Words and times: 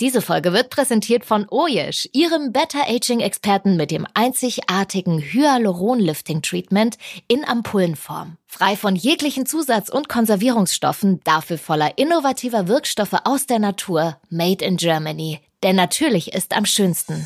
Diese 0.00 0.22
Folge 0.22 0.52
wird 0.52 0.70
präsentiert 0.70 1.24
von 1.24 1.48
Oyesh, 1.50 2.08
ihrem 2.12 2.52
Better 2.52 2.88
Aging 2.88 3.18
Experten 3.18 3.76
mit 3.76 3.90
dem 3.90 4.06
einzigartigen 4.14 5.18
Hyaluron 5.20 5.98
Lifting 5.98 6.40
Treatment 6.40 6.96
in 7.26 7.44
Ampullenform. 7.44 8.36
Frei 8.46 8.76
von 8.76 8.94
jeglichen 8.94 9.44
Zusatz- 9.44 9.88
und 9.88 10.08
Konservierungsstoffen, 10.08 11.20
dafür 11.24 11.58
voller 11.58 11.98
innovativer 11.98 12.68
Wirkstoffe 12.68 13.16
aus 13.24 13.46
der 13.46 13.58
Natur, 13.58 14.16
made 14.30 14.64
in 14.64 14.76
Germany. 14.76 15.40
Denn 15.64 15.74
natürlich 15.74 16.32
ist 16.32 16.54
am 16.54 16.64
schönsten. 16.64 17.24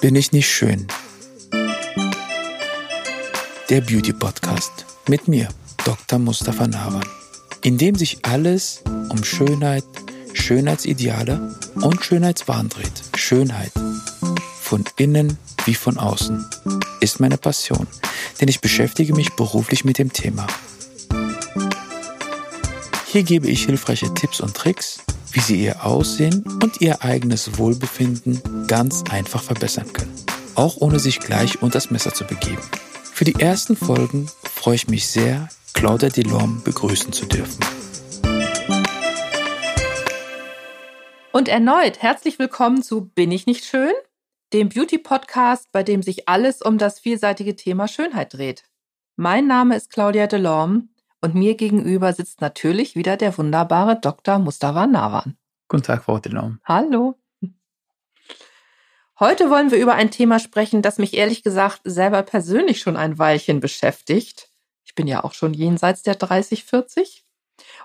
Bin 0.00 0.16
ich 0.16 0.32
nicht 0.32 0.48
schön? 0.48 0.86
Der 3.68 3.82
Beauty 3.82 4.14
Podcast 4.14 4.86
mit 5.06 5.28
mir, 5.28 5.48
Dr. 5.88 6.18
Mustafa 6.18 6.66
Nawan, 6.66 7.08
in 7.62 7.78
dem 7.78 7.94
sich 7.94 8.18
alles 8.20 8.82
um 9.08 9.24
Schönheit, 9.24 9.84
Schönheitsideale 10.34 11.56
und 11.76 12.04
Schönheitswahn 12.04 12.68
dreht. 12.68 12.92
Schönheit 13.16 13.72
von 14.60 14.84
innen 14.98 15.38
wie 15.64 15.72
von 15.72 15.96
außen 15.96 16.44
ist 17.00 17.20
meine 17.20 17.38
Passion, 17.38 17.86
denn 18.38 18.48
ich 18.48 18.60
beschäftige 18.60 19.14
mich 19.14 19.32
beruflich 19.32 19.86
mit 19.86 19.96
dem 19.96 20.12
Thema. 20.12 20.46
Hier 23.06 23.22
gebe 23.22 23.48
ich 23.48 23.64
hilfreiche 23.64 24.12
Tipps 24.12 24.42
und 24.42 24.54
Tricks, 24.54 24.98
wie 25.32 25.40
Sie 25.40 25.64
Ihr 25.64 25.86
Aussehen 25.86 26.44
und 26.62 26.82
Ihr 26.82 27.02
eigenes 27.02 27.56
Wohlbefinden 27.56 28.42
ganz 28.66 29.04
einfach 29.08 29.42
verbessern 29.42 29.90
können, 29.94 30.12
auch 30.54 30.76
ohne 30.76 30.98
sich 30.98 31.18
gleich 31.18 31.62
unter 31.62 31.78
das 31.78 31.90
Messer 31.90 32.12
zu 32.12 32.24
begeben. 32.24 32.60
Für 33.14 33.24
die 33.24 33.40
ersten 33.40 33.74
Folgen 33.74 34.28
freue 34.44 34.74
ich 34.74 34.88
mich 34.88 35.06
sehr, 35.06 35.48
Claudia 35.74 36.08
Delorme 36.08 36.60
begrüßen 36.64 37.12
zu 37.12 37.26
dürfen. 37.26 37.64
Und 41.32 41.48
erneut 41.48 42.02
herzlich 42.02 42.38
willkommen 42.38 42.82
zu 42.82 43.08
Bin 43.10 43.30
ich 43.30 43.46
nicht 43.46 43.64
schön? 43.64 43.92
Dem 44.52 44.70
Beauty-Podcast, 44.70 45.70
bei 45.70 45.82
dem 45.82 46.02
sich 46.02 46.28
alles 46.28 46.62
um 46.62 46.78
das 46.78 46.98
vielseitige 46.98 47.54
Thema 47.54 47.86
Schönheit 47.86 48.34
dreht. 48.34 48.64
Mein 49.16 49.46
Name 49.46 49.76
ist 49.76 49.90
Claudia 49.90 50.26
Delorme 50.26 50.88
und 51.20 51.34
mir 51.34 51.54
gegenüber 51.54 52.12
sitzt 52.12 52.40
natürlich 52.40 52.96
wieder 52.96 53.16
der 53.16 53.36
wunderbare 53.36 54.00
Dr. 54.00 54.38
Mustafa 54.38 54.86
Nawan. 54.86 55.36
Guten 55.68 55.82
Tag, 55.84 56.04
Frau 56.04 56.18
Delorme. 56.18 56.58
Hallo. 56.64 57.14
Heute 59.20 59.50
wollen 59.50 59.70
wir 59.70 59.78
über 59.78 59.94
ein 59.94 60.10
Thema 60.10 60.38
sprechen, 60.38 60.80
das 60.80 60.98
mich 60.98 61.14
ehrlich 61.14 61.42
gesagt 61.42 61.80
selber 61.84 62.22
persönlich 62.22 62.80
schon 62.80 62.96
ein 62.96 63.18
Weilchen 63.18 63.60
beschäftigt 63.60 64.47
bin 64.98 65.06
ja 65.06 65.22
auch 65.22 65.32
schon 65.32 65.54
jenseits 65.54 66.02
der 66.02 66.16
30, 66.16 66.64
40. 66.64 67.24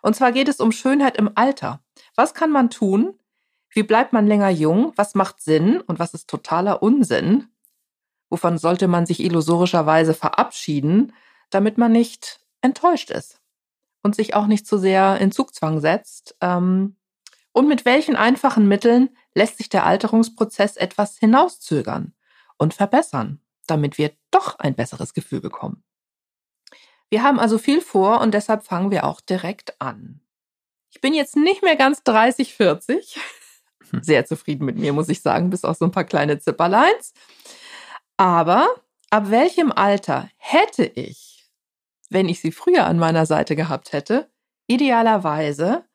Und 0.01 0.15
zwar 0.15 0.31
geht 0.31 0.47
es 0.47 0.59
um 0.59 0.71
Schönheit 0.71 1.15
im 1.15 1.29
Alter. 1.35 1.83
Was 2.15 2.33
kann 2.33 2.49
man 2.49 2.71
tun? 2.71 3.19
Wie 3.69 3.83
bleibt 3.83 4.13
man 4.13 4.25
länger 4.25 4.49
jung? 4.49 4.93
Was 4.95 5.13
macht 5.13 5.39
Sinn 5.39 5.79
und 5.79 5.99
was 5.99 6.15
ist 6.15 6.27
totaler 6.27 6.81
Unsinn? 6.81 7.49
Wovon 8.31 8.57
sollte 8.57 8.87
man 8.87 9.05
sich 9.05 9.19
illusorischerweise 9.19 10.15
verabschieden, 10.15 11.13
damit 11.51 11.77
man 11.77 11.91
nicht 11.91 12.39
enttäuscht 12.61 13.11
ist 13.11 13.39
und 14.01 14.15
sich 14.15 14.33
auch 14.33 14.47
nicht 14.47 14.65
zu 14.65 14.79
sehr 14.79 15.19
in 15.21 15.31
Zugzwang 15.31 15.81
setzt? 15.81 16.35
Ähm, 16.41 16.95
und 17.51 17.67
mit 17.67 17.85
welchen 17.85 18.15
einfachen 18.15 18.67
Mitteln 18.67 19.15
lässt 19.35 19.59
sich 19.59 19.69
der 19.69 19.85
Alterungsprozess 19.85 20.77
etwas 20.77 21.19
hinauszögern 21.19 22.15
und 22.57 22.73
verbessern, 22.73 23.39
damit 23.67 23.99
wir 23.99 24.13
doch 24.31 24.57
ein 24.57 24.73
besseres 24.73 25.13
Gefühl 25.13 25.41
bekommen? 25.41 25.83
Wir 27.13 27.21
haben 27.21 27.39
also 27.39 27.59
viel 27.59 27.79
vor 27.79 28.21
und 28.21 28.33
deshalb 28.33 28.65
fangen 28.65 28.89
wir 28.89 29.03
auch 29.03 29.21
direkt 29.21 29.79
an. 29.79 30.19
Ich 30.89 30.99
bin 30.99 31.13
jetzt 31.13 31.35
nicht 31.35 31.61
mehr 31.61 31.75
ganz 31.75 32.01
30, 32.01 32.55
40. 32.55 33.19
Hm. 33.91 34.01
Sehr 34.01 34.25
zufrieden 34.25 34.65
mit 34.65 34.79
mir, 34.79 34.93
muss 34.93 35.09
ich 35.09 35.21
sagen, 35.21 35.51
bis 35.51 35.63
auf 35.63 35.77
so 35.77 35.85
ein 35.85 35.91
paar 35.91 36.05
kleine 36.05 36.39
Zipperleins. 36.39 37.13
Aber 38.17 38.67
ab 39.11 39.29
welchem 39.29 39.71
Alter 39.71 40.27
hätte 40.37 40.85
ich, 40.85 41.51
wenn 42.09 42.27
ich 42.27 42.41
sie 42.41 42.51
früher 42.51 42.87
an 42.87 42.97
meiner 42.97 43.27
Seite 43.27 43.55
gehabt 43.55 43.93
hätte, 43.93 44.31
idealerweise 44.65 45.85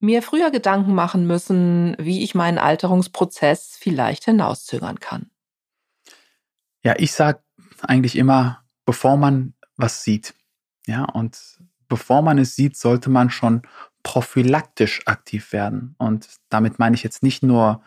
mir 0.00 0.20
früher 0.20 0.50
Gedanken 0.50 0.94
machen 0.94 1.26
müssen, 1.26 1.96
wie 1.98 2.22
ich 2.24 2.34
meinen 2.34 2.58
Alterungsprozess 2.58 3.78
vielleicht 3.80 4.26
hinauszögern 4.26 5.00
kann? 5.00 5.30
Ja, 6.82 6.94
ich 6.98 7.12
sage 7.12 7.42
eigentlich 7.80 8.16
immer, 8.16 8.66
bevor 8.84 9.16
man 9.16 9.54
was 9.78 10.04
sieht. 10.04 10.34
Ja, 10.86 11.04
und 11.04 11.38
bevor 11.88 12.20
man 12.20 12.36
es 12.38 12.54
sieht, 12.54 12.76
sollte 12.76 13.08
man 13.08 13.30
schon 13.30 13.62
prophylaktisch 14.02 15.06
aktiv 15.06 15.52
werden. 15.52 15.94
Und 15.98 16.28
damit 16.50 16.78
meine 16.78 16.94
ich 16.94 17.02
jetzt 17.02 17.22
nicht 17.22 17.42
nur 17.42 17.82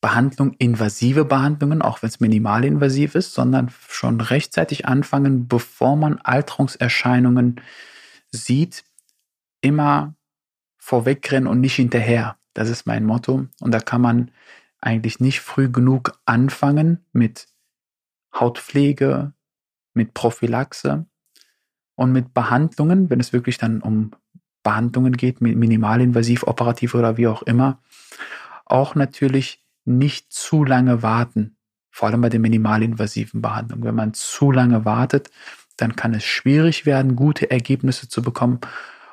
Behandlung, 0.00 0.54
invasive 0.54 1.24
Behandlungen, 1.24 1.82
auch 1.82 2.02
wenn 2.02 2.08
es 2.08 2.20
minimalinvasiv 2.20 3.14
ist, 3.14 3.34
sondern 3.34 3.72
schon 3.88 4.20
rechtzeitig 4.20 4.86
anfangen, 4.86 5.46
bevor 5.46 5.96
man 5.96 6.18
Alterungserscheinungen 6.18 7.60
sieht, 8.30 8.84
immer 9.60 10.14
vorwegrennen 10.78 11.46
und 11.46 11.60
nicht 11.60 11.76
hinterher. 11.76 12.36
Das 12.54 12.68
ist 12.68 12.86
mein 12.86 13.04
Motto. 13.04 13.46
Und 13.60 13.70
da 13.72 13.78
kann 13.78 14.00
man 14.00 14.32
eigentlich 14.80 15.20
nicht 15.20 15.40
früh 15.40 15.70
genug 15.70 16.18
anfangen 16.24 17.06
mit 17.12 17.46
Hautpflege, 18.34 19.32
mit 19.94 20.14
Prophylaxe, 20.14 21.06
und 21.94 22.12
mit 22.12 22.34
Behandlungen, 22.34 23.10
wenn 23.10 23.20
es 23.20 23.32
wirklich 23.32 23.58
dann 23.58 23.80
um 23.80 24.12
Behandlungen 24.62 25.16
geht, 25.16 25.40
minimalinvasiv, 25.40 26.44
operativ 26.44 26.94
oder 26.94 27.16
wie 27.16 27.26
auch 27.26 27.42
immer, 27.42 27.78
auch 28.64 28.94
natürlich 28.94 29.62
nicht 29.84 30.32
zu 30.32 30.64
lange 30.64 31.02
warten. 31.02 31.56
Vor 31.90 32.08
allem 32.08 32.20
bei 32.20 32.28
den 32.28 32.42
minimalinvasiven 32.42 33.42
Behandlungen. 33.42 33.84
Wenn 33.84 33.94
man 33.94 34.14
zu 34.14 34.50
lange 34.50 34.84
wartet, 34.84 35.30
dann 35.76 35.96
kann 35.96 36.14
es 36.14 36.24
schwierig 36.24 36.86
werden, 36.86 37.16
gute 37.16 37.50
Ergebnisse 37.50 38.08
zu 38.08 38.22
bekommen. 38.22 38.60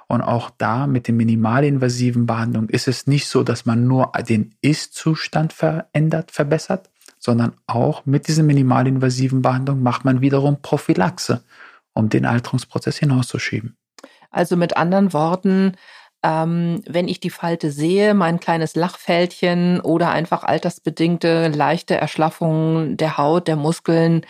Und 0.08 0.22
auch 0.22 0.50
da 0.50 0.88
mit 0.88 1.08
den 1.08 1.18
minimalinvasiven 1.18 2.26
Behandlungen 2.26 2.70
ist 2.70 2.88
es 2.88 3.06
nicht 3.06 3.28
so, 3.28 3.44
dass 3.44 3.66
man 3.66 3.88
nur 3.88 4.12
den 4.28 4.56
Ist-Zustand 4.62 5.54
verändert, 5.54 6.32
verbessert, 6.32 6.90
sondern 7.20 7.54
auch 7.68 8.06
mit 8.06 8.28
diesen 8.28 8.48
minimalinvasiven 8.48 9.42
Behandlungen 9.42 9.84
macht 9.84 10.06
man 10.06 10.22
wiederum 10.22 10.62
Prophylaxe 10.62 11.44
um 12.00 12.10
den 12.10 12.26
Alterungsprozess 12.26 12.98
hinauszuschieben. 12.98 13.78
Also 14.32 14.56
mit 14.56 14.78
anderen 14.78 15.14
Worten, 15.14 15.76
ähm, 16.24 16.82
wenn 16.88 17.08
ich 17.08 17.20
die 17.20 17.30
Falte 17.30 17.72
sehe, 17.72 18.14
mein 18.14 18.40
kleines 18.40 18.76
Lachfältchen 18.76 19.80
oder 19.82 20.10
einfach 20.12 20.44
altersbedingte 20.44 21.48
leichte 21.50 21.96
Erschlaffung 21.96 22.98
der 22.98 23.18
Haut, 23.18 23.48
der 23.48 23.56
Muskeln, 23.56 24.26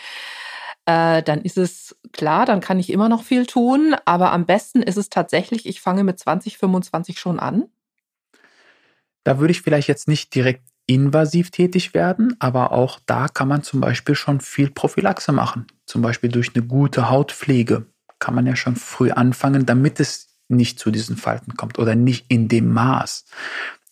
äh, 0.86 1.24
dann 1.24 1.42
ist 1.42 1.58
es 1.58 1.98
klar, 2.14 2.46
dann 2.46 2.62
kann 2.62 2.80
ich 2.80 2.92
immer 2.92 3.10
noch 3.10 3.24
viel 3.24 3.46
tun. 3.46 3.96
Aber 4.06 4.32
am 4.32 4.46
besten 4.46 4.82
ist 4.82 4.98
es 4.98 5.10
tatsächlich, 5.10 5.66
ich 5.68 5.82
fange 5.82 6.04
mit 6.04 6.20
20, 6.20 6.58
25 6.58 7.20
schon 7.20 7.40
an. 7.40 7.66
Da 9.24 9.40
würde 9.40 9.52
ich 9.52 9.62
vielleicht 9.62 9.88
jetzt 9.88 10.08
nicht 10.08 10.34
direkt 10.34 10.64
invasiv 10.90 11.52
tätig 11.52 11.94
werden, 11.94 12.36
aber 12.40 12.72
auch 12.72 13.00
da 13.06 13.28
kann 13.28 13.48
man 13.48 13.62
zum 13.62 13.80
Beispiel 13.80 14.16
schon 14.16 14.42
viel 14.42 14.72
Prophylaxe 14.72 15.32
machen. 15.32 15.68
Zum 15.86 16.02
Beispiel 16.02 16.32
durch 16.32 16.56
eine 16.56 16.66
gute 16.66 17.12
Hautpflege 17.12 17.86
kann 18.18 18.34
man 18.34 18.48
ja 18.48 18.56
schon 18.56 18.76
früh 18.76 19.12
anfangen, 19.12 19.68
damit 19.68 20.00
es 20.00 20.30
nicht 20.48 20.80
zu 20.80 20.90
diesen 20.90 21.16
Falten 21.16 21.56
kommt 21.56 21.78
oder 21.78 21.94
nicht 21.94 22.26
in 22.30 22.48
dem 22.48 22.74
Maß. 22.74 23.26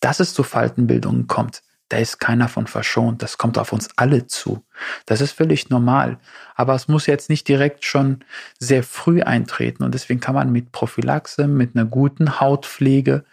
Dass 0.00 0.18
es 0.18 0.34
zu 0.34 0.42
Faltenbildungen 0.42 1.28
kommt, 1.28 1.62
da 1.88 1.98
ist 1.98 2.18
keiner 2.18 2.48
von 2.48 2.66
verschont. 2.66 3.22
Das 3.22 3.38
kommt 3.38 3.58
auf 3.58 3.72
uns 3.72 3.90
alle 3.94 4.26
zu. 4.26 4.64
Das 5.06 5.20
ist 5.20 5.32
völlig 5.32 5.70
normal. 5.70 6.18
Aber 6.56 6.74
es 6.74 6.88
muss 6.88 7.06
jetzt 7.06 7.30
nicht 7.30 7.46
direkt 7.46 7.84
schon 7.84 8.24
sehr 8.58 8.82
früh 8.82 9.22
eintreten. 9.22 9.84
Und 9.84 9.94
deswegen 9.94 10.20
kann 10.20 10.34
man 10.34 10.50
mit 10.50 10.72
Prophylaxe, 10.72 11.46
mit 11.46 11.76
einer 11.76 11.86
guten 11.86 12.40
Hautpflege 12.40 13.24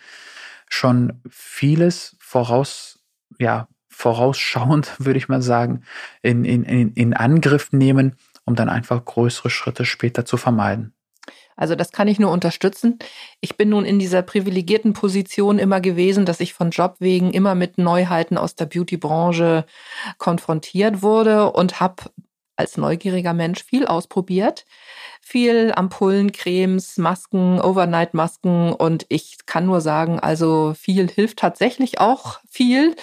schon 0.70 1.20
vieles 1.30 2.16
voraus 2.20 2.95
ja, 3.40 3.68
vorausschauend, 3.90 4.94
würde 5.00 5.18
ich 5.18 5.28
mal 5.28 5.42
sagen, 5.42 5.84
in, 6.22 6.46
in, 6.46 6.64
in 6.64 7.14
Angriff 7.14 7.72
nehmen, 7.72 8.16
um 8.46 8.56
dann 8.56 8.70
einfach 8.70 9.04
größere 9.04 9.50
Schritte 9.50 9.86
später 9.86 10.26
zu 10.26 10.38
vermeiden. 10.38 10.94
Also 11.58 11.76
das 11.76 11.92
kann 11.92 12.10
ich 12.10 12.20
nur 12.20 12.32
unterstützen. 12.32 13.00
Ich 13.40 13.56
bin 13.56 13.70
nun 13.70 13.86
in 13.86 13.98
dieser 13.98 14.22
privilegierten 14.22 14.92
Position 14.92 15.58
immer 15.58 15.80
gewesen, 15.80 16.26
dass 16.26 16.42
ich 16.42 16.54
von 16.54 16.72
Job 16.72 16.98
wegen 17.00 17.32
immer 17.32 17.56
mit 17.56 17.78
Neuheiten 17.78 18.38
aus 18.38 18.56
der 18.56 18.66
Beauty-Branche 18.66 19.66
konfrontiert 20.18 21.02
wurde 21.02 21.52
und 21.52 21.80
habe 21.80 22.04
als 22.56 22.78
neugieriger 22.78 23.34
Mensch 23.34 23.64
viel 23.64 23.86
ausprobiert 23.86 24.66
viel 25.28 25.74
Ampullen, 25.76 26.32
Cremes, 26.32 27.00
Masken, 27.00 27.60
Overnight-Masken 27.60 28.74
und 28.74 29.08
ich 29.10 29.48
kann 29.48 29.66
nur 29.66 29.82
sagen, 29.82 30.20
also 30.20 30.76
viel 30.78 31.10
hilft 31.10 31.40
tatsächlich 31.40 32.00
auch 32.00 32.40
viel. 32.48 32.96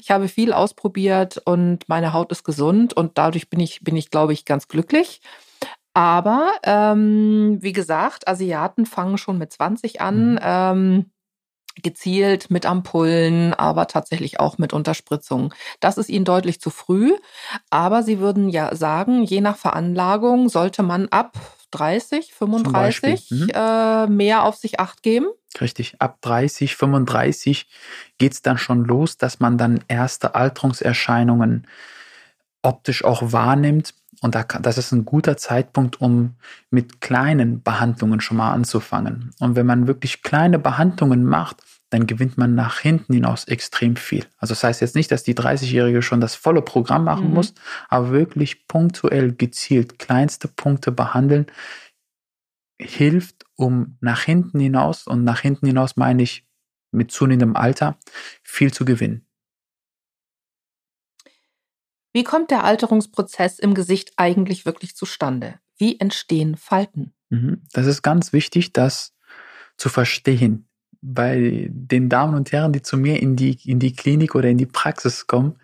Ich 0.00 0.10
habe 0.10 0.28
viel 0.28 0.54
ausprobiert 0.54 1.36
und 1.44 1.86
meine 1.86 2.14
Haut 2.14 2.32
ist 2.32 2.44
gesund 2.44 2.94
und 2.94 3.18
dadurch 3.18 3.50
bin 3.50 3.60
ich, 3.60 3.82
bin 3.82 3.94
ich, 3.94 4.10
glaube 4.10 4.32
ich, 4.32 4.46
ganz 4.46 4.68
glücklich. 4.68 5.20
Aber 5.92 6.52
ähm, 6.62 7.58
wie 7.60 7.74
gesagt, 7.74 8.26
Asiaten 8.26 8.86
fangen 8.86 9.18
schon 9.18 9.36
mit 9.36 9.52
20 9.52 10.00
an. 10.00 10.32
Mhm. 10.32 10.38
Ähm, 10.42 11.10
gezielt 11.82 12.50
mit 12.50 12.66
Ampullen, 12.66 13.54
aber 13.54 13.86
tatsächlich 13.86 14.40
auch 14.40 14.58
mit 14.58 14.72
Unterspritzungen. 14.72 15.52
Das 15.80 15.98
ist 15.98 16.08
ihnen 16.08 16.24
deutlich 16.24 16.60
zu 16.60 16.70
früh, 16.70 17.14
aber 17.70 18.02
sie 18.02 18.18
würden 18.18 18.48
ja 18.48 18.74
sagen, 18.74 19.22
je 19.22 19.40
nach 19.40 19.56
Veranlagung 19.56 20.48
sollte 20.48 20.82
man 20.82 21.08
ab 21.08 21.32
30, 21.72 22.32
35 22.32 23.30
mhm. 23.30 23.48
äh, 23.52 24.06
mehr 24.06 24.44
auf 24.44 24.56
sich 24.56 24.80
acht 24.80 25.02
geben. 25.02 25.26
Richtig, 25.60 25.96
ab 26.00 26.18
30, 26.22 26.76
35 26.76 27.66
geht's 28.18 28.42
dann 28.42 28.58
schon 28.58 28.84
los, 28.84 29.16
dass 29.16 29.40
man 29.40 29.58
dann 29.58 29.84
erste 29.88 30.34
Alterungserscheinungen 30.34 31.66
optisch 32.62 33.04
auch 33.04 33.32
wahrnimmt. 33.32 33.94
Und 34.22 34.34
da 34.34 34.42
kann, 34.42 34.62
das 34.62 34.78
ist 34.78 34.92
ein 34.92 35.04
guter 35.04 35.36
Zeitpunkt, 35.36 36.00
um 36.00 36.36
mit 36.70 37.00
kleinen 37.00 37.62
Behandlungen 37.62 38.20
schon 38.20 38.38
mal 38.38 38.52
anzufangen. 38.52 39.32
Und 39.40 39.56
wenn 39.56 39.66
man 39.66 39.86
wirklich 39.86 40.22
kleine 40.22 40.58
Behandlungen 40.58 41.24
macht, 41.24 41.62
dann 41.90 42.06
gewinnt 42.06 42.36
man 42.36 42.54
nach 42.54 42.80
hinten 42.80 43.12
hinaus 43.12 43.44
extrem 43.44 43.94
viel. 43.96 44.24
Also 44.38 44.52
das 44.52 44.64
heißt 44.64 44.80
jetzt 44.80 44.96
nicht, 44.96 45.10
dass 45.12 45.22
die 45.22 45.34
30-Jährige 45.34 46.02
schon 46.02 46.20
das 46.20 46.34
volle 46.34 46.62
Programm 46.62 47.04
machen 47.04 47.28
mhm. 47.28 47.34
muss, 47.34 47.54
aber 47.88 48.10
wirklich 48.10 48.66
punktuell 48.66 49.32
gezielt 49.32 49.98
kleinste 49.98 50.48
Punkte 50.48 50.90
behandeln, 50.90 51.46
hilft, 52.80 53.44
um 53.54 53.96
nach 54.00 54.22
hinten 54.22 54.58
hinaus, 54.60 55.06
und 55.06 55.24
nach 55.24 55.40
hinten 55.40 55.66
hinaus 55.66 55.96
meine 55.96 56.22
ich 56.22 56.46
mit 56.90 57.10
zunehmendem 57.10 57.56
Alter, 57.56 57.98
viel 58.42 58.72
zu 58.72 58.84
gewinnen. 58.84 59.25
Wie 62.16 62.24
kommt 62.24 62.50
der 62.50 62.64
Alterungsprozess 62.64 63.58
im 63.58 63.74
Gesicht 63.74 64.14
eigentlich 64.16 64.64
wirklich 64.64 64.96
zustande? 64.96 65.56
Wie 65.76 66.00
entstehen 66.00 66.56
Falten? 66.56 67.12
Mhm. 67.28 67.60
Das 67.74 67.84
ist 67.84 68.00
ganz 68.00 68.32
wichtig, 68.32 68.72
das 68.72 69.12
zu 69.76 69.90
verstehen. 69.90 70.66
Bei 71.02 71.68
den 71.70 72.08
Damen 72.08 72.34
und 72.34 72.52
Herren, 72.52 72.72
die 72.72 72.80
zu 72.80 72.96
mir 72.96 73.20
in 73.20 73.36
die, 73.36 73.58
in 73.70 73.80
die 73.80 73.94
Klinik 73.94 74.34
oder 74.34 74.48
in 74.48 74.56
die 74.56 74.64
Praxis 74.64 75.26
kommen, 75.26 75.56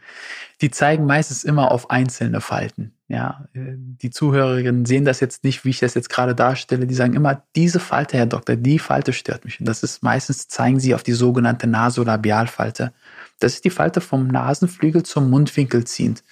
die 0.60 0.70
zeigen 0.70 1.06
meistens 1.06 1.42
immer 1.42 1.72
auf 1.72 1.88
einzelne 1.88 2.42
Falten. 2.42 2.92
Ja, 3.08 3.46
die 3.54 4.10
Zuhörerinnen 4.10 4.84
sehen 4.84 5.06
das 5.06 5.20
jetzt 5.20 5.44
nicht, 5.44 5.64
wie 5.64 5.70
ich 5.70 5.80
das 5.80 5.94
jetzt 5.94 6.10
gerade 6.10 6.34
darstelle. 6.34 6.86
Die 6.86 6.94
sagen 6.94 7.14
immer, 7.14 7.44
diese 7.56 7.80
Falte, 7.80 8.18
Herr 8.18 8.26
Doktor, 8.26 8.56
die 8.56 8.78
Falte 8.78 9.14
stört 9.14 9.46
mich. 9.46 9.58
Und 9.58 9.66
das 9.66 9.82
ist 9.82 10.02
meistens, 10.02 10.48
zeigen 10.48 10.80
sie 10.80 10.94
auf 10.94 11.02
die 11.02 11.12
sogenannte 11.12 11.66
Nasolabialfalte. 11.66 12.92
Das 13.42 13.54
ist 13.54 13.64
die 13.64 13.70
Falte 13.70 14.00
vom 14.00 14.28
Nasenflügel 14.28 15.02
zum 15.02 15.28
Mundwinkel 15.28 15.84
ziehend 15.84 16.22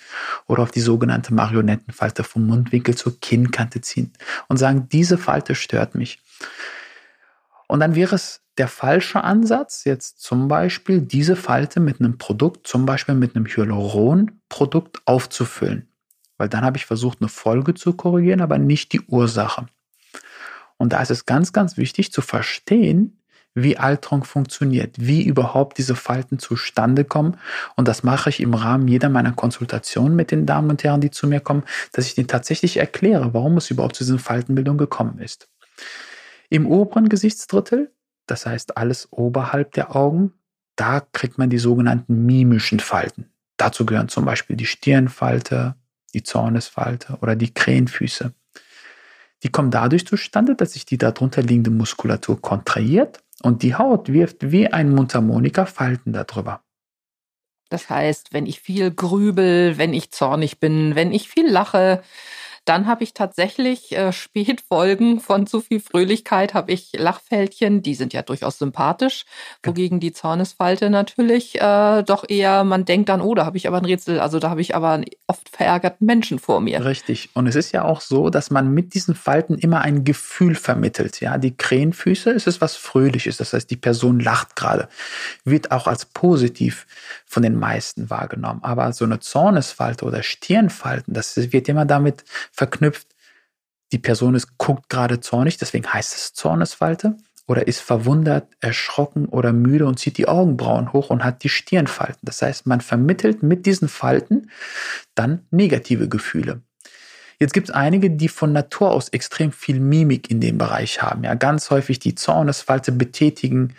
oder 0.47 0.63
auf 0.63 0.71
die 0.71 0.81
sogenannte 0.81 1.35
Marionettenfalte 1.35 2.23
vom 2.23 2.47
Mundwinkel 2.47 2.97
zur 2.97 3.19
Kinnkante 3.21 3.81
ziehend 3.81 4.17
und 4.49 4.59
sagen, 4.59 4.89
diese 4.93 5.19
Falte 5.19 5.57
stört 5.57 5.97
mich. 5.97 6.23
Und 7.67 7.81
dann 7.81 7.97
wäre 7.97 8.15
es 8.15 8.43
der 8.59 8.69
falsche 8.69 9.25
Ansatz, 9.25 9.85
jetzt 9.85 10.21
zum 10.21 10.47
Beispiel 10.47 11.01
diese 11.01 11.35
Falte 11.35 11.81
mit 11.81 11.99
einem 11.99 12.19
Produkt, 12.19 12.67
zum 12.67 12.87
Beispiel 12.87 13.15
mit 13.15 13.35
einem 13.35 13.47
Hyaluron-Produkt 13.47 15.03
aufzufüllen. 15.05 15.89
Weil 16.37 16.49
dann 16.49 16.65
habe 16.65 16.77
ich 16.77 16.87
versucht, 16.87 17.21
eine 17.21 17.29
Folge 17.29 17.75
zu 17.75 17.93
korrigieren, 17.93 18.41
aber 18.41 18.59
nicht 18.59 18.93
die 18.93 19.01
Ursache. 19.01 19.67
Und 20.77 20.93
da 20.93 21.03
ist 21.03 21.11
es 21.11 21.27
ganz, 21.27 21.53
ganz 21.53 21.77
wichtig 21.77 22.13
zu 22.13 22.23
verstehen, 22.23 23.20
wie 23.55 23.77
Alterung 23.77 24.25
funktioniert, 24.25 24.97
wie 24.99 25.25
überhaupt 25.25 25.79
diese 25.79 25.97
Falten 25.97 26.39
zustande 26.39 27.05
kommen. 27.05 27.37
Und 27.77 27.89
das 27.89 28.03
mache 28.03 28.31
ich 28.31 28.41
im 28.41 28.55
Rahmen 28.55 28.87
jeder 28.87 29.09
meiner 29.09 29.33
Konsultationen 29.33 30.15
mit 30.15 30.31
den 30.31 30.47
Damen 30.47 30.71
und 30.71 30.85
Herren, 30.85 31.01
die 31.01 31.11
zu 31.11 31.27
mir 31.27 31.41
kommen, 31.41 31.65
dass 31.93 32.07
ich 32.07 32.17
ihnen 32.17 32.29
tatsächlich 32.29 32.77
erkläre, 32.77 33.35
warum 33.35 33.57
es 33.57 33.71
überhaupt 33.71 33.97
zu 33.97 34.05
diesen 34.05 34.19
Faltenbildung 34.19 34.79
gekommen 34.79 35.19
ist. 35.19 35.49
Im 36.49 36.67
oberen 36.67 37.09
Gesichtsdrittel, 37.09 37.93
das 38.27 38.47
heißt 38.47 38.77
alles 38.77 39.09
oberhalb 39.11 39.73
der 39.73 39.97
Augen, 39.97 40.33
da 40.77 41.01
kriegt 41.01 41.37
man 41.39 41.51
die 41.51 41.59
sogenannten 41.59 42.25
mimischen 42.25 42.81
Falten. 42.81 43.31
Dazu 43.57 43.85
gehören 43.85 44.09
zum 44.09 44.25
Beispiel 44.25 44.57
die 44.57 44.67
Stirnfalte, 44.67 45.75
die 46.15 46.23
Zornesfalte 46.23 47.19
oder 47.21 47.37
die 47.37 47.53
Krähenfüße. 47.53 48.33
Die 49.43 49.49
kommen 49.49 49.71
dadurch 49.71 50.07
zustande, 50.07 50.55
dass 50.55 50.73
sich 50.73 50.87
die 50.87 50.99
darunter 50.99 51.43
liegende 51.43 51.71
Muskulatur 51.71 52.41
kontrahiert 52.41 53.21
und 53.43 53.63
die 53.63 53.75
Haut 53.75 54.13
wirft 54.13 54.51
wie 54.53 54.69
ein 54.69 54.91
Mundharmonika 54.91 55.67
Falten 55.67 56.13
darüber. 56.13 56.63
Das 57.71 57.89
heißt, 57.89 58.33
wenn 58.33 58.47
ich 58.47 58.61
viel 58.61 58.91
grübel, 58.91 59.79
wenn 59.79 59.95
ich 59.95 60.11
zornig 60.11 60.59
bin, 60.59 60.97
wenn 60.97 61.13
ich 61.13 61.29
viel 61.29 61.49
lache, 61.49 62.03
dann 62.65 62.87
habe 62.87 63.05
ich 63.05 63.15
tatsächlich 63.15 63.93
äh, 63.93 64.13
Spätfolgen 64.31 65.21
von 65.21 65.47
zu 65.47 65.61
viel 65.61 65.81
Fröhlichkeit, 65.81 66.55
habe 66.55 66.73
ich 66.73 66.93
Lachfältchen, 66.93 67.83
die 67.83 67.95
sind 67.95 68.13
ja 68.13 68.23
durchaus 68.23 68.59
sympathisch, 68.59 69.25
wogegen 69.63 70.01
die 70.01 70.13
Zornesfalte 70.13 70.91
natürlich 70.91 71.61
äh, 71.61 72.03
doch 72.03 72.25
eher, 72.29 72.65
man 72.65 72.85
denkt 72.85 73.09
dann, 73.09 73.21
oh, 73.21 73.35
da 73.35 73.45
habe 73.45 73.57
ich 73.57 73.67
aber 73.67 73.79
ein 73.79 73.85
Rätsel, 73.85 74.21
also 74.21 74.39
da 74.39 74.51
habe 74.51 74.61
ich 74.61 74.75
aber 74.75 74.91
einen 74.91 75.07
oft 75.27 75.49
verärgerten 75.49 76.07
Menschen 76.07 76.39
vor 76.39 76.61
mir. 76.61 76.85
Richtig. 76.85 77.31
Und 77.35 77.47
es 77.47 77.57
ist 77.57 77.73
ja 77.73 77.85
auch 77.85 78.01
so, 78.01 78.31
dass 78.31 78.51
man 78.51 78.73
mit 78.73 78.95
diesen 78.95 79.15
Falten 79.15 79.57
immer 79.57 79.81
ein 79.81 80.05
Gefühl 80.05 80.55
vermittelt. 80.55 81.21
Ja, 81.21 81.39
die 81.39 81.57
Krähenfüße 81.57 82.31
ist 82.31 82.47
es 82.47 82.61
was 82.61 82.77
Fröhliches, 82.77 83.37
das 83.37 83.53
heißt, 83.53 83.71
die 83.71 83.77
Person 83.77 84.21
lacht 84.21 84.57
gerade, 84.57 84.89
wird 85.45 85.71
auch 85.73 85.87
als 85.87 86.05
positiv 86.05 86.87
von 87.27 87.43
den 87.43 87.57
meisten 87.57 88.11
wahrgenommen. 88.11 88.61
Aber 88.63 88.93
so 88.93 89.05
eine 89.05 89.21
Zornesfalte 89.21 90.05
oder 90.05 90.23
Stirnfalten, 90.23 91.15
das 91.15 91.37
wird 91.53 91.69
immer 91.69 91.85
damit 91.85 92.25
verknüpft, 92.51 93.09
die 93.93 93.99
Person 93.99 94.35
ist, 94.35 94.59
guckt 94.59 94.89
gerade 94.89 95.21
zornig, 95.21 95.57
deswegen 95.59 95.93
heißt 95.93 96.15
es 96.15 96.33
Zornesfalte, 96.33 97.17
oder 97.47 97.67
ist 97.67 97.81
verwundert, 97.81 98.47
erschrocken 98.61 99.27
oder 99.27 99.53
müde 99.53 99.87
und 99.87 99.99
zieht 99.99 100.19
die 100.19 100.29
Augenbrauen 100.29 100.93
hoch 100.93 101.11
und 101.11 101.25
hat 101.25 101.43
die 101.43 101.49
Stirnfalten. 101.49 102.21
Das 102.23 102.41
heißt, 102.43 102.67
man 102.67 102.81
vermittelt 102.81 103.43
mit 103.43 103.67
diesen 103.67 103.89
Falten 103.89 104.51
dann 105.17 105.47
negative 105.51 106.09
Gefühle. 106.09 106.63
Jetzt 107.41 107.53
gibt 107.53 107.71
es 107.71 107.75
einige, 107.75 108.11
die 108.11 108.29
von 108.29 108.53
Natur 108.53 108.93
aus 108.93 109.09
extrem 109.09 109.51
viel 109.51 109.81
Mimik 109.81 110.31
in 110.31 110.41
dem 110.41 110.59
Bereich 110.59 111.03
haben. 111.03 111.25
Ja, 111.25 111.35
ganz 111.35 111.71
häufig 111.71 111.99
die 111.99 112.15
Zornesfalte 112.15 112.93
betätigen, 112.93 113.75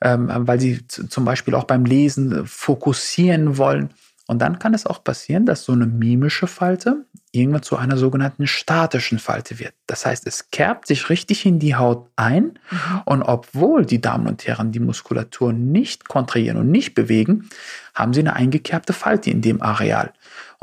ähm, 0.00 0.28
weil 0.32 0.58
sie 0.58 0.84
zum 0.88 1.24
Beispiel 1.24 1.54
auch 1.54 1.64
beim 1.64 1.84
Lesen 1.84 2.46
fokussieren 2.46 3.58
wollen. 3.58 3.90
Und 4.26 4.38
dann 4.38 4.58
kann 4.58 4.72
es 4.72 4.86
auch 4.86 5.04
passieren, 5.04 5.44
dass 5.44 5.64
so 5.64 5.72
eine 5.72 5.86
mimische 5.86 6.46
Falte 6.46 7.04
irgendwann 7.30 7.62
zu 7.62 7.76
einer 7.76 7.96
sogenannten 7.96 8.46
statischen 8.46 9.18
Falte 9.18 9.58
wird. 9.58 9.74
Das 9.86 10.06
heißt, 10.06 10.26
es 10.26 10.50
kerbt 10.50 10.86
sich 10.86 11.10
richtig 11.10 11.44
in 11.44 11.58
die 11.58 11.74
Haut 11.74 12.08
ein 12.16 12.58
mhm. 12.70 13.02
und 13.04 13.22
obwohl 13.22 13.84
die 13.84 14.00
Damen 14.00 14.26
und 14.26 14.46
Herren 14.46 14.72
die 14.72 14.80
Muskulatur 14.80 15.52
nicht 15.52 16.08
kontrahieren 16.08 16.58
und 16.58 16.70
nicht 16.70 16.94
bewegen, 16.94 17.50
haben 17.94 18.14
sie 18.14 18.20
eine 18.20 18.34
eingekerbte 18.34 18.92
Falte 18.92 19.30
in 19.30 19.42
dem 19.42 19.60
Areal. 19.60 20.12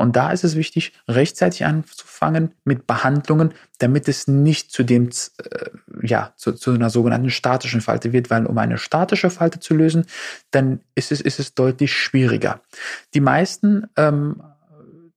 Und 0.02 0.16
da 0.16 0.32
ist 0.32 0.42
es 0.42 0.56
wichtig, 0.56 0.92
rechtzeitig 1.06 1.64
anzufangen 1.64 2.50
mit 2.64 2.88
Behandlungen, 2.88 3.54
damit 3.78 4.08
es 4.08 4.26
nicht 4.26 4.72
zu 4.72 4.82
dem, 4.82 5.10
äh, 5.10 5.70
ja, 6.02 6.32
zu, 6.34 6.54
zu, 6.54 6.72
einer 6.72 6.90
sogenannten 6.90 7.30
statischen 7.30 7.80
Falte 7.80 8.12
wird, 8.12 8.28
weil 8.28 8.46
um 8.46 8.58
eine 8.58 8.78
statische 8.78 9.30
Falte 9.30 9.60
zu 9.60 9.74
lösen, 9.74 10.06
dann 10.50 10.80
ist 10.96 11.12
es, 11.12 11.20
ist 11.20 11.38
es 11.38 11.54
deutlich 11.54 11.92
schwieriger. 11.92 12.60
Die 13.14 13.20
meisten 13.20 13.86
ähm, 13.96 14.42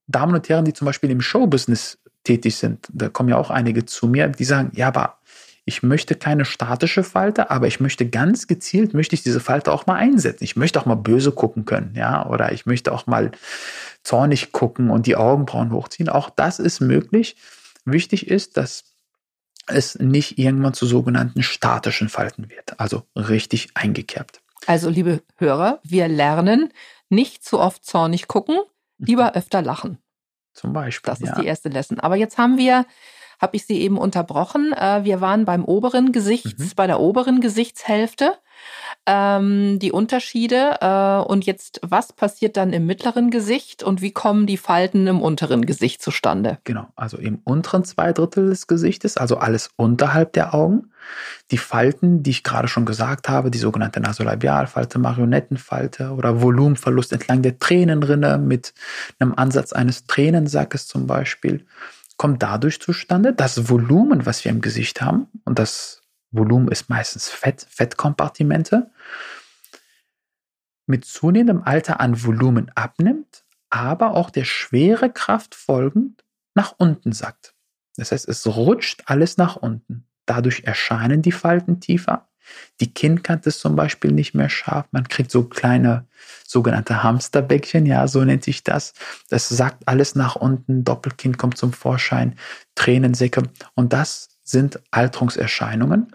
Damen 0.06 0.36
und 0.36 0.48
Herren, 0.50 0.66
die 0.66 0.74
zum 0.74 0.86
Beispiel 0.86 1.10
im 1.10 1.22
Showbusiness 1.22 1.98
tätig 2.24 2.56
sind, 2.56 2.86
da 2.94 3.10
kommen 3.10 3.30
ja 3.30 3.38
auch 3.38 3.50
einige 3.50 3.86
zu 3.86 4.06
mir, 4.06 4.28
die 4.28 4.44
sagen, 4.44 4.72
ja, 4.76 4.90
aber 4.90 5.18
ich 5.66 5.82
möchte 5.82 6.14
keine 6.16 6.46
statische 6.46 7.04
Falte, 7.04 7.50
aber 7.50 7.66
ich 7.66 7.80
möchte 7.80 8.08
ganz 8.08 8.46
gezielt, 8.46 8.94
möchte 8.94 9.16
ich 9.16 9.24
diese 9.24 9.40
Falte 9.40 9.72
auch 9.72 9.88
mal 9.88 9.96
einsetzen. 9.96 10.44
Ich 10.44 10.56
möchte 10.56 10.80
auch 10.80 10.86
mal 10.86 10.96
böse 10.96 11.32
gucken 11.32 11.66
können, 11.66 11.94
ja, 11.96 12.26
oder 12.28 12.52
ich 12.52 12.68
möchte 12.68 12.92
auch 12.92 13.08
mal 13.08 13.32
zornig 14.04 14.52
gucken 14.52 14.92
und 14.92 15.08
die 15.08 15.16
Augenbrauen 15.16 15.72
hochziehen. 15.72 16.08
Auch 16.08 16.30
das 16.30 16.60
ist 16.60 16.82
möglich. 16.82 17.36
Wichtig 17.84 18.28
ist, 18.28 18.58
dass 18.58 18.84
es 19.66 19.98
nicht 19.98 20.38
irgendwann 20.38 20.76
zu 20.76 20.86
sogenannten 20.86 21.42
statischen 21.42 22.10
Falten 22.10 22.50
wird, 22.50 22.80
also 22.80 23.04
richtig 23.16 23.70
eingekerbt. 23.74 24.42
Also, 24.68 24.90
liebe 24.90 25.22
Hörer, 25.38 25.80
wir 25.84 26.08
lernen 26.08 26.72
nicht 27.10 27.44
zu 27.44 27.60
oft 27.60 27.84
zornig 27.84 28.28
gucken, 28.28 28.60
lieber 29.00 29.26
mhm. 29.26 29.36
öfter 29.36 29.64
lachen. 29.64 29.98
Zum 30.54 30.74
Beispiel. 30.74 31.12
Das 31.12 31.22
ist 31.22 31.30
ja. 31.30 31.42
die 31.42 31.48
erste 31.48 31.70
Lesson. 31.70 32.00
Aber 32.00 32.16
jetzt 32.16 32.38
haben 32.38 32.58
wir 32.58 32.86
habe 33.40 33.56
ich 33.56 33.66
sie 33.66 33.82
eben 33.82 33.98
unterbrochen. 33.98 34.74
Äh, 34.74 35.04
wir 35.04 35.22
waren 35.22 35.46
beim 35.46 35.66
oberen 35.66 36.12
Gesichts, 36.12 36.58
mhm. 36.58 36.72
bei 36.76 36.88
der 36.88 37.00
oberen 37.00 37.42
Gesichtshälfte. 37.42 38.34
Ähm, 39.06 39.78
die 39.80 39.92
Unterschiede 39.92 40.78
äh, 40.82 41.30
und 41.30 41.46
jetzt, 41.46 41.80
was 41.84 42.14
passiert 42.14 42.58
dann 42.58 42.74
im 42.74 42.88
mittleren 42.88 43.30
Gesicht 43.30 43.84
und 43.84 44.02
wie 44.02 44.12
kommen 44.12 44.48
die 44.48 44.58
Falten 44.58 45.06
im 45.06 45.22
unteren 45.22 45.66
Gesicht 45.66 46.02
zustande? 46.02 46.58
Genau, 46.64 46.88
also 46.96 47.18
im 47.18 47.40
unteren 47.44 47.84
zwei 47.84 48.14
Drittel 48.14 48.50
des 48.50 48.66
Gesichtes, 48.66 49.18
also 49.18 49.38
alles 49.38 49.70
unterhalb 49.76 50.34
der 50.34 50.56
Augen. 50.56 50.92
Die 51.52 51.60
Falten, 51.60 52.24
die 52.24 52.32
ich 52.32 52.44
gerade 52.44 52.68
schon 52.68 52.86
gesagt 52.86 53.30
habe, 53.30 53.52
die 53.52 53.60
sogenannte 53.60 54.00
Nasolabialfalte, 54.00 54.98
Marionettenfalte 54.98 56.10
oder 56.10 56.42
Volumenverlust 56.42 57.14
entlang 57.14 57.44
der 57.44 57.60
Tränenrinne 57.60 58.40
mit 58.40 58.74
einem 59.20 59.36
Ansatz 59.36 59.72
eines 59.72 60.08
Tränensackes 60.08 60.88
zum 60.88 61.06
Beispiel 61.06 61.64
kommt 62.18 62.44
dadurch 62.44 62.80
zustande, 62.80 63.34
das 63.34 63.70
Volumen, 63.70 64.26
was 64.26 64.44
wir 64.46 64.52
im 64.52 64.62
Gesicht 64.62 65.02
haben, 65.02 65.28
und 65.44 65.60
das 65.60 66.02
Volumen 66.32 66.70
ist 66.70 66.90
meistens 66.90 67.30
Fett, 67.30 67.66
Fettkompartimente, 67.70 68.92
mit 70.88 71.06
zunehmendem 71.06 71.64
Alter 71.64 72.00
an 72.00 72.24
Volumen 72.24 72.72
abnimmt, 72.76 73.44
aber 73.70 74.16
auch 74.16 74.30
der 74.30 74.46
schwere 74.46 75.12
Kraft 75.12 75.56
folgend 75.56 76.24
nach 76.54 76.76
unten 76.78 77.12
sackt. 77.12 77.56
Das 77.98 78.12
heißt, 78.12 78.28
es 78.28 78.46
rutscht 78.46 79.04
alles 79.08 79.38
nach 79.38 79.56
unten. 79.56 80.08
Dadurch 80.26 80.64
erscheinen 80.64 81.22
die 81.22 81.32
Falten 81.32 81.80
tiefer. 81.80 82.28
Die 82.80 82.94
Kinnkante 82.94 83.50
ist 83.50 83.60
zum 83.60 83.76
Beispiel 83.76 84.12
nicht 84.12 84.34
mehr 84.34 84.50
scharf. 84.50 84.86
Man 84.92 85.08
kriegt 85.08 85.32
so 85.32 85.44
kleine 85.44 86.06
sogenannte 86.46 87.04
Hamsterbäckchen, 87.04 87.86
ja, 87.86 88.08
so 88.08 88.24
nennt 88.24 88.44
sich 88.44 88.64
das. 88.64 88.94
Das 89.30 89.50
sackt 89.50 89.88
alles 89.88 90.16
nach 90.16 90.36
unten. 90.36 90.84
Doppelkinn 90.84 91.38
kommt 91.38 91.58
zum 91.58 91.74
Vorschein, 91.74 92.38
Tränensäcke. 92.76 93.44
Und 93.74 93.94
das 93.94 94.30
sind 94.44 94.80
Alterungserscheinungen. 94.92 96.12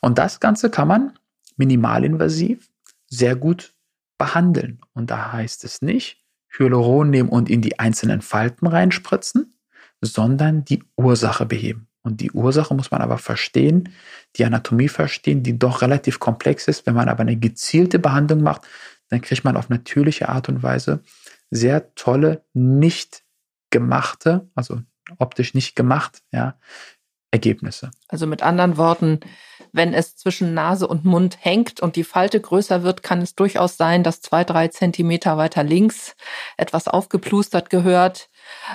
Und 0.00 0.18
das 0.18 0.40
Ganze 0.40 0.70
kann 0.70 0.88
man 0.88 1.18
minimalinvasiv 1.56 2.68
sehr 3.08 3.36
gut 3.36 3.74
behandeln. 4.18 4.80
Und 4.92 5.10
da 5.10 5.32
heißt 5.32 5.64
es 5.64 5.82
nicht, 5.82 6.24
Hyaluron 6.56 7.10
nehmen 7.10 7.28
und 7.28 7.50
in 7.50 7.62
die 7.62 7.78
einzelnen 7.78 8.22
Falten 8.22 8.66
reinspritzen, 8.66 9.58
sondern 10.00 10.64
die 10.64 10.82
Ursache 10.96 11.46
beheben. 11.46 11.88
Und 12.04 12.20
die 12.20 12.30
Ursache 12.30 12.74
muss 12.74 12.90
man 12.90 13.00
aber 13.00 13.18
verstehen, 13.18 13.88
die 14.36 14.44
Anatomie 14.44 14.88
verstehen, 14.88 15.42
die 15.42 15.58
doch 15.58 15.82
relativ 15.82 16.20
komplex 16.20 16.68
ist. 16.68 16.86
Wenn 16.86 16.94
man 16.94 17.08
aber 17.08 17.22
eine 17.22 17.36
gezielte 17.36 17.98
Behandlung 17.98 18.42
macht, 18.42 18.62
dann 19.08 19.22
kriegt 19.22 19.44
man 19.44 19.56
auf 19.56 19.70
natürliche 19.70 20.28
Art 20.28 20.48
und 20.48 20.62
Weise 20.62 21.02
sehr 21.50 21.94
tolle, 21.94 22.44
nicht 22.52 23.24
gemachte, 23.70 24.48
also 24.54 24.80
optisch 25.18 25.54
nicht 25.54 25.76
gemacht, 25.76 26.22
ja, 26.30 26.58
Ergebnisse. 27.30 27.90
Also 28.06 28.26
mit 28.26 28.42
anderen 28.42 28.76
Worten, 28.76 29.20
wenn 29.72 29.92
es 29.92 30.16
zwischen 30.16 30.54
Nase 30.54 30.86
und 30.86 31.04
Mund 31.04 31.38
hängt 31.40 31.80
und 31.80 31.96
die 31.96 32.04
Falte 32.04 32.40
größer 32.40 32.84
wird, 32.84 33.02
kann 33.02 33.20
es 33.20 33.34
durchaus 33.34 33.76
sein, 33.76 34.04
dass 34.04 34.20
zwei, 34.20 34.44
drei 34.44 34.68
Zentimeter 34.68 35.36
weiter 35.36 35.64
links 35.64 36.14
etwas 36.56 36.86
aufgeplustert 36.86 37.70
gehört, 37.70 38.28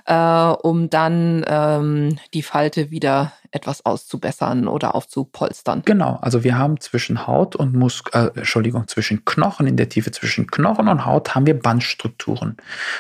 äh, 0.06 0.14
um 0.14 0.90
dann 0.90 1.46
ähm, 1.48 2.20
die 2.34 2.44
Falte 2.44 2.92
wieder 2.92 3.34
etwas 3.52 3.86
auszubessern 3.86 4.68
oder 4.68 4.96
aufzupolstern. 4.96 5.82
Genau, 5.86 6.20
also 6.22 6.44
wir 6.44 6.58
haben 6.58 6.80
zwischen 6.80 7.26
Haut 7.26 7.56
und 7.56 7.74
Muskel, 7.74 8.32
äh, 8.36 8.38
Entschuldigung, 8.38 8.88
zwischen 8.88 9.26
Knochen, 9.26 9.68
in 9.68 9.78
der 9.78 9.90
Tiefe 9.90 10.12
zwischen 10.12 10.48
Knochen 10.48 10.88
und 10.88 11.06
Haut 11.06 11.34
haben 11.36 11.46
wir 11.46 11.58
Bandstrukturen. 11.58 12.58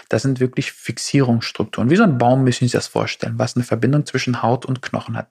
Das 0.10 0.24
sind 0.24 0.40
wirklich 0.40 0.72
Fixierungsstrukturen. 0.72 1.90
Wie 1.90 1.96
so 1.96 2.04
ein 2.04 2.18
Baum 2.18 2.44
müssen 2.44 2.60
Sie 2.60 2.66
sich 2.66 2.74
das 2.74 2.88
vorstellen, 2.88 3.36
was 3.38 3.56
eine 3.56 3.66
Verbindung 3.66 4.06
zwischen 4.06 4.42
Haut 4.42 4.66
und 4.66 4.82
Knochen 4.82 5.16
hat. 5.16 5.30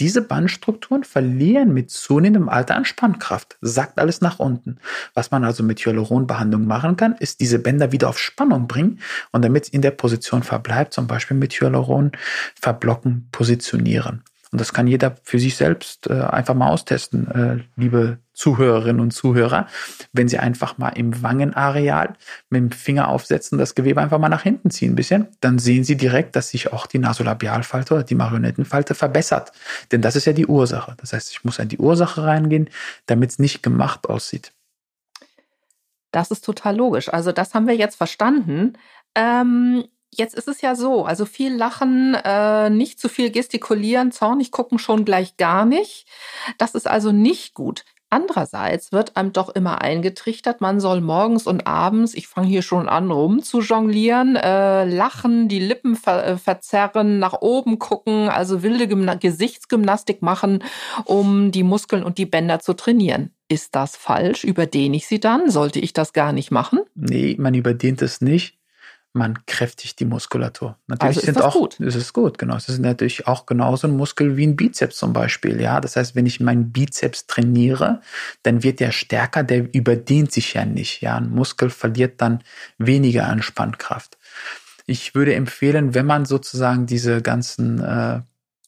Diese 0.00 0.22
Bandstrukturen 0.22 1.02
verlieren 1.02 1.74
mit 1.74 1.90
zunehmendem 1.90 2.48
Alter 2.48 2.76
an 2.76 2.84
Spannkraft, 2.84 3.56
sackt 3.60 3.98
alles 3.98 4.20
nach 4.20 4.38
unten. 4.38 4.78
Was 5.14 5.32
man 5.32 5.42
also 5.44 5.64
mit 5.64 5.80
Hyaluronbehandlung 5.80 6.66
machen 6.66 6.96
kann, 6.96 7.16
ist 7.18 7.40
diese 7.40 7.58
Bänder 7.58 7.90
wieder 7.90 8.08
auf 8.08 8.18
Spannung 8.20 8.68
bringen 8.68 9.00
und 9.32 9.44
damit 9.44 9.64
es 9.64 9.70
in 9.70 9.82
der 9.82 9.90
Position 9.90 10.44
verbleibt, 10.44 10.94
zum 10.94 11.08
Beispiel 11.08 11.36
mit 11.36 11.52
Hyaluron 11.52 12.12
verblocken, 12.54 13.28
positionieren. 13.32 14.22
Und 14.50 14.60
das 14.60 14.72
kann 14.72 14.86
jeder 14.86 15.16
für 15.22 15.38
sich 15.38 15.56
selbst 15.56 16.08
äh, 16.08 16.20
einfach 16.20 16.54
mal 16.54 16.70
austesten, 16.70 17.30
äh, 17.30 17.64
liebe 17.76 18.18
Zuhörerinnen 18.32 19.00
und 19.00 19.10
Zuhörer. 19.10 19.66
Wenn 20.12 20.28
Sie 20.28 20.38
einfach 20.38 20.78
mal 20.78 20.90
im 20.90 21.22
Wangenareal 21.22 22.14
mit 22.48 22.60
dem 22.60 22.70
Finger 22.70 23.08
aufsetzen, 23.08 23.58
das 23.58 23.74
Gewebe 23.74 24.00
einfach 24.00 24.18
mal 24.18 24.28
nach 24.28 24.42
hinten 24.42 24.70
ziehen 24.70 24.92
ein 24.92 24.96
bisschen, 24.96 25.28
dann 25.40 25.58
sehen 25.58 25.84
Sie 25.84 25.96
direkt, 25.96 26.36
dass 26.36 26.50
sich 26.50 26.72
auch 26.72 26.86
die 26.86 26.98
Nasolabialfalte 26.98 27.94
oder 27.94 28.04
die 28.04 28.14
Marionettenfalte 28.14 28.94
verbessert. 28.94 29.52
Denn 29.92 30.02
das 30.02 30.16
ist 30.16 30.24
ja 30.24 30.32
die 30.32 30.46
Ursache. 30.46 30.94
Das 30.98 31.12
heißt, 31.12 31.30
ich 31.30 31.44
muss 31.44 31.60
an 31.60 31.68
die 31.68 31.78
Ursache 31.78 32.24
reingehen, 32.24 32.70
damit 33.06 33.30
es 33.30 33.38
nicht 33.38 33.62
gemacht 33.62 34.08
aussieht. 34.08 34.52
Das 36.10 36.30
ist 36.30 36.44
total 36.44 36.76
logisch. 36.76 37.12
Also 37.12 37.32
das 37.32 37.54
haben 37.54 37.66
wir 37.66 37.76
jetzt 37.76 37.96
verstanden. 37.96 38.74
Ähm 39.14 39.84
Jetzt 40.10 40.34
ist 40.34 40.48
es 40.48 40.60
ja 40.62 40.74
so, 40.74 41.04
also 41.04 41.24
viel 41.26 41.54
lachen, 41.54 42.14
äh, 42.14 42.70
nicht 42.70 42.98
zu 42.98 43.08
viel 43.08 43.30
gestikulieren, 43.30 44.10
zornig 44.10 44.50
gucken 44.50 44.78
schon 44.78 45.04
gleich 45.04 45.36
gar 45.36 45.64
nicht. 45.64 46.06
Das 46.56 46.74
ist 46.74 46.88
also 46.88 47.12
nicht 47.12 47.54
gut. 47.54 47.84
Andererseits 48.10 48.90
wird 48.90 49.18
einem 49.18 49.34
doch 49.34 49.50
immer 49.50 49.82
eingetrichtert, 49.82 50.62
man 50.62 50.80
soll 50.80 51.02
morgens 51.02 51.46
und 51.46 51.66
abends, 51.66 52.14
ich 52.14 52.26
fange 52.26 52.46
hier 52.46 52.62
schon 52.62 52.88
an 52.88 53.10
rum 53.10 53.42
zu 53.42 53.60
jonglieren, 53.60 54.34
äh, 54.34 54.86
lachen, 54.86 55.48
die 55.48 55.58
Lippen 55.58 55.94
ver 55.94 56.26
äh, 56.26 56.36
verzerren, 56.38 57.18
nach 57.18 57.42
oben 57.42 57.78
gucken, 57.78 58.30
also 58.30 58.62
wilde 58.62 58.88
Gymna 58.88 59.14
Gesichtsgymnastik 59.14 60.22
machen, 60.22 60.64
um 61.04 61.52
die 61.52 61.62
Muskeln 61.62 62.02
und 62.02 62.16
die 62.16 62.24
Bänder 62.24 62.60
zu 62.60 62.72
trainieren. 62.72 63.34
Ist 63.46 63.74
das 63.74 63.94
falsch? 63.94 64.42
Überdehne 64.42 64.96
ich 64.96 65.06
sie 65.06 65.20
dann? 65.20 65.50
Sollte 65.50 65.78
ich 65.78 65.92
das 65.92 66.14
gar 66.14 66.32
nicht 66.32 66.50
machen? 66.50 66.80
Nee, 66.94 67.36
man 67.38 67.52
überdehnt 67.52 68.00
es 68.00 68.22
nicht 68.22 68.57
man 69.12 69.44
kräftigt 69.46 70.00
die 70.00 70.04
Muskulatur. 70.04 70.76
Natürlich 70.86 71.08
also 71.08 71.20
ist 71.20 71.26
sind 71.26 71.36
das 71.38 71.44
auch, 71.44 71.52
gut. 71.54 71.80
Es 71.80 71.94
ist 71.94 72.12
gut, 72.12 72.38
genau. 72.38 72.56
Es 72.56 72.68
ist 72.68 72.78
natürlich 72.78 73.26
auch 73.26 73.46
genauso 73.46 73.88
ein 73.88 73.96
Muskel 73.96 74.36
wie 74.36 74.46
ein 74.46 74.56
Bizeps 74.56 74.96
zum 74.96 75.12
Beispiel. 75.12 75.60
Ja, 75.60 75.80
das 75.80 75.96
heißt, 75.96 76.14
wenn 76.14 76.26
ich 76.26 76.40
meinen 76.40 76.72
Bizeps 76.72 77.26
trainiere, 77.26 78.00
dann 78.42 78.62
wird 78.62 78.80
der 78.80 78.92
stärker, 78.92 79.42
der 79.42 79.74
überdehnt 79.74 80.32
sich 80.32 80.54
ja 80.54 80.64
nicht. 80.64 81.00
Ja, 81.00 81.16
ein 81.16 81.30
Muskel 81.30 81.70
verliert 81.70 82.20
dann 82.20 82.42
weniger 82.78 83.26
an 83.26 83.42
Spannkraft. 83.42 84.18
Ich 84.86 85.14
würde 85.14 85.34
empfehlen, 85.34 85.94
wenn 85.94 86.06
man 86.06 86.24
sozusagen 86.24 86.86
diese 86.86 87.20
ganzen 87.20 87.80
äh, 87.80 88.20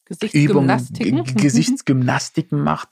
Gesichtsgymnastiken. 0.06 1.18
Übungen, 1.18 1.37
Gesichtsgymnastiken 1.37 2.61
macht, 2.61 2.88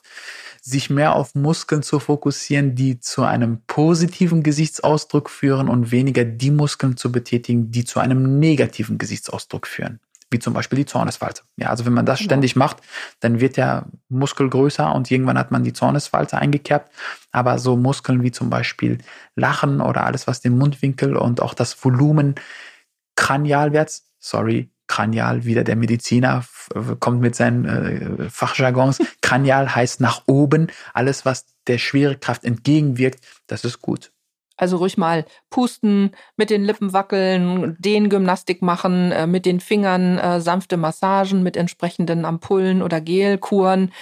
sich 0.60 0.90
mehr 0.90 1.14
auf 1.14 1.34
Muskeln 1.34 1.82
zu 1.82 1.98
fokussieren, 1.98 2.74
die 2.74 3.00
zu 3.00 3.22
einem 3.22 3.62
positiven 3.66 4.42
Gesichtsausdruck 4.42 5.30
führen 5.30 5.68
und 5.68 5.90
weniger 5.90 6.24
die 6.24 6.50
Muskeln 6.50 6.96
zu 6.96 7.12
betätigen, 7.12 7.70
die 7.70 7.84
zu 7.84 8.00
einem 8.00 8.38
negativen 8.38 8.98
Gesichtsausdruck 8.98 9.66
führen. 9.66 10.00
Wie 10.30 10.38
zum 10.38 10.52
Beispiel 10.52 10.76
die 10.76 10.86
Zornesfalte. 10.86 11.42
Ja, 11.56 11.70
also 11.70 11.86
wenn 11.86 11.94
man 11.94 12.04
das 12.04 12.18
genau. 12.18 12.28
ständig 12.28 12.54
macht, 12.54 12.78
dann 13.20 13.40
wird 13.40 13.56
der 13.56 13.86
Muskel 14.10 14.50
größer 14.50 14.94
und 14.94 15.10
irgendwann 15.10 15.38
hat 15.38 15.50
man 15.50 15.64
die 15.64 15.72
Zornesfalte 15.72 16.36
eingekerbt. 16.36 16.92
Aber 17.32 17.58
so 17.58 17.76
Muskeln 17.76 18.22
wie 18.22 18.30
zum 18.30 18.50
Beispiel 18.50 18.98
Lachen 19.36 19.80
oder 19.80 20.04
alles, 20.04 20.26
was 20.26 20.42
den 20.42 20.58
Mundwinkel 20.58 21.16
und 21.16 21.40
auch 21.40 21.54
das 21.54 21.82
Volumen 21.82 22.34
kranialwärts, 23.16 24.04
sorry, 24.18 24.70
Kranial, 24.88 25.44
wieder 25.44 25.64
der 25.64 25.76
Mediziner 25.76 26.44
kommt 26.98 27.20
mit 27.20 27.36
seinen 27.36 27.64
äh, 27.64 28.30
Fachjargons. 28.30 28.98
Kranial 29.22 29.74
heißt 29.74 30.00
nach 30.00 30.22
oben. 30.26 30.68
Alles, 30.92 31.24
was 31.24 31.46
der 31.66 31.78
Schwerekraft 31.78 32.44
entgegenwirkt, 32.44 33.20
das 33.46 33.64
ist 33.64 33.80
gut. 33.80 34.10
Also 34.58 34.78
ruhig 34.78 34.98
mal 34.98 35.24
pusten, 35.50 36.10
mit 36.36 36.50
den 36.50 36.64
Lippen 36.64 36.92
wackeln, 36.92 37.76
den 37.78 38.08
Gymnastik 38.08 38.60
machen, 38.60 39.12
äh, 39.12 39.28
mit 39.28 39.46
den 39.46 39.60
Fingern 39.60 40.18
äh, 40.18 40.40
sanfte 40.40 40.76
Massagen 40.76 41.44
mit 41.44 41.56
entsprechenden 41.56 42.24
Ampullen 42.24 42.82
oder 42.82 43.00
Gelkuren. 43.00 43.92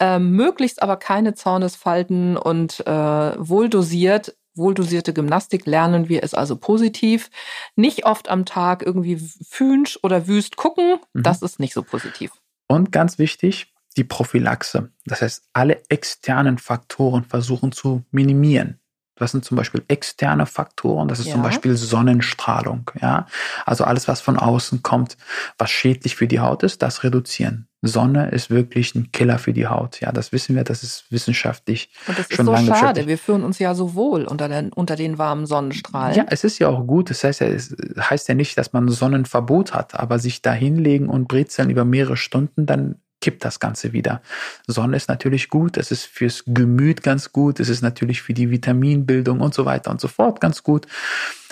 Äh, 0.00 0.18
möglichst 0.18 0.82
aber 0.82 0.96
keine 0.96 1.34
Zornesfalten 1.34 2.36
und 2.36 2.84
äh, 2.88 2.90
wohl 3.38 3.68
dosiert 3.68 4.34
wohldosierte 4.54 5.12
Gymnastik 5.12 5.66
lernen 5.66 6.08
wir 6.08 6.22
es 6.22 6.34
also 6.34 6.56
positiv. 6.56 7.30
Nicht 7.76 8.04
oft 8.06 8.28
am 8.28 8.44
Tag 8.44 8.82
irgendwie 8.82 9.16
fünsch 9.48 9.98
oder 10.02 10.26
wüst 10.26 10.56
gucken. 10.56 10.98
Mhm. 11.12 11.22
Das 11.22 11.42
ist 11.42 11.60
nicht 11.60 11.74
so 11.74 11.82
positiv. 11.82 12.32
Und 12.66 12.92
ganz 12.92 13.18
wichtig, 13.18 13.72
die 13.96 14.04
Prophylaxe. 14.04 14.92
Das 15.04 15.22
heißt, 15.22 15.44
alle 15.52 15.82
externen 15.88 16.58
Faktoren 16.58 17.24
versuchen 17.24 17.72
zu 17.72 18.04
minimieren. 18.10 18.79
Das 19.20 19.32
sind 19.32 19.44
zum 19.44 19.56
Beispiel 19.56 19.82
externe 19.88 20.46
Faktoren, 20.46 21.08
das 21.08 21.20
ist 21.20 21.26
ja. 21.26 21.34
zum 21.34 21.42
Beispiel 21.42 21.76
Sonnenstrahlung. 21.76 22.90
Ja? 23.00 23.26
Also 23.66 23.84
alles, 23.84 24.08
was 24.08 24.20
von 24.20 24.38
außen 24.38 24.82
kommt, 24.82 25.16
was 25.58 25.70
schädlich 25.70 26.16
für 26.16 26.26
die 26.26 26.40
Haut 26.40 26.62
ist, 26.62 26.82
das 26.82 27.04
reduzieren. 27.04 27.68
Sonne 27.82 28.30
ist 28.30 28.50
wirklich 28.50 28.94
ein 28.94 29.10
Killer 29.12 29.38
für 29.38 29.52
die 29.52 29.66
Haut. 29.66 30.00
Ja, 30.00 30.12
das 30.12 30.32
wissen 30.32 30.54
wir, 30.54 30.64
das 30.64 30.82
ist 30.82 31.04
wissenschaftlich 31.10 31.90
Und 32.06 32.18
das 32.18 32.26
schon 32.26 32.40
ist 32.40 32.46
so 32.46 32.52
lange 32.52 32.66
schade. 32.66 33.06
Wir 33.06 33.16
fühlen 33.16 33.42
uns 33.42 33.58
ja 33.58 33.74
so 33.74 33.94
wohl 33.94 34.24
unter 34.24 34.48
den, 34.48 34.72
unter 34.72 34.96
den 34.96 35.16
warmen 35.16 35.46
Sonnenstrahlen. 35.46 36.16
Ja, 36.16 36.26
es 36.28 36.44
ist 36.44 36.58
ja 36.58 36.68
auch 36.68 36.86
gut. 36.86 37.08
Das 37.10 37.24
heißt 37.24 37.40
ja, 37.40 37.46
es 37.46 37.74
heißt 37.98 38.28
ja 38.28 38.34
nicht, 38.34 38.58
dass 38.58 38.72
man 38.72 38.88
Sonnenverbot 38.88 39.72
hat, 39.72 39.94
aber 39.94 40.18
sich 40.18 40.42
da 40.42 40.52
hinlegen 40.52 41.08
und 41.08 41.28
brezeln 41.28 41.70
über 41.70 41.84
mehrere 41.84 42.16
Stunden, 42.16 42.66
dann 42.66 42.96
kippt 43.20 43.44
das 43.44 43.60
Ganze 43.60 43.92
wieder. 43.92 44.22
Sonne 44.66 44.96
ist 44.96 45.08
natürlich 45.08 45.48
gut, 45.48 45.76
es 45.76 45.90
ist 45.90 46.04
fürs 46.04 46.44
Gemüt 46.46 47.02
ganz 47.02 47.32
gut, 47.32 47.60
es 47.60 47.68
ist 47.68 47.82
natürlich 47.82 48.22
für 48.22 48.34
die 48.34 48.50
Vitaminbildung 48.50 49.40
und 49.40 49.54
so 49.54 49.64
weiter 49.64 49.90
und 49.90 50.00
so 50.00 50.08
fort 50.08 50.40
ganz 50.40 50.62
gut. 50.62 50.86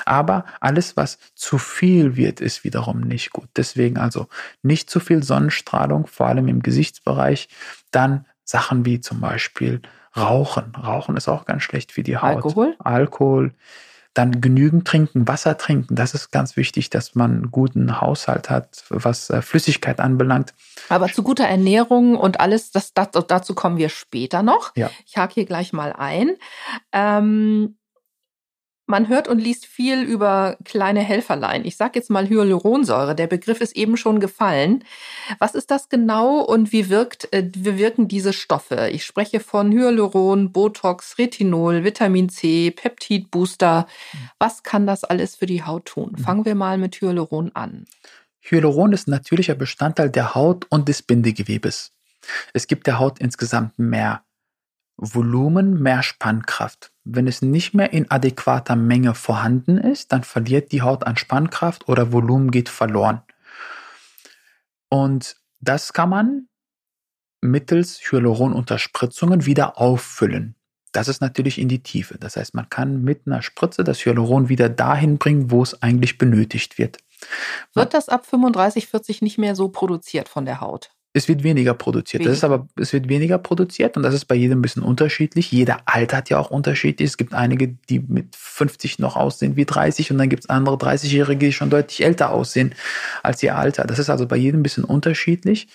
Aber 0.04 0.44
alles, 0.60 0.96
was 0.96 1.18
zu 1.34 1.58
viel 1.58 2.16
wird, 2.16 2.40
ist 2.40 2.64
wiederum 2.64 3.00
nicht 3.00 3.30
gut. 3.30 3.48
Deswegen 3.56 3.98
also 3.98 4.28
nicht 4.62 4.88
zu 4.88 5.00
viel 5.00 5.22
Sonnenstrahlung, 5.22 6.06
vor 6.06 6.26
allem 6.26 6.48
im 6.48 6.62
Gesichtsbereich. 6.62 7.48
Dann 7.90 8.24
Sachen 8.44 8.86
wie 8.86 9.00
zum 9.00 9.20
Beispiel 9.20 9.82
Rauchen. 10.16 10.74
Rauchen 10.74 11.16
ist 11.16 11.28
auch 11.28 11.44
ganz 11.44 11.62
schlecht 11.62 11.92
für 11.92 12.02
die 12.02 12.16
Haut. 12.16 12.36
Alkohol? 12.36 12.76
Alkohol 12.78 13.52
Dann 14.18 14.40
genügend 14.40 14.84
trinken, 14.84 15.28
Wasser 15.28 15.56
trinken. 15.58 15.94
Das 15.94 16.12
ist 16.12 16.32
ganz 16.32 16.56
wichtig, 16.56 16.90
dass 16.90 17.14
man 17.14 17.30
einen 17.30 17.50
guten 17.52 18.00
Haushalt 18.00 18.50
hat, 18.50 18.82
was 18.88 19.30
äh, 19.30 19.42
Flüssigkeit 19.42 20.00
anbelangt. 20.00 20.54
Aber 20.88 21.06
zu 21.06 21.22
guter 21.22 21.44
Ernährung 21.44 22.16
und 22.16 22.40
alles, 22.40 22.72
das, 22.72 22.92
das, 22.92 23.10
dazu 23.12 23.54
kommen 23.54 23.76
wir 23.76 23.88
später 23.88 24.42
noch. 24.42 24.72
Ja. 24.74 24.90
Ich 25.06 25.16
hake 25.16 25.34
hier 25.34 25.46
gleich 25.46 25.72
mal 25.72 25.92
ein. 25.92 26.32
Ähm, 26.90 27.77
man 28.88 29.08
hört 29.08 29.28
und 29.28 29.38
liest 29.38 29.66
viel 29.66 30.02
über 30.02 30.56
kleine 30.64 31.00
Helferlein. 31.00 31.64
Ich 31.64 31.76
sage 31.76 31.98
jetzt 31.98 32.10
mal 32.10 32.28
Hyaluronsäure. 32.28 33.14
Der 33.14 33.26
Begriff 33.26 33.60
ist 33.60 33.76
eben 33.76 33.96
schon 33.96 34.20
gefallen. 34.20 34.84
Was 35.38 35.54
ist 35.54 35.70
das 35.70 35.88
genau 35.88 36.40
und 36.40 36.72
wie 36.72 36.88
wirkt, 36.88 37.32
äh, 37.32 37.48
wie 37.54 37.78
wirken 37.78 38.08
diese 38.08 38.32
Stoffe? 38.32 38.88
Ich 38.90 39.04
spreche 39.04 39.40
von 39.40 39.72
Hyaluron, 39.72 40.52
Botox, 40.52 41.18
Retinol, 41.18 41.84
Vitamin 41.84 42.28
C, 42.28 42.70
Peptidbooster. 42.70 43.86
Was 44.38 44.62
kann 44.62 44.86
das 44.86 45.04
alles 45.04 45.36
für 45.36 45.46
die 45.46 45.62
Haut 45.62 45.86
tun? 45.86 46.14
Mhm. 46.16 46.22
Fangen 46.22 46.44
wir 46.44 46.54
mal 46.54 46.78
mit 46.78 47.00
Hyaluron 47.00 47.52
an. 47.54 47.84
Hyaluron 48.40 48.92
ist 48.92 49.08
ein 49.08 49.12
natürlicher 49.12 49.54
Bestandteil 49.54 50.10
der 50.10 50.34
Haut 50.34 50.66
und 50.70 50.88
des 50.88 51.02
Bindegewebes. 51.02 51.92
Es 52.52 52.66
gibt 52.66 52.86
der 52.86 52.98
Haut 52.98 53.18
insgesamt 53.18 53.78
mehr 53.78 54.22
Volumen, 54.96 55.80
mehr 55.80 56.02
Spannkraft. 56.02 56.90
Wenn 57.10 57.26
es 57.26 57.40
nicht 57.40 57.72
mehr 57.72 57.92
in 57.94 58.10
adäquater 58.10 58.76
Menge 58.76 59.14
vorhanden 59.14 59.78
ist, 59.78 60.12
dann 60.12 60.24
verliert 60.24 60.72
die 60.72 60.82
Haut 60.82 61.06
an 61.06 61.16
Spannkraft 61.16 61.88
oder 61.88 62.12
Volumen 62.12 62.50
geht 62.50 62.68
verloren. 62.68 63.22
Und 64.90 65.36
das 65.60 65.94
kann 65.94 66.10
man 66.10 66.48
mittels 67.40 67.98
Hyaluronunterspritzungen 68.00 69.46
wieder 69.46 69.78
auffüllen. 69.80 70.54
Das 70.92 71.08
ist 71.08 71.22
natürlich 71.22 71.58
in 71.58 71.68
die 71.68 71.82
Tiefe. 71.82 72.18
Das 72.18 72.36
heißt, 72.36 72.54
man 72.54 72.68
kann 72.68 73.02
mit 73.02 73.26
einer 73.26 73.40
Spritze 73.40 73.84
das 73.84 74.04
Hyaluron 74.04 74.50
wieder 74.50 74.68
dahin 74.68 75.16
bringen, 75.16 75.50
wo 75.50 75.62
es 75.62 75.82
eigentlich 75.82 76.18
benötigt 76.18 76.76
wird. 76.76 76.98
Wird 77.72 77.94
das 77.94 78.10
ab 78.10 78.26
35, 78.26 78.86
40 78.86 79.22
nicht 79.22 79.38
mehr 79.38 79.54
so 79.54 79.68
produziert 79.68 80.28
von 80.28 80.44
der 80.44 80.60
Haut? 80.60 80.90
Es 81.18 81.26
wird 81.26 81.42
weniger 81.42 81.74
produziert. 81.74 82.24
Das 82.24 82.32
ist 82.32 82.44
aber, 82.44 82.68
es 82.76 82.92
wird 82.92 83.08
weniger 83.08 83.38
produziert 83.38 83.96
und 83.96 84.04
das 84.04 84.14
ist 84.14 84.26
bei 84.26 84.36
jedem 84.36 84.60
ein 84.60 84.62
bisschen 84.62 84.84
unterschiedlich. 84.84 85.50
Jeder 85.50 85.78
altert 85.84 86.30
ja 86.30 86.38
auch 86.38 86.50
unterschiedlich. 86.50 87.08
Es 87.08 87.16
gibt 87.16 87.34
einige, 87.34 87.68
die 87.68 87.98
mit 87.98 88.36
50 88.36 89.00
noch 89.00 89.16
aussehen 89.16 89.56
wie 89.56 89.64
30 89.64 90.12
und 90.12 90.18
dann 90.18 90.28
gibt 90.28 90.44
es 90.44 90.48
andere 90.48 90.76
30-Jährige, 90.76 91.46
die 91.46 91.52
schon 91.52 91.70
deutlich 91.70 92.04
älter 92.04 92.30
aussehen 92.30 92.72
als 93.24 93.42
ihr 93.42 93.56
Alter. 93.56 93.82
Das 93.84 93.98
ist 93.98 94.10
also 94.10 94.28
bei 94.28 94.36
jedem 94.36 94.60
ein 94.60 94.62
bisschen 94.62 94.84
unterschiedlich. 94.84 95.66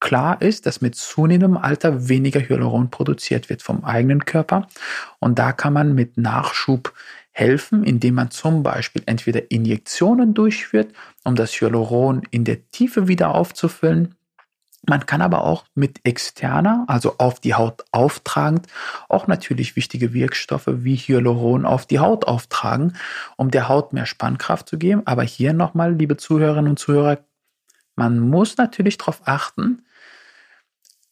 Klar 0.00 0.42
ist, 0.42 0.66
dass 0.66 0.82
mit 0.82 0.96
zunehmendem 0.96 1.56
Alter 1.56 2.10
weniger 2.10 2.40
Hyaluron 2.40 2.90
produziert 2.90 3.48
wird 3.48 3.62
vom 3.62 3.84
eigenen 3.84 4.26
Körper 4.26 4.68
und 5.18 5.38
da 5.38 5.52
kann 5.52 5.72
man 5.72 5.94
mit 5.94 6.18
Nachschub 6.18 6.92
helfen, 7.30 7.84
indem 7.84 8.16
man 8.16 8.30
zum 8.30 8.62
Beispiel 8.62 9.02
entweder 9.06 9.50
Injektionen 9.50 10.34
durchführt, 10.34 10.92
um 11.24 11.36
das 11.36 11.52
Hyaluron 11.52 12.22
in 12.30 12.44
der 12.44 12.68
Tiefe 12.68 13.08
wieder 13.08 13.34
aufzufüllen, 13.34 14.14
man 14.88 15.06
kann 15.06 15.22
aber 15.22 15.44
auch 15.44 15.64
mit 15.74 16.00
externer, 16.04 16.84
also 16.88 17.14
auf 17.18 17.38
die 17.38 17.54
Haut 17.54 17.84
auftragend, 17.92 18.66
auch 19.08 19.28
natürlich 19.28 19.76
wichtige 19.76 20.12
Wirkstoffe 20.12 20.66
wie 20.66 20.96
Hyaluron 20.96 21.64
auf 21.64 21.86
die 21.86 22.00
Haut 22.00 22.26
auftragen, 22.26 22.96
um 23.36 23.50
der 23.50 23.68
Haut 23.68 23.92
mehr 23.92 24.06
Spannkraft 24.06 24.68
zu 24.68 24.78
geben. 24.78 25.02
Aber 25.04 25.22
hier 25.22 25.52
nochmal, 25.52 25.94
liebe 25.94 26.16
Zuhörerinnen 26.16 26.70
und 26.70 26.78
Zuhörer, 26.78 27.18
man 27.94 28.18
muss 28.18 28.56
natürlich 28.56 28.98
darauf 28.98 29.22
achten, 29.24 29.84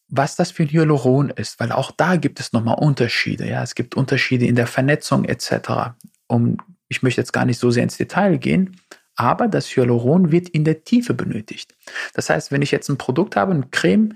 was 0.09 0.35
das 0.35 0.51
für 0.51 0.65
ein 0.65 0.71
Hyaluron 0.71 1.31
ist, 1.31 1.61
weil 1.61 1.71
auch 1.71 1.93
da 1.93 2.17
gibt 2.17 2.41
es 2.41 2.53
nochmal 2.53 2.79
Unterschiede. 2.79 3.49
Ja, 3.49 3.63
es 3.63 3.77
gibt 3.77 3.95
Unterschiede 3.95 4.47
in 4.47 4.57
der 4.57 4.67
Vernetzung 4.67 5.25
etc. 5.25 5.95
Um, 6.27 6.57
ich 6.89 7.05
möchte 7.05 7.21
jetzt 7.21 7.33
gar 7.33 7.45
nicht 7.45 7.61
so 7.61 7.71
sehr 7.71 7.85
ins 7.85 7.97
Detail 7.97 8.39
gehen, 8.39 8.77
aber 9.21 9.49
das 9.49 9.67
Hyaluron 9.77 10.33
wird 10.33 10.49
in 10.49 10.65
der 10.65 10.83
Tiefe 10.83 11.13
benötigt. 11.13 11.75
Das 12.15 12.31
heißt, 12.31 12.51
wenn 12.51 12.63
ich 12.63 12.71
jetzt 12.71 12.89
ein 12.89 12.97
Produkt 12.97 13.37
habe, 13.37 13.53
eine 13.53 13.67
Creme, 13.71 14.15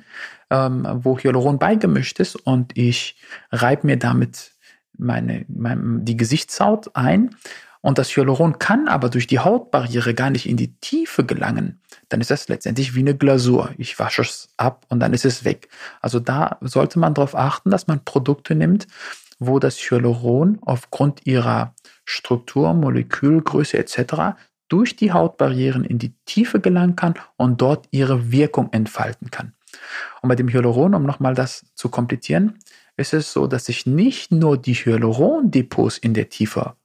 ähm, 0.49 0.89
wo 1.03 1.19
Hyaluron 1.19 1.59
beigemischt 1.59 2.21
ist 2.21 2.37
und 2.37 2.75
ich 2.75 3.15
reibe 3.53 3.87
mir 3.87 3.99
damit 3.99 4.53
meine, 4.97 5.45
meine, 5.49 6.01
die 6.01 6.17
Gesichtshaut 6.17 6.97
ein 6.97 7.37
und 7.83 7.99
das 7.99 8.17
Hyaluron 8.17 8.59
kann 8.59 8.89
aber 8.89 9.11
durch 9.11 9.27
die 9.27 9.41
Hautbarriere 9.41 10.15
gar 10.15 10.31
nicht 10.31 10.49
in 10.49 10.57
die 10.57 10.75
Tiefe 10.77 11.27
gelangen, 11.27 11.83
dann 12.09 12.23
ist 12.23 12.31
das 12.31 12.49
letztendlich 12.49 12.95
wie 12.95 13.01
eine 13.01 13.15
Glasur. 13.15 13.75
Ich 13.77 13.99
wasche 13.99 14.23
es 14.23 14.49
ab 14.57 14.87
und 14.89 15.01
dann 15.01 15.13
ist 15.13 15.27
es 15.27 15.45
weg. 15.45 15.69
Also 16.01 16.19
da 16.19 16.57
sollte 16.63 16.99
man 16.99 17.13
darauf 17.13 17.35
achten, 17.35 17.71
dass 17.71 17.89
man 17.89 18.03
Produkte 18.07 18.55
nimmt, 18.55 18.87
wo 19.39 19.59
das 19.59 19.77
Hyaluron 19.77 20.61
aufgrund 20.63 21.27
ihrer 21.27 21.75
Struktur, 22.07 22.73
Molekülgröße 22.73 23.77
etc 23.77 24.35
durch 24.69 24.97
die 24.97 25.13
Hautbarrieren 25.13 25.85
in 25.85 25.99
die 25.99 26.15
Tiefe 26.25 26.61
gelangen 26.61 26.97
kann 26.97 27.15
und 27.37 27.61
dort 27.61 27.87
ihre 27.91 28.33
Wirkung 28.33 28.73
entfalten 28.73 29.31
kann. 29.31 29.55
Und 30.23 30.29
bei 30.29 30.37
dem 30.37 30.49
Hyaluron, 30.49 30.95
um 30.95 31.05
nochmal 31.05 31.35
das 31.35 31.67
zu 31.75 31.89
komplizieren, 31.89 32.59
ist 32.97 33.13
es 33.13 33.33
so, 33.33 33.47
dass 33.47 33.69
ich 33.69 33.87
nicht 33.87 34.31
nur 34.31 34.57
die 34.57 34.75
Hyalurondepots 34.75 35.99
in 35.99 36.15
der 36.15 36.29
Tiefe 36.29 36.77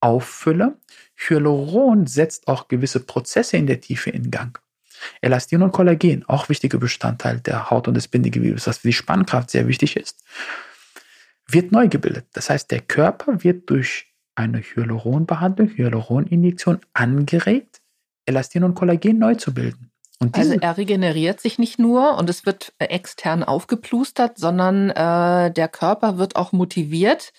auffülle, 0.00 0.76
Hyaluron 1.16 2.06
setzt 2.06 2.48
auch 2.48 2.68
gewisse 2.68 3.00
Prozesse 3.00 3.56
in 3.56 3.66
der 3.66 3.80
Tiefe 3.80 4.10
in 4.10 4.30
Gang. 4.30 4.58
Elastin 5.20 5.62
und 5.62 5.72
Kollagen, 5.72 6.24
auch 6.26 6.48
wichtige 6.48 6.78
Bestandteil 6.78 7.40
der 7.40 7.70
Haut 7.70 7.88
und 7.88 7.94
des 7.94 8.08
Bindegewebes, 8.08 8.66
was 8.66 8.78
für 8.78 8.88
die 8.88 8.94
Spannkraft 8.94 9.50
sehr 9.50 9.66
wichtig 9.66 9.96
ist, 9.96 10.22
wird 11.46 11.72
neu 11.72 11.88
gebildet. 11.88 12.26
Das 12.32 12.50
heißt, 12.50 12.70
der 12.70 12.80
Körper 12.80 13.42
wird 13.42 13.68
durch 13.70 14.09
eine 14.40 14.60
Hyaluronbehandlung, 14.60 15.68
Hyaluroninjektion 15.68 16.80
angeregt, 16.92 17.80
Elastin 18.26 18.64
und 18.64 18.74
Kollagen 18.74 19.18
neu 19.18 19.34
zu 19.34 19.54
bilden. 19.54 19.90
Und 20.18 20.36
also 20.36 20.52
er 20.52 20.76
regeneriert 20.76 21.40
sich 21.40 21.58
nicht 21.58 21.78
nur 21.78 22.18
und 22.18 22.28
es 22.28 22.44
wird 22.44 22.74
extern 22.78 23.42
aufgeplustert, 23.42 24.38
sondern 24.38 24.90
äh, 24.90 25.50
der 25.50 25.68
Körper 25.68 26.18
wird 26.18 26.36
auch 26.36 26.52
motiviert, 26.52 27.32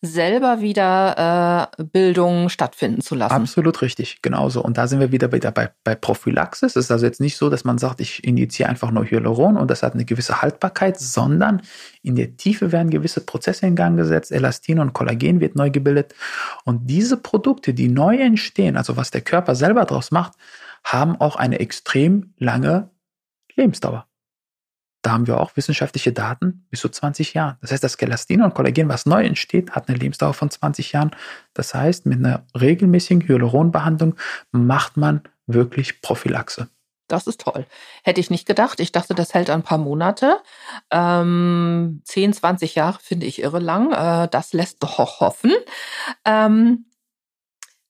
selber 0.00 0.60
wieder 0.60 1.70
äh, 1.78 1.84
Bildung 1.84 2.48
stattfinden 2.48 3.00
zu 3.00 3.16
lassen. 3.16 3.34
Absolut 3.34 3.82
richtig, 3.82 4.22
genauso. 4.22 4.62
Und 4.62 4.78
da 4.78 4.86
sind 4.86 5.00
wir 5.00 5.10
wieder 5.10 5.32
wieder 5.32 5.50
bei, 5.50 5.70
bei 5.82 5.96
Prophylaxis. 5.96 6.76
Es 6.76 6.84
ist 6.84 6.90
also 6.92 7.04
jetzt 7.04 7.20
nicht 7.20 7.36
so, 7.36 7.50
dass 7.50 7.64
man 7.64 7.78
sagt, 7.78 8.00
ich 8.00 8.22
injiziere 8.22 8.68
einfach 8.68 8.92
nur 8.92 9.04
Hyaluron 9.04 9.56
und 9.56 9.70
das 9.70 9.82
hat 9.82 9.94
eine 9.94 10.04
gewisse 10.04 10.40
Haltbarkeit, 10.40 11.00
sondern 11.00 11.62
in 12.02 12.14
der 12.14 12.36
Tiefe 12.36 12.70
werden 12.70 12.90
gewisse 12.90 13.22
Prozesse 13.22 13.66
in 13.66 13.74
Gang 13.74 13.96
gesetzt, 13.96 14.30
Elastin 14.30 14.78
und 14.78 14.92
Kollagen 14.92 15.40
wird 15.40 15.56
neu 15.56 15.70
gebildet. 15.70 16.14
Und 16.64 16.86
diese 16.86 17.16
Produkte, 17.16 17.74
die 17.74 17.88
neu 17.88 18.16
entstehen, 18.18 18.76
also 18.76 18.96
was 18.96 19.10
der 19.10 19.22
Körper 19.22 19.56
selber 19.56 19.84
daraus 19.84 20.12
macht, 20.12 20.34
haben 20.84 21.20
auch 21.20 21.34
eine 21.34 21.58
extrem 21.58 22.34
lange 22.38 22.90
Lebensdauer. 23.56 24.07
Da 25.08 25.14
haben 25.14 25.26
wir 25.26 25.40
auch 25.40 25.56
wissenschaftliche 25.56 26.12
Daten 26.12 26.66
bis 26.68 26.80
zu 26.80 26.90
20 26.90 27.32
Jahren. 27.32 27.56
Das 27.62 27.72
heißt, 27.72 27.82
das 27.82 27.96
Gelastin 27.96 28.42
und 28.42 28.52
Kollagen, 28.52 28.90
was 28.90 29.06
neu 29.06 29.24
entsteht, 29.24 29.70
hat 29.70 29.88
eine 29.88 29.96
Lebensdauer 29.96 30.34
von 30.34 30.50
20 30.50 30.92
Jahren. 30.92 31.16
Das 31.54 31.72
heißt, 31.72 32.04
mit 32.04 32.18
einer 32.18 32.44
regelmäßigen 32.54 33.26
Hyaluronbehandlung 33.26 34.16
macht 34.50 34.98
man 34.98 35.22
wirklich 35.46 36.02
Prophylaxe. 36.02 36.68
Das 37.06 37.26
ist 37.26 37.40
toll. 37.40 37.64
Hätte 38.04 38.20
ich 38.20 38.28
nicht 38.28 38.44
gedacht. 38.44 38.80
Ich 38.80 38.92
dachte, 38.92 39.14
das 39.14 39.32
hält 39.32 39.48
ein 39.48 39.62
paar 39.62 39.78
Monate. 39.78 40.42
Ähm, 40.90 42.02
10, 42.04 42.34
20 42.34 42.74
Jahre 42.74 42.98
finde 43.00 43.24
ich 43.24 43.40
irre 43.40 43.60
lang. 43.60 43.92
Äh, 43.92 44.28
das 44.28 44.52
lässt 44.52 44.82
doch 44.82 45.20
hoffen. 45.20 45.54
Ähm, 46.26 46.84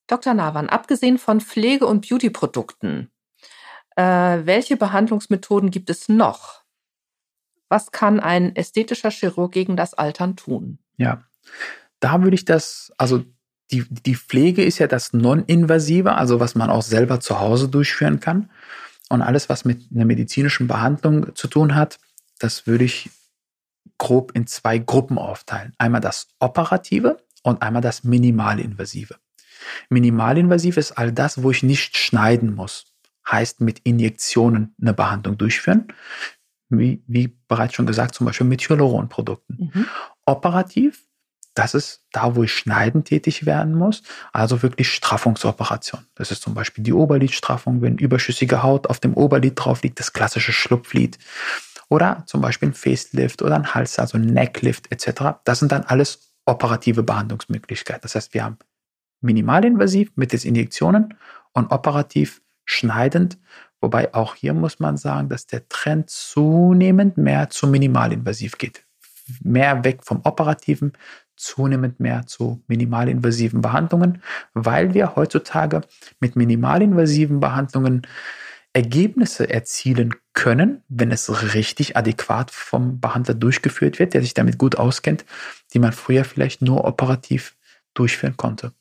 Dr. 0.07 0.35
Nawan, 0.35 0.69
abgesehen 0.69 1.19
von 1.19 1.41
Pflege- 1.41 1.87
und 1.89 2.09
Beauty-Produkten, 2.09 3.11
äh, 3.97 4.03
welche 4.05 4.77
Behandlungsmethoden 4.77 5.73
gibt 5.73 5.91
es 5.91 6.09
noch? 6.09 6.68
Was 7.69 7.93
kann 7.93 8.21
ein 8.21 8.57
ästhetischer 8.57 9.11
Chirurg 9.11 9.53
gegen 9.53 9.77
das 9.77 9.95
Altern 9.95 10.37
tun? 10.37 10.79
Ja, 10.97 11.23
da 12.01 12.23
würde 12.23 12.35
ich 12.35 12.45
das, 12.45 12.93
also 12.97 13.25
die, 13.71 13.85
die 13.89 14.17
Pflege 14.17 14.65
ist 14.65 14.79
ja 14.79 14.87
das 14.87 15.13
Non-Invasive, 15.13 16.15
also 16.15 16.41
was 16.41 16.55
man 16.55 16.71
auch 16.71 16.83
selber 16.83 17.21
zu 17.21 17.41
Hause 17.41 17.69
durchführen 17.69 18.21
kann. 18.21 18.51
Und 19.11 19.23
alles, 19.23 19.49
was 19.49 19.65
mit 19.65 19.83
einer 19.95 20.05
medizinischen 20.05 20.67
Behandlung 20.67 21.35
zu 21.35 21.49
tun 21.49 21.75
hat, 21.75 21.99
das 22.39 22.67
würde 22.67 22.85
ich 22.85 23.11
grob 23.99 24.33
in 24.35 24.47
zwei 24.47 24.79
Gruppen 24.79 25.19
aufteilen. 25.19 25.75
Einmal 25.79 26.01
das 26.01 26.29
Operative 26.39 27.19
und 27.43 27.63
einmal 27.63 27.83
das 27.83 28.05
Minimalinvasive. 28.05 29.17
Minimalinvasiv 29.91 30.77
ist 30.77 30.93
all 30.93 31.13
das, 31.13 31.43
wo 31.43 31.51
ich 31.51 31.63
nicht 31.63 31.97
schneiden 31.97 32.55
muss. 32.55 32.87
Heißt 33.31 33.61
mit 33.61 33.81
Injektionen 33.81 34.75
eine 34.81 34.95
Behandlung 34.95 35.37
durchführen 35.37 35.89
wie, 36.69 37.03
wie 37.07 37.29
bereits 37.49 37.75
schon 37.75 37.87
gesagt, 37.87 38.15
zum 38.15 38.27
Beispiel 38.27 38.47
mit 38.47 38.61
Hyaluronprodukten. 38.69 39.71
Mhm. 39.73 39.87
Operativ, 40.27 41.05
das 41.55 41.75
ist 41.75 42.05
da, 42.13 42.37
wo 42.37 42.45
ich 42.45 42.55
schneiden 42.55 43.05
tätig 43.05 43.47
werden 43.47 43.75
muss, 43.75 44.03
also 44.33 44.63
wirklich 44.63 44.93
Straffungsoperation. 44.93 46.05
Das 46.15 46.31
ist 46.31 46.43
zum 46.43 46.55
Beispiel 46.55 46.85
die 46.85 46.93
Oberlidstraffung, 46.93 47.83
wenn 47.83 47.99
überschüssige 47.99 48.63
Haut 48.63 48.89
auf 48.89 49.01
dem 49.01 49.15
Oberlid 49.15 49.55
drauf 49.57 49.83
liegt, 49.83 49.99
das 49.99 50.13
klassische 50.13 50.53
Schlupflid. 50.53 51.19
Oder 51.89 52.23
zum 52.27 52.43
Beispiel 52.43 52.69
ein 52.69 52.75
Facelift 52.75 53.43
oder 53.43 53.57
ein 53.57 53.75
Hals, 53.75 53.99
also 53.99 54.19
ein 54.19 54.27
Necklift 54.27 54.93
etc. 54.93 55.41
Das 55.45 55.59
sind 55.59 55.73
dann 55.73 55.85
alles 55.85 56.33
operative 56.45 57.03
Behandlungsmöglichkeiten. 57.03 58.03
Das 58.03 58.15
heißt, 58.15 58.35
wir 58.35 58.45
haben 58.45 58.59
minimalinvasiv 59.21 60.13
mittels 60.15 60.45
Injektionen 60.45 61.15
und 61.53 61.73
operativ 61.73 62.43
schneidend. 62.65 63.39
Wobei 63.81 64.13
auch 64.15 64.35
hier 64.35 64.55
muss 64.55 64.81
man 64.81 64.97
sagen, 64.97 65.29
dass 65.29 65.47
der 65.47 65.69
Trend 65.69 66.11
zunehmend 66.11 67.17
mehr 67.17 67.51
zu 67.51 67.67
minimalinvasiv 67.67 68.59
geht. 68.59 68.85
Mehr 69.43 69.85
weg 69.85 70.01
vom 70.03 70.21
operativen, 70.25 70.93
zunehmend 71.37 72.01
mehr 72.01 72.27
zu 72.27 72.63
minimalinvasiven 72.67 73.61
Behandlungen, 73.61 74.23
weil 74.55 74.95
wir 74.95 75.15
heutzutage 75.15 75.83
mit 76.19 76.35
minimalinvasiven 76.35 77.41
Behandlungen 77.41 78.03
Ergebnisse 78.73 79.49
erzielen 79.49 80.15
können, 80.35 80.83
wenn 80.89 81.11
es 81.11 81.55
richtig 81.55 81.97
adäquat 81.97 82.51
vom 82.51 83.01
Behandler 83.01 83.35
durchgeführt 83.35 83.99
wird, 83.99 84.15
der 84.15 84.23
sich 84.23 84.35
damit 84.35 84.59
gut 84.59 84.77
auskennt, 84.77 85.25
die 85.73 85.79
man 85.79 85.93
früher 85.93 86.25
vielleicht 86.25 86.63
nur 86.63 86.85
operativ 86.85 87.57
durchführen 87.95 88.37
konnte. 88.37 88.73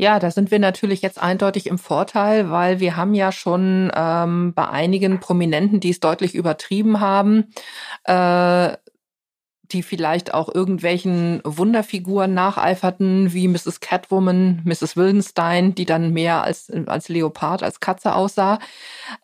Ja, 0.00 0.20
da 0.20 0.30
sind 0.30 0.52
wir 0.52 0.60
natürlich 0.60 1.02
jetzt 1.02 1.20
eindeutig 1.20 1.66
im 1.66 1.76
Vorteil, 1.76 2.50
weil 2.50 2.78
wir 2.78 2.96
haben 2.96 3.14
ja 3.14 3.32
schon 3.32 3.90
ähm, 3.94 4.54
bei 4.54 4.68
einigen 4.68 5.18
Prominenten, 5.18 5.80
die 5.80 5.90
es 5.90 5.98
deutlich 5.98 6.36
übertrieben 6.36 7.00
haben, 7.00 7.52
äh, 8.04 8.76
die 9.72 9.82
vielleicht 9.82 10.32
auch 10.32 10.52
irgendwelchen 10.54 11.40
Wunderfiguren 11.44 12.32
nacheiferten, 12.32 13.32
wie 13.32 13.48
Mrs. 13.48 13.80
Catwoman, 13.80 14.62
Mrs. 14.64 14.96
Wildenstein, 14.96 15.74
die 15.74 15.84
dann 15.84 16.12
mehr 16.12 16.42
als, 16.42 16.72
als 16.86 17.08
Leopard, 17.08 17.62
als 17.62 17.80
Katze 17.80 18.14
aussah. 18.14 18.58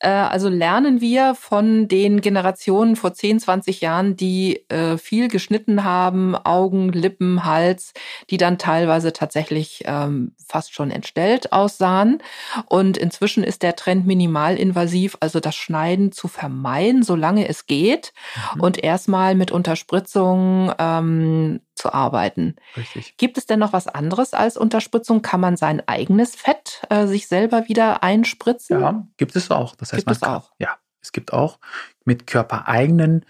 Äh, 0.00 0.08
also 0.08 0.48
lernen 0.48 1.00
wir 1.00 1.34
von 1.34 1.88
den 1.88 2.20
Generationen 2.20 2.96
vor 2.96 3.14
10, 3.14 3.40
20 3.40 3.80
Jahren, 3.80 4.16
die 4.16 4.68
äh, 4.68 4.98
viel 4.98 5.28
geschnitten 5.28 5.84
haben, 5.84 6.36
Augen, 6.36 6.90
Lippen, 6.90 7.44
Hals, 7.44 7.94
die 8.30 8.36
dann 8.36 8.58
teilweise 8.58 9.12
tatsächlich 9.12 9.82
ähm, 9.86 10.32
fast 10.46 10.74
schon 10.74 10.90
entstellt 10.90 11.52
aussahen. 11.52 12.22
Und 12.66 12.96
inzwischen 12.98 13.44
ist 13.44 13.62
der 13.62 13.76
Trend 13.76 14.06
minimalinvasiv, 14.06 15.16
also 15.20 15.40
das 15.40 15.54
Schneiden 15.54 16.12
zu 16.12 16.28
vermeiden, 16.28 17.02
solange 17.02 17.48
es 17.48 17.66
geht. 17.66 18.12
Mhm. 18.54 18.60
Und 18.60 18.84
erstmal 18.84 19.34
mit 19.34 19.50
Unterspritzung 19.50 20.33
Unterspritzung 20.34 20.74
ähm, 20.78 21.60
zu 21.74 21.92
arbeiten. 21.92 22.56
Richtig. 22.76 23.16
Gibt 23.16 23.38
es 23.38 23.46
denn 23.46 23.58
noch 23.58 23.72
was 23.72 23.88
anderes 23.88 24.32
als 24.34 24.56
Unterspritzung? 24.56 25.22
Kann 25.22 25.40
man 25.40 25.56
sein 25.56 25.82
eigenes 25.86 26.34
Fett 26.34 26.82
äh, 26.90 27.06
sich 27.06 27.28
selber 27.28 27.68
wieder 27.68 28.02
einspritzen? 28.02 28.80
Ja, 28.80 29.06
gibt 29.16 29.36
es 29.36 29.50
auch. 29.50 29.76
Das 29.76 29.92
heißt, 29.92 30.06
gibt 30.06 30.16
es 30.16 30.20
kann, 30.20 30.34
auch. 30.34 30.52
Ja, 30.58 30.76
es 31.00 31.12
gibt 31.12 31.32
auch 31.32 31.58
mit 32.04 32.26
körpereigenen 32.26 33.24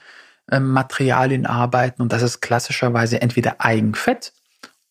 äh, 0.50 0.60
Materialien 0.60 1.46
arbeiten 1.46 2.02
und 2.02 2.12
das 2.12 2.22
ist 2.22 2.40
klassischerweise 2.40 3.20
entweder 3.20 3.60
Eigenfett 3.60 4.32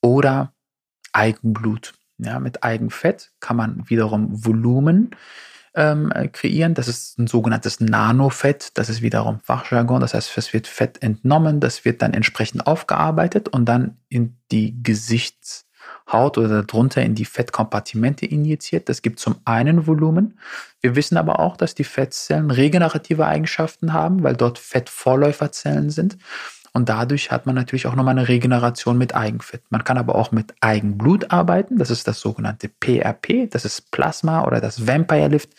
oder 0.01 0.53
Eigenblut. 1.11 1.93
Ja, 2.17 2.39
mit 2.39 2.63
Eigenfett 2.63 3.31
kann 3.39 3.57
man 3.57 3.89
wiederum 3.89 4.45
Volumen 4.45 5.11
ähm, 5.75 6.11
kreieren. 6.31 6.73
Das 6.73 6.87
ist 6.87 7.17
ein 7.17 7.27
sogenanntes 7.27 7.79
Nanofett. 7.79 8.77
Das 8.77 8.89
ist 8.89 9.01
wiederum 9.01 9.39
Fachjargon. 9.39 10.01
Das 10.01 10.13
heißt, 10.13 10.37
es 10.37 10.53
wird 10.53 10.67
Fett 10.67 11.01
entnommen, 11.01 11.59
das 11.59 11.85
wird 11.85 12.01
dann 12.01 12.13
entsprechend 12.13 12.67
aufgearbeitet 12.67 13.49
und 13.49 13.65
dann 13.65 13.97
in 14.09 14.37
die 14.51 14.81
Gesichtshaut 14.83 16.37
oder 16.37 16.63
darunter 16.63 17.01
in 17.01 17.15
die 17.15 17.25
Fettkompartimente 17.25 18.25
injiziert. 18.25 18.89
Das 18.89 19.01
gibt 19.01 19.19
zum 19.19 19.35
einen 19.45 19.87
Volumen. 19.87 20.39
Wir 20.81 20.95
wissen 20.95 21.17
aber 21.17 21.39
auch, 21.39 21.57
dass 21.57 21.75
die 21.75 21.83
Fettzellen 21.83 22.51
regenerative 22.51 23.25
Eigenschaften 23.25 23.93
haben, 23.93 24.23
weil 24.23 24.35
dort 24.35 24.59
Fettvorläuferzellen 24.59 25.89
sind. 25.89 26.17
Und 26.73 26.89
dadurch 26.89 27.29
hat 27.29 27.45
man 27.45 27.53
natürlich 27.53 27.85
auch 27.85 27.93
nochmal 27.93 28.17
eine 28.17 28.27
Regeneration 28.27 28.97
mit 28.97 29.13
Eigenfett. 29.13 29.61
Man 29.69 29.83
kann 29.83 29.99
aber 29.99 30.15
auch 30.15 30.31
mit 30.31 30.55
Eigenblut 30.59 31.31
arbeiten. 31.31 31.77
Das 31.77 31.91
ist 31.91 32.07
das 32.07 32.19
sogenannte 32.19 32.67
PRP. 32.67 33.47
Das 33.49 33.63
ist 33.63 33.91
Plasma 33.91 34.43
oder 34.45 34.59
das 34.59 34.87
Vampire 34.87 35.27
Lift. 35.27 35.51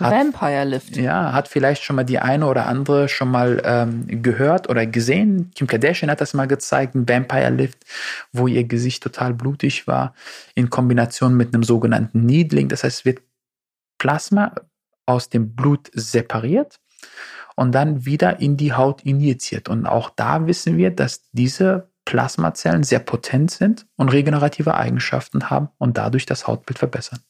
Hat, 0.00 0.12
Vampire 0.12 0.64
Lift. 0.64 0.96
Ja, 0.96 1.32
hat 1.32 1.46
vielleicht 1.46 1.84
schon 1.84 1.94
mal 1.94 2.02
die 2.02 2.18
eine 2.18 2.46
oder 2.46 2.66
andere 2.66 3.08
schon 3.08 3.30
mal 3.30 3.62
ähm, 3.64 4.22
gehört 4.22 4.68
oder 4.68 4.84
gesehen. 4.84 5.52
Kim 5.54 5.68
Kardashian 5.68 6.10
hat 6.10 6.20
das 6.20 6.34
mal 6.34 6.48
gezeigt, 6.48 6.96
ein 6.96 7.08
Vampire 7.08 7.50
Lift, 7.50 7.84
wo 8.32 8.48
ihr 8.48 8.64
Gesicht 8.64 9.02
total 9.04 9.34
blutig 9.34 9.86
war, 9.86 10.12
in 10.56 10.70
Kombination 10.70 11.36
mit 11.36 11.54
einem 11.54 11.62
sogenannten 11.62 12.26
Needling. 12.26 12.68
Das 12.68 12.82
heißt, 12.82 13.00
es 13.00 13.04
wird 13.04 13.20
Plasma 13.98 14.54
aus 15.06 15.28
dem 15.28 15.54
Blut 15.54 15.88
separiert 15.94 16.80
und 17.62 17.70
dann 17.70 18.04
wieder 18.04 18.40
in 18.40 18.56
die 18.56 18.72
Haut 18.72 19.02
injiziert. 19.02 19.68
Und 19.68 19.86
auch 19.86 20.10
da 20.10 20.48
wissen 20.48 20.76
wir, 20.78 20.90
dass 20.90 21.30
diese 21.30 21.92
Plasmazellen 22.04 22.82
sehr 22.82 22.98
potent 22.98 23.52
sind 23.52 23.86
und 23.96 24.08
regenerative 24.08 24.74
Eigenschaften 24.74 25.48
haben 25.48 25.68
und 25.78 25.96
dadurch 25.96 26.26
das 26.26 26.48
Hautbild 26.48 26.80
verbessern. 26.80 27.20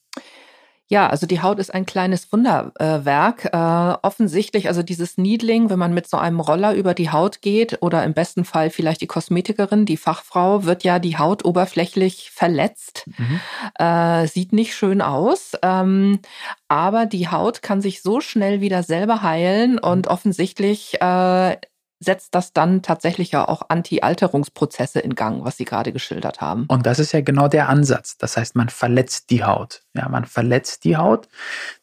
Ja, 0.89 1.09
also 1.09 1.27
die 1.27 1.41
Haut 1.41 1.59
ist 1.59 1.73
ein 1.73 1.87
kleines 1.87 2.31
Wunderwerk. 2.33 3.47
Äh, 3.47 3.97
offensichtlich, 4.07 4.69
also 4.69 4.83
dieses 4.83 5.17
Needling, 5.17 5.71
wenn 5.71 5.79
man 5.79 5.95
mit 5.95 6.07
so 6.07 6.19
einem 6.19 6.39
Roller 6.39 6.75
über 6.75 6.93
die 6.93 7.11
Haut 7.11 7.41
geht 7.41 7.81
oder 7.81 8.05
im 8.05 8.13
besten 8.13 8.45
Fall 8.45 8.69
vielleicht 8.69 9.01
die 9.01 9.07
Kosmetikerin, 9.07 9.87
die 9.87 9.97
Fachfrau, 9.97 10.65
wird 10.65 10.85
ja 10.85 10.99
die 10.99 11.17
Haut 11.17 11.47
oberflächlich 11.47 12.31
verletzt. 12.31 13.07
Mhm. 13.07 13.41
Äh, 13.79 14.27
sieht 14.27 14.53
nicht 14.53 14.75
schön 14.75 15.01
aus. 15.01 15.53
Ähm, 15.63 16.21
aber 16.69 17.07
die 17.07 17.29
Haut 17.29 17.63
kann 17.63 17.81
sich 17.81 18.03
so 18.03 18.21
schnell 18.21 18.61
wieder 18.61 18.83
selber 18.83 19.23
heilen 19.23 19.79
und 19.79 20.09
offensichtlich 20.09 21.01
äh, 21.01 21.57
setzt 22.03 22.35
das 22.35 22.53
dann 22.53 22.83
tatsächlich 22.83 23.31
ja 23.31 23.47
auch 23.47 23.63
Anti-Alterungsprozesse 23.69 25.01
in 25.01 25.15
Gang, 25.15 25.45
was 25.45 25.57
Sie 25.57 25.65
gerade 25.65 25.93
geschildert 25.93 26.41
haben. 26.41 26.67
Und 26.69 26.87
das 26.87 26.99
ist 26.99 27.13
ja 27.13 27.21
genau 27.21 27.49
der 27.49 27.69
Ansatz. 27.69 28.17
Das 28.19 28.37
heißt, 28.37 28.57
man 28.57 28.69
verletzt 28.69 29.31
die 29.31 29.45
Haut. 29.45 29.83
Ja, 29.95 30.09
man 30.09 30.25
verletzt 30.25 30.85
die 30.85 30.97
Haut, 30.97 31.29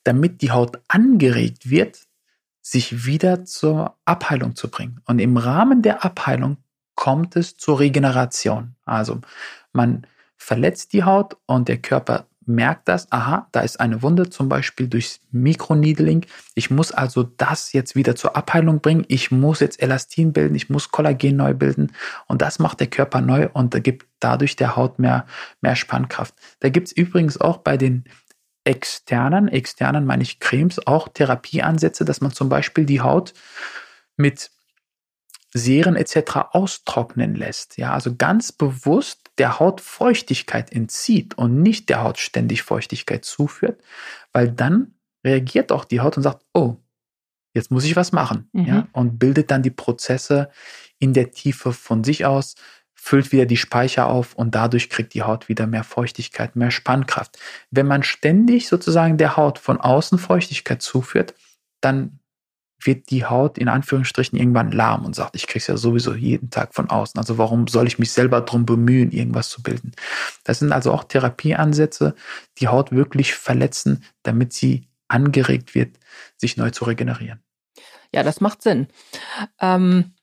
damit 0.04 0.42
die 0.42 0.52
Haut 0.52 0.80
angeregt 0.88 1.70
wird, 1.70 2.02
sich 2.62 3.06
wieder 3.06 3.46
zur 3.46 3.96
Abheilung 4.06 4.56
zu 4.56 4.70
bringen. 4.70 5.02
Und 5.06 5.20
im 5.20 5.38
Rahmen 5.38 5.82
der 5.82 6.04
Abheilung 6.04 6.58
kommt 6.96 7.36
es 7.36 7.56
zur 7.56 7.80
Regeneration. 7.80 8.76
Also 8.86 9.22
man 9.72 10.06
verletzt 10.36 10.94
die 10.94 11.04
Haut 11.04 11.38
und 11.46 11.68
der 11.68 11.78
Körper 11.78 12.26
merkt 12.50 12.88
das, 12.90 13.10
aha, 13.12 13.48
da 13.52 13.62
ist 13.62 13.80
eine 13.80 14.02
Wunde, 14.02 14.30
zum 14.30 14.50
Beispiel 14.50 14.88
durchs 14.88 15.22
Mikroneedling. 15.32 16.26
Ich 16.56 16.70
muss 16.70 16.92
also 16.92 17.24
das 17.24 17.72
jetzt 17.72 17.96
wieder 17.96 18.16
zur 18.16 18.36
Abheilung 18.36 18.82
bringen. 18.82 19.06
Ich 19.08 19.32
muss 19.32 19.60
jetzt 19.60 19.82
Elastin 19.82 20.34
bilden, 20.34 20.56
ich 20.56 20.70
muss 20.70 20.92
Kollagen 20.92 21.38
neu 21.38 21.54
bilden. 21.54 21.94
Und 22.28 22.42
das 22.42 22.60
macht 22.60 22.80
der 22.80 22.88
Körper 22.88 23.22
neu 23.22 23.50
und 23.54 23.74
da 23.74 23.80
gibt 23.80 24.08
dadurch 24.20 24.56
der 24.56 24.76
Haut 24.76 25.00
mehr, 25.00 25.26
mehr 25.62 25.76
Spannkraft. 25.76 26.34
Da 26.60 26.70
gibt 26.70 26.88
es 26.88 26.92
übrigens 26.94 27.40
auch 27.40 27.58
bei 27.58 27.78
den 27.78 28.04
externen, 28.64 29.48
externen 29.48 30.06
meine 30.06 30.24
ich 30.24 30.40
Cremes, 30.40 30.86
auch 30.86 31.08
Therapieansätze, 31.08 32.04
dass 32.04 32.20
man 32.20 32.34
zum 32.34 32.50
Beispiel 32.50 32.86
die 32.86 33.02
Haut 33.02 33.34
mit 34.18 34.52
Serien 35.54 35.96
etc. 35.96 36.52
austrocknen 36.52 37.36
lässt. 37.36 37.78
Ja, 37.78 37.94
also 37.94 38.16
ganz 38.16 38.52
bewusst 38.52 39.19
der 39.40 39.60
Haut 39.60 39.82
Feuchtigkeit 39.82 40.72
entzieht 40.72 41.38
und 41.38 41.62
nicht 41.62 41.90
der 41.90 42.04
Haut 42.04 42.20
ständig 42.20 42.64
Feuchtigkeit 42.64 43.26
zuführt, 43.26 43.82
weil 44.34 44.52
dann 44.52 44.94
reagiert 45.24 45.72
auch 45.72 45.86
die 45.86 46.02
Haut 46.02 46.18
und 46.18 46.24
sagt, 46.24 46.46
oh, 46.54 46.78
jetzt 47.54 47.72
muss 47.72 47.86
ich 47.86 47.96
was 47.96 48.12
machen. 48.12 48.50
Mhm. 48.54 48.66
Ja, 48.66 48.88
und 48.92 49.18
bildet 49.18 49.52
dann 49.52 49.64
die 49.64 49.72
Prozesse 49.72 50.50
in 51.00 51.14
der 51.14 51.32
Tiefe 51.32 51.74
von 51.74 52.04
sich 52.04 52.26
aus, 52.26 52.56
füllt 52.94 53.32
wieder 53.32 53.46
die 53.46 53.58
Speicher 53.58 54.08
auf 54.08 54.36
und 54.36 54.56
dadurch 54.56 54.90
kriegt 54.90 55.14
die 55.14 55.24
Haut 55.24 55.48
wieder 55.48 55.68
mehr 55.68 55.86
Feuchtigkeit, 55.86 56.56
mehr 56.56 56.72
Spannkraft. 56.72 57.40
Wenn 57.72 57.88
man 57.88 58.04
ständig 58.04 58.68
sozusagen 58.68 59.18
der 59.18 59.38
Haut 59.38 59.58
von 59.58 59.80
außen 59.80 60.20
Feuchtigkeit 60.20 60.82
zuführt, 60.82 61.34
dann 61.82 62.20
wird 62.82 63.10
die 63.10 63.26
Haut 63.26 63.58
in 63.58 63.68
Anführungsstrichen 63.68 64.38
irgendwann 64.38 64.72
lahm 64.72 65.06
und 65.06 65.16
sagt, 65.16 65.36
ich 65.36 65.48
kriege 65.48 65.60
es 65.60 65.68
ja 65.68 65.78
sowieso 65.78 66.14
jeden 66.14 66.50
Tag 66.50 66.74
von 66.74 66.90
außen. 66.90 67.18
Also 67.18 67.38
warum 67.38 67.68
soll 67.68 67.88
ich 67.88 68.00
mich 68.00 68.12
selber 68.12 68.42
darum 68.42 68.66
bemühen, 68.66 69.12
irgendwas 69.12 69.50
zu 69.50 69.62
bilden? 69.62 69.92
Das 70.44 70.60
sind 70.60 70.72
also 70.72 70.92
auch 70.94 71.04
Therapieansätze, 71.04 72.16
die 72.60 72.68
Haut 72.68 72.92
wirklich 72.92 73.34
verletzen, 73.36 74.04
damit 74.24 74.54
sie 74.54 74.88
angeregt 75.08 75.76
wird, 75.76 75.98
sich 76.38 76.58
neu 76.58 76.70
zu 76.70 76.86
regenerieren. 76.86 77.42
Ja, 78.14 78.24
das 78.24 78.42
macht 78.42 78.62
Sinn. 78.62 78.88
Ähm, 79.60 80.14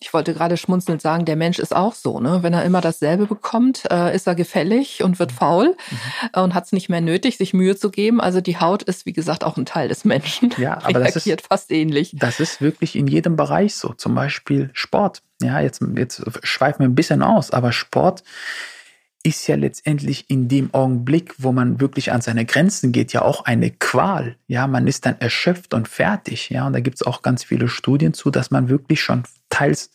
ich 0.00 0.12
wollte 0.12 0.34
gerade 0.34 0.56
schmunzelnd 0.56 1.00
sagen, 1.00 1.24
der 1.24 1.36
Mensch 1.36 1.58
ist 1.58 1.74
auch 1.74 1.94
so, 1.94 2.20
ne? 2.20 2.42
Wenn 2.42 2.52
er 2.52 2.64
immer 2.64 2.80
dasselbe 2.80 3.26
bekommt, 3.26 3.84
äh, 3.90 4.14
ist 4.14 4.26
er 4.26 4.34
gefällig 4.34 5.02
und 5.02 5.18
wird 5.18 5.32
mhm. 5.32 5.36
faul 5.36 5.76
mhm. 5.90 6.42
und 6.42 6.54
hat 6.54 6.66
es 6.66 6.72
nicht 6.72 6.88
mehr 6.88 7.00
nötig, 7.00 7.36
sich 7.36 7.54
Mühe 7.54 7.76
zu 7.76 7.90
geben. 7.90 8.20
Also 8.20 8.40
die 8.40 8.58
Haut 8.58 8.82
ist, 8.82 9.06
wie 9.06 9.12
gesagt, 9.12 9.44
auch 9.44 9.56
ein 9.56 9.66
Teil 9.66 9.88
des 9.88 10.04
Menschen. 10.04 10.52
Ja, 10.58 10.78
aber 10.82 11.00
das 11.00 11.16
ist 11.16 11.46
fast 11.46 11.70
ähnlich. 11.70 12.14
Das 12.18 12.40
ist 12.40 12.60
wirklich 12.60 12.96
in 12.96 13.06
jedem 13.06 13.36
Bereich 13.36 13.76
so. 13.76 13.94
Zum 13.94 14.14
Beispiel 14.14 14.70
Sport. 14.72 15.22
Ja, 15.40 15.60
jetzt, 15.60 15.80
jetzt 15.96 16.22
schweifen 16.42 16.80
wir 16.80 16.88
ein 16.88 16.94
bisschen 16.94 17.22
aus, 17.22 17.50
aber 17.50 17.72
Sport 17.72 18.22
ist 19.24 19.46
ja 19.46 19.56
letztendlich 19.56 20.28
in 20.28 20.48
dem 20.48 20.72
Augenblick, 20.74 21.34
wo 21.38 21.50
man 21.50 21.80
wirklich 21.80 22.12
an 22.12 22.20
seine 22.20 22.44
Grenzen 22.44 22.92
geht, 22.92 23.12
ja 23.14 23.22
auch 23.22 23.46
eine 23.46 23.70
Qual. 23.70 24.36
Ja, 24.46 24.66
man 24.66 24.86
ist 24.86 25.06
dann 25.06 25.18
erschöpft 25.18 25.72
und 25.72 25.88
fertig. 25.88 26.50
Ja, 26.50 26.66
und 26.66 26.74
da 26.74 26.80
gibt 26.80 26.96
es 26.96 27.06
auch 27.06 27.22
ganz 27.22 27.42
viele 27.42 27.68
Studien 27.68 28.12
zu, 28.12 28.30
dass 28.30 28.50
man 28.50 28.68
wirklich 28.68 29.00
schon 29.00 29.24
teils 29.48 29.90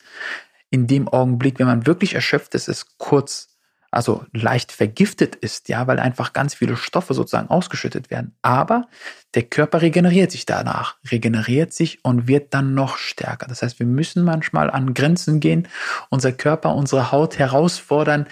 in 0.72 0.88
dem 0.88 1.08
Augenblick, 1.08 1.60
wenn 1.60 1.68
man 1.68 1.86
wirklich 1.86 2.16
erschöpft 2.16 2.56
ist, 2.56 2.68
es 2.68 2.98
kurz 2.98 3.49
also 3.92 4.26
leicht 4.34 4.72
vergiftet 4.72 5.36
ist, 5.36 5.70
ja, 5.70 5.88
weil 5.88 6.00
einfach 6.00 6.34
ganz 6.34 6.54
viele 6.54 6.78
Stoffe 6.78 7.14
sozusagen 7.14 7.50
ausgeschüttet 7.50 8.10
werden. 8.12 8.36
Aber 8.42 8.88
der 9.34 9.44
Körper 9.44 9.82
regeneriert 9.82 10.32
sich 10.32 10.46
danach, 10.46 10.98
regeneriert 11.10 11.74
sich 11.74 12.04
und 12.04 12.28
wird 12.28 12.54
dann 12.54 12.74
noch 12.74 12.98
stärker. 12.98 13.48
Das 13.48 13.62
heißt, 13.62 13.80
wir 13.80 13.88
müssen 13.88 14.24
manchmal 14.24 14.70
an 14.70 14.94
Grenzen 14.94 15.40
gehen, 15.40 15.68
unser 16.10 16.32
Körper, 16.32 16.76
unsere 16.76 17.12
Haut 17.12 17.40
herausfordern, 17.40 18.28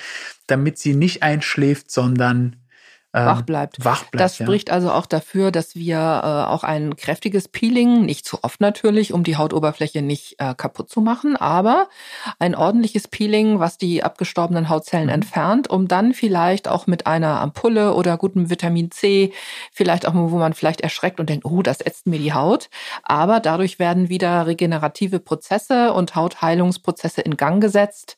damit 0.45 0.77
sie 0.77 0.93
nicht 0.93 1.23
einschläft, 1.23 1.91
sondern 1.91 2.55
wach 3.13 3.41
bleibt. 3.41 3.83
Wach 3.83 4.03
bleibt 4.03 4.19
das 4.19 4.35
spricht 4.35 4.69
ja. 4.69 4.75
also 4.75 4.91
auch 4.91 5.05
dafür, 5.05 5.51
dass 5.51 5.75
wir 5.75 5.97
äh, 5.97 6.51
auch 6.51 6.63
ein 6.63 6.95
kräftiges 6.95 7.47
Peeling, 7.47 8.05
nicht 8.05 8.25
zu 8.25 8.43
oft 8.43 8.61
natürlich, 8.61 9.13
um 9.13 9.23
die 9.23 9.37
Hautoberfläche 9.37 10.01
nicht 10.01 10.35
äh, 10.39 10.53
kaputt 10.55 10.89
zu 10.89 11.01
machen, 11.01 11.35
aber 11.35 11.87
ein 12.39 12.55
ordentliches 12.55 13.07
Peeling, 13.07 13.59
was 13.59 13.77
die 13.77 14.03
abgestorbenen 14.03 14.69
Hautzellen 14.69 15.07
mhm. 15.07 15.13
entfernt, 15.13 15.69
um 15.69 15.87
dann 15.87 16.13
vielleicht 16.13 16.67
auch 16.67 16.87
mit 16.87 17.07
einer 17.07 17.39
Ampulle 17.39 17.93
oder 17.93 18.17
gutem 18.17 18.49
Vitamin 18.49 18.91
C, 18.91 19.33
vielleicht 19.71 20.07
auch 20.07 20.13
wo 20.13 20.37
man 20.37 20.53
vielleicht 20.53 20.81
erschreckt 20.81 21.19
und 21.19 21.29
denkt, 21.29 21.45
oh, 21.45 21.61
das 21.61 21.81
ätzt 21.81 22.07
mir 22.07 22.19
die 22.19 22.33
Haut. 22.33 22.69
Aber 23.03 23.39
dadurch 23.39 23.79
werden 23.79 24.09
wieder 24.09 24.47
regenerative 24.47 25.19
Prozesse 25.19 25.93
und 25.93 26.15
Hautheilungsprozesse 26.15 27.21
in 27.21 27.37
Gang 27.37 27.61
gesetzt. 27.61 28.17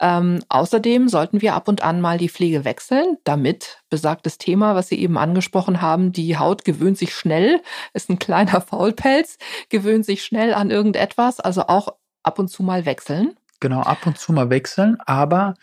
Ähm, 0.00 0.40
außerdem 0.48 1.08
sollten 1.08 1.42
wir 1.42 1.54
ab 1.54 1.68
und 1.68 1.82
an 1.82 2.00
mal 2.00 2.18
die 2.18 2.28
Pflege 2.28 2.64
wechseln, 2.64 3.18
damit 3.24 3.81
besagtes 3.92 4.38
Thema, 4.38 4.74
was 4.74 4.88
Sie 4.88 4.98
eben 4.98 5.18
angesprochen 5.18 5.82
haben. 5.82 6.12
Die 6.12 6.38
Haut 6.38 6.64
gewöhnt 6.64 6.96
sich 6.96 7.14
schnell, 7.14 7.60
ist 7.92 8.08
ein 8.08 8.18
kleiner 8.18 8.60
Faulpelz, 8.66 9.36
gewöhnt 9.68 10.06
sich 10.06 10.24
schnell 10.24 10.54
an 10.54 10.70
irgendetwas, 10.70 11.40
also 11.40 11.66
auch 11.68 11.94
ab 12.22 12.38
und 12.38 12.48
zu 12.48 12.62
mal 12.62 12.86
wechseln. 12.86 13.36
Genau, 13.60 13.82
ab 13.82 14.06
und 14.06 14.18
zu 14.18 14.32
mal 14.32 14.48
wechseln, 14.48 14.96
aber 15.04 15.54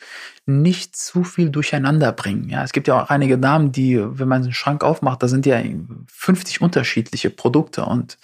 nicht 0.45 0.95
zu 0.95 1.23
viel 1.23 1.49
durcheinander 1.49 2.11
bringen. 2.11 2.47
Ja, 2.47 2.63
es 2.63 2.71
gibt 2.71 2.87
ja 2.87 3.01
auch 3.01 3.09
einige 3.09 3.39
Damen, 3.39 3.71
die, 3.71 3.99
wenn 3.99 4.27
man 4.27 4.43
den 4.43 4.53
Schrank 4.53 4.83
aufmacht, 4.83 5.23
da 5.23 5.27
sind 5.27 5.47
ja 5.47 5.59
50 6.07 6.61
unterschiedliche 6.61 7.31
Produkte 7.31 7.83
und 7.83 8.17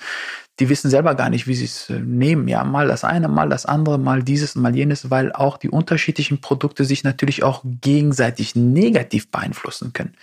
die 0.60 0.70
wissen 0.70 0.89
selber 0.89 1.15
gar 1.15 1.30
nicht, 1.30 1.48
wie 1.48 1.56
sie 1.56 1.65
es 1.65 1.89
äh, 1.89 2.00
nehmen. 2.00 2.48
Ja, 2.48 2.63
mal 2.63 2.88
das 2.88 3.04
eine, 3.04 3.28
mal 3.28 3.50
das 3.50 3.65
andere, 3.65 3.98
mal 3.98 4.24
dieses, 4.24 4.56
mal 4.56 4.76
jenes, 4.76 5.10
weil 5.10 5.34
auch 5.34 5.58
die 5.58 5.70
unterschiedlichen 5.70 6.39
Produkte 6.39 6.86
sich 6.86 7.04
natürlich 7.04 7.44
auch 7.44 7.62
gegenseitig 7.63 8.56
negativ 8.56 9.30
beeinflussen 9.30 9.91
können. 9.94 10.15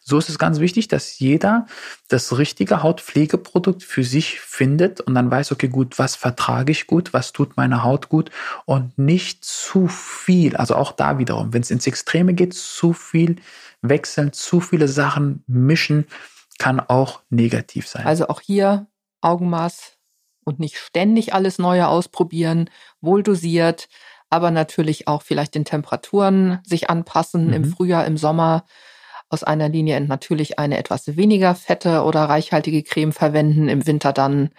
So 0.00 0.18
ist 0.18 0.28
es 0.28 0.38
ganz 0.38 0.58
wichtig, 0.58 0.88
dass 0.88 1.18
jeder 1.18 1.66
das 2.08 2.36
richtige 2.36 2.82
Hautpflegeprodukt 2.82 3.84
für 3.84 4.02
sich 4.02 4.40
findet 4.40 5.00
und 5.00 5.14
dann 5.14 5.30
weiß, 5.30 5.52
okay, 5.52 5.68
gut, 5.68 5.98
was 5.98 6.16
vertrage 6.16 6.72
ich 6.72 6.86
gut, 6.86 7.12
was 7.12 7.32
tut 7.32 7.56
meine 7.56 7.84
Haut 7.84 8.08
gut 8.08 8.30
und 8.64 8.98
nicht 8.98 9.44
zu 9.44 9.86
viel. 9.86 10.56
Also 10.56 10.74
auch 10.74 10.92
da 10.92 11.18
wiederum, 11.18 11.52
wenn 11.52 11.62
es 11.62 11.70
ins 11.70 11.86
Extreme 11.86 12.34
geht, 12.34 12.54
zu 12.54 12.92
viel 12.92 13.36
wechseln, 13.82 14.32
zu 14.32 14.60
viele 14.60 14.88
Sachen 14.88 15.44
mischen, 15.46 16.06
kann 16.58 16.80
auch 16.80 17.20
negativ 17.30 17.86
sein. 17.86 18.06
Also 18.06 18.28
auch 18.28 18.40
hier 18.40 18.86
Augenmaß 19.20 19.96
und 20.44 20.60
nicht 20.60 20.78
ständig 20.78 21.34
alles 21.34 21.58
Neue 21.58 21.88
ausprobieren, 21.88 22.70
wohl 23.00 23.22
dosiert, 23.22 23.88
aber 24.30 24.50
natürlich 24.50 25.08
auch 25.08 25.22
vielleicht 25.22 25.54
den 25.54 25.64
Temperaturen 25.64 26.60
sich 26.64 26.90
anpassen, 26.90 27.48
mhm. 27.48 27.52
im 27.52 27.64
Frühjahr, 27.64 28.06
im 28.06 28.16
Sommer 28.16 28.64
aus 29.28 29.42
einer 29.42 29.68
Linie 29.68 30.00
natürlich 30.00 30.58
eine 30.58 30.78
etwas 30.78 31.16
weniger 31.16 31.54
fette 31.54 32.04
oder 32.04 32.24
reichhaltige 32.24 32.82
Creme 32.82 33.12
verwenden, 33.12 33.68
im 33.68 33.86
Winter 33.86 34.12
dann 34.12 34.50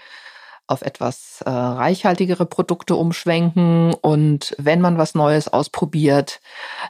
auf 0.67 0.81
etwas 0.81 1.41
äh, 1.45 1.49
reichhaltigere 1.49 2.45
Produkte 2.45 2.95
umschwenken 2.95 3.93
und 3.93 4.53
wenn 4.57 4.81
man 4.81 4.97
was 4.97 5.15
Neues 5.15 5.47
ausprobiert, 5.47 6.41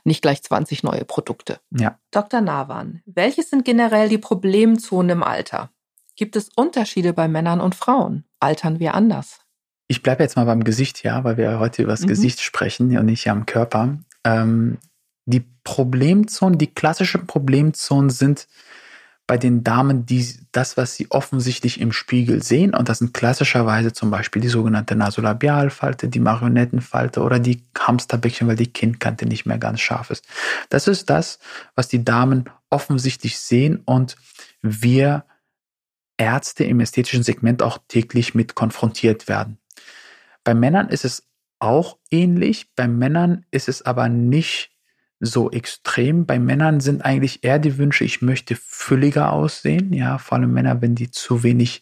nicht 0.04 0.24
gleich 0.24 0.42
20 0.42 0.82
neue 0.82 1.06
Produkte. 1.06 1.60
Ja. 1.70 2.00
Dr. 2.10 2.42
Nawan, 2.42 3.04
welches 3.06 3.52
sind 3.52 3.66
generell 3.66 4.10
die 4.10 4.18
Problemzonen 4.18 5.12
im 5.12 5.24
Alter? 5.24 5.70
Gibt 6.18 6.36
es 6.36 6.50
Unterschiede 6.56 7.14
bei 7.14 7.28
Männern 7.28 7.62
und 7.62 7.76
Frauen? 7.76 8.26
Altern 8.40 8.80
wir 8.80 8.96
anders? 8.96 9.40
Ich 9.88 10.02
bleibe 10.02 10.24
jetzt 10.24 10.36
mal 10.36 10.46
beim 10.46 10.64
Gesicht, 10.64 11.04
ja, 11.04 11.24
weil 11.24 11.38
wir 11.38 11.60
heute 11.60 11.84
über 11.84 11.92
das 11.94 12.02
mhm. 12.02 12.08
Gesicht 12.08 12.42
sprechen 12.42 12.98
und 12.98 13.06
nicht 13.06 13.30
am 13.30 13.46
Körper. 13.46 14.00
Ähm, 14.26 14.80
die 15.26 15.46
Problemzonen, 15.64 16.58
die 16.58 16.74
klassischen 16.74 17.28
Problemzonen 17.28 18.10
sind 18.10 18.48
bei 19.28 19.38
den 19.38 19.64
Damen, 19.64 20.06
die 20.06 20.26
das, 20.54 20.76
was 20.76 20.96
sie 20.96 21.12
offensichtlich 21.12 21.80
im 21.80 21.92
Spiegel 21.92 22.42
sehen, 22.42 22.74
und 22.74 22.90
das 22.90 23.00
sind 23.00 23.14
klassischerweise 23.14 23.94
zum 23.94 24.10
Beispiel 24.10 24.42
die 24.42 24.48
sogenannte 24.48 24.96
Nasolabialfalte, 24.96 26.08
die 26.08 26.22
Marionettenfalte 26.22 27.22
oder 27.22 27.38
die 27.38 27.62
Hamsterbäckchen, 27.78 28.48
weil 28.48 28.56
die 28.56 28.72
Kindkante 28.72 29.26
nicht 29.26 29.46
mehr 29.46 29.58
ganz 29.58 29.82
scharf 29.82 30.10
ist. 30.10 30.26
Das 30.70 30.88
ist 30.88 31.10
das, 31.10 31.40
was 31.76 31.90
die 31.90 32.04
Damen 32.04 32.46
offensichtlich 32.70 33.38
sehen 33.38 33.82
und 33.86 34.16
wir 34.62 35.26
Ärzte 36.18 36.64
im 36.64 36.80
ästhetischen 36.80 37.24
Segment 37.24 37.62
auch 37.62 37.78
täglich 37.88 38.36
mit 38.36 38.56
konfrontiert 38.56 39.28
werden. 39.28 39.58
Bei 40.44 40.54
Männern 40.54 40.90
ist 40.90 41.06
es 41.06 41.28
auch 41.60 41.98
ähnlich. 42.10 42.74
Bei 42.76 42.88
Männern 42.88 43.46
ist 43.52 43.70
es 43.70 43.82
aber 43.84 44.10
nicht 44.10 44.72
so 45.20 45.52
extrem. 45.52 46.26
Bei 46.26 46.40
Männern 46.40 46.80
sind 46.80 47.04
eigentlich 47.04 47.44
eher 47.44 47.60
die 47.60 47.78
Wünsche, 47.78 48.04
ich 48.04 48.22
möchte 48.22 48.56
fülliger 48.56 49.32
aussehen. 49.34 49.94
Ja, 49.94 50.18
vor 50.18 50.38
allem 50.38 50.54
Männer, 50.54 50.82
wenn 50.82 50.96
die 50.96 51.12
zu 51.12 51.44
wenig 51.44 51.82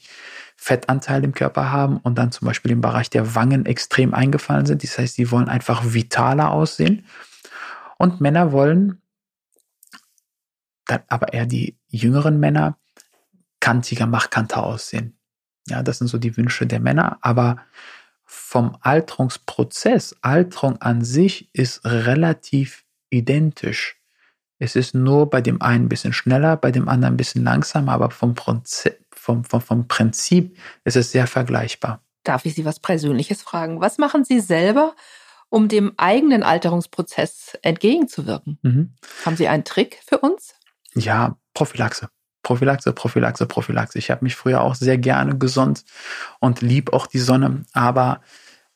Fettanteil 0.56 1.24
im 1.24 1.34
Körper 1.34 1.72
haben 1.72 1.98
und 1.98 2.18
dann 2.18 2.32
zum 2.32 2.48
Beispiel 2.48 2.72
im 2.72 2.82
Bereich 2.82 3.10
der 3.10 3.36
Wangen 3.36 3.66
extrem 3.66 4.14
eingefallen 4.14 4.66
sind. 4.66 4.84
Das 4.84 4.98
heißt, 4.98 5.18
die 5.18 5.32
wollen 5.32 5.50
einfach 5.50 5.94
vitaler 5.94 6.52
aussehen. 6.52 7.06
Und 7.98 8.22
Männer 8.22 8.52
wollen, 8.52 9.02
aber 10.88 11.34
eher 11.34 11.46
die 11.46 11.78
jüngeren 11.88 12.40
Männer, 12.40 12.78
kantiger, 13.66 14.06
markanter 14.06 14.64
aussehen. 14.64 15.18
Ja, 15.68 15.82
das 15.82 15.98
sind 15.98 16.08
so 16.08 16.20
die 16.20 16.38
Wünsche 16.38 16.68
der 16.68 16.80
Männer, 16.80 17.18
aber 17.22 17.58
vom 18.24 18.78
Alterungsprozess, 18.82 20.16
Alterung 20.22 20.80
an 20.84 21.04
sich 21.04 21.50
ist 21.52 21.84
relativ 21.84 22.86
identisch. 23.10 24.00
Es 24.60 24.76
ist 24.76 24.94
nur 24.94 25.32
bei 25.32 25.42
dem 25.42 25.64
einen 25.64 25.86
ein 25.86 25.90
bisschen 25.90 26.14
schneller, 26.14 26.58
bei 26.58 26.70
dem 26.70 26.88
anderen 26.88 27.16
ein 27.16 27.18
bisschen 27.18 27.44
langsamer, 27.44 27.94
aber 27.94 28.12
vom 28.12 28.36
Prinzip, 28.36 29.00
vom, 29.10 29.44
vom, 29.44 29.62
vom 29.62 29.88
Prinzip 29.88 30.56
ist 30.84 30.96
es 30.96 31.12
sehr 31.12 31.26
vergleichbar. 31.26 32.04
Darf 32.24 32.46
ich 32.46 32.54
Sie 32.54 32.66
was 32.66 32.80
Persönliches 32.80 33.42
fragen? 33.42 33.82
Was 33.82 33.98
machen 33.98 34.24
Sie 34.26 34.42
selber, 34.42 34.96
um 35.50 35.70
dem 35.70 35.94
eigenen 35.98 36.44
Alterungsprozess 36.44 37.58
entgegenzuwirken? 37.64 38.60
Mhm. 38.62 38.94
Haben 39.26 39.38
Sie 39.38 39.48
einen 39.48 39.64
Trick 39.64 40.00
für 40.06 40.20
uns? 40.20 40.54
Ja, 40.94 41.40
Prophylaxe. 41.56 42.10
Prophylaxe, 42.46 42.94
Prophylaxe, 42.94 43.48
Prophylaxe. 43.48 43.98
Ich 43.98 44.12
habe 44.12 44.24
mich 44.24 44.36
früher 44.36 44.62
auch 44.62 44.76
sehr 44.76 45.00
gerne 45.00 45.36
gesund 45.36 45.84
und 46.40 46.62
lieb 46.62 46.94
auch 46.94 47.08
die 47.08 47.20
Sonne, 47.20 47.66
aber 47.74 48.22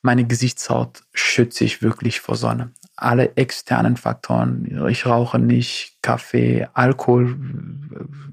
meine 0.01 0.25
Gesichtshaut 0.25 1.03
schütze 1.13 1.65
ich 1.65 1.83
wirklich 1.83 2.19
vor 2.19 2.35
Sonne. 2.35 2.71
Alle 2.95 3.35
externen 3.37 3.95
Faktoren, 3.95 4.87
ich 4.89 5.05
rauche 5.05 5.37
nicht, 5.37 5.97
Kaffee, 6.01 6.67
Alkohol, 6.73 7.37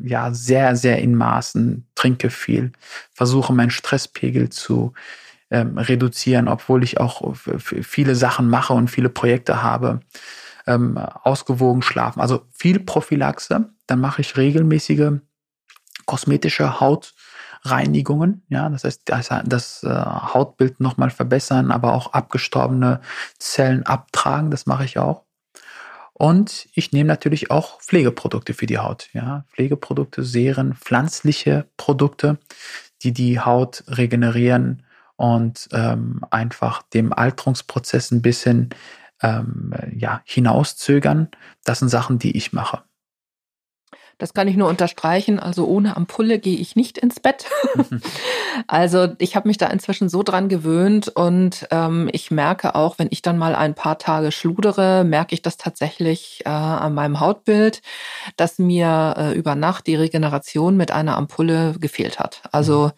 ja, 0.03 0.33
sehr, 0.33 0.75
sehr 0.75 0.99
in 0.99 1.15
Maßen, 1.15 1.87
trinke 1.95 2.31
viel, 2.31 2.73
versuche 3.13 3.53
meinen 3.53 3.71
Stresspegel 3.71 4.49
zu 4.49 4.95
ähm, 5.51 5.77
reduzieren, 5.77 6.49
obwohl 6.49 6.83
ich 6.83 6.99
auch 6.99 7.35
viele 7.61 8.15
Sachen 8.15 8.49
mache 8.49 8.73
und 8.73 8.91
viele 8.91 9.11
Projekte 9.11 9.63
habe. 9.63 10.01
Ähm, 10.67 10.99
ausgewogen 10.99 11.83
schlafen, 11.83 12.21
also 12.21 12.45
viel 12.51 12.81
Prophylaxe. 12.81 13.71
Dann 13.87 14.01
mache 14.01 14.21
ich 14.21 14.37
regelmäßige 14.37 15.21
kosmetische 16.07 16.81
Hautreinigungen, 16.81 18.43
ja, 18.49 18.69
das 18.69 18.85
heißt, 18.85 19.03
das, 19.05 19.29
das 19.45 19.83
äh, 19.83 19.89
Hautbild 19.89 20.81
nochmal 20.81 21.11
verbessern, 21.11 21.71
aber 21.71 21.95
auch 21.95 22.13
abgestorbene 22.13 23.01
Zellen 23.39 23.85
abtragen, 23.85 24.51
das 24.51 24.67
mache 24.67 24.85
ich 24.85 24.99
auch. 24.99 25.27
Und 26.19 26.69
ich 26.73 26.93
nehme 26.93 27.09
natürlich 27.09 27.51
auch 27.51 27.81
Pflegeprodukte 27.81 28.55
für 28.55 28.65
die 28.65 28.79
Haut, 28.79 29.11
ja, 29.13 29.45
Pflegeprodukte, 29.53 30.23
Serien, 30.23 30.75
pflanzliche 30.75 31.67
Produkte, 31.77 32.39
die 33.03 33.13
die 33.13 33.39
Haut 33.39 33.85
regenerieren 33.89 34.83
und 35.17 35.69
ähm, 35.73 36.21
einfach 36.31 36.83
dem 36.83 37.13
Alterungsprozess 37.13 38.13
ein 38.13 38.23
bisschen 38.23 38.71
ähm, 39.23 39.73
ja, 39.97 40.23
hinauszögern. 40.25 41.29
Das 41.65 41.79
sind 41.81 41.89
Sachen, 41.89 42.19
die 42.19 42.37
ich 42.37 42.53
mache. 42.53 42.83
Das 44.19 44.33
kann 44.33 44.49
ich 44.49 44.57
nur 44.57 44.69
unterstreichen. 44.69 45.39
Also 45.39 45.67
ohne 45.67 45.97
Ampulle 45.97 46.39
gehe 46.39 46.57
ich 46.57 46.75
nicht 46.75 46.97
ins 46.97 47.21
Bett. 47.21 47.45
also 48.67 49.09
ich 49.19 49.37
habe 49.37 49.47
mich 49.47 49.59
da 49.59 49.67
inzwischen 49.67 50.09
so 50.09 50.23
dran 50.23 50.49
gewöhnt 50.49 51.09
und 51.09 51.67
ähm, 51.71 52.09
ich 52.13 52.31
merke 52.31 52.75
auch, 52.75 52.99
wenn 52.99 53.09
ich 53.11 53.21
dann 53.21 53.37
mal 53.37 53.55
ein 53.55 53.75
paar 53.75 53.99
Tage 53.99 54.33
schludere, 54.33 55.05
merke 55.05 55.35
ich 55.35 55.43
das 55.43 55.59
tatsächlich 55.59 56.43
äh, 56.47 56.49
an 56.49 56.95
meinem 56.95 57.21
Hautbild, 57.21 57.83
dass 58.37 58.59
mir 58.59 59.15
äh, 59.19 59.33
über 59.35 59.55
Nacht 59.55 59.87
die 59.87 59.97
Regeneration 59.97 60.79
mit 60.79 60.93
einer 60.93 61.17
Ampulle 61.17 61.75
gefehlt 61.79 62.19
hat. 62.19 62.41
Also 62.53 62.87
mhm. 62.87 62.93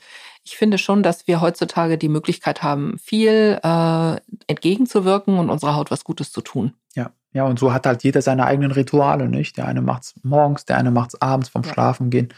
Ich 0.49 0.57
finde 0.57 0.79
schon, 0.79 1.03
dass 1.03 1.27
wir 1.27 1.43
heutzutage 1.43 1.99
die 1.99 2.09
Möglichkeit 2.09 2.63
haben, 2.63 2.97
viel 2.99 3.61
äh, 3.63 4.17
entgegenzuwirken 4.47 5.39
und 5.39 5.51
unserer 5.51 5.77
Haut 5.77 5.91
was 5.91 6.05
Gutes 6.05 6.33
zu 6.33 6.41
tun. 6.41 6.73
Ja, 6.95 7.11
Ja, 7.35 7.45
und 7.45 7.59
so 7.59 7.75
hat 7.75 7.85
halt 7.85 8.03
jeder 8.03 8.23
seine 8.23 8.47
eigenen 8.47 8.71
Rituale, 8.71 9.29
nicht? 9.29 9.59
Der 9.59 9.69
eine 9.69 9.83
macht's 9.83 10.15
morgens, 10.23 10.65
der 10.65 10.79
eine 10.79 10.91
macht's 10.91 11.21
abends 11.21 11.51
vom 11.51 11.65
ja. 11.65 11.73
Schlafen 11.73 12.09
gehen. 12.09 12.33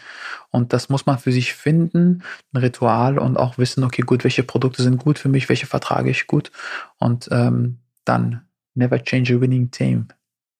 Und 0.51 0.73
das 0.73 0.88
muss 0.88 1.07
man 1.07 1.18
für 1.18 1.31
sich 1.31 1.55
finden, 1.55 2.25
ein 2.53 2.57
Ritual 2.57 3.16
und 3.16 3.37
auch 3.37 3.59
wissen, 3.59 3.85
okay, 3.85 4.03
gut, 4.03 4.25
welche 4.25 4.42
Produkte 4.42 4.83
sind 4.83 4.99
gut 4.99 5.20
für 5.20 5.29
mich, 5.29 5.49
welche 5.49 5.66
vertrage 5.66 6.11
ich 6.11 6.27
gut. 6.27 6.51
Und 6.99 7.29
ähm, 7.31 7.79
dann 8.05 8.42
never 8.75 9.01
change 9.01 9.37
a 9.37 9.40
winning 9.40 9.70
team. 9.70 10.09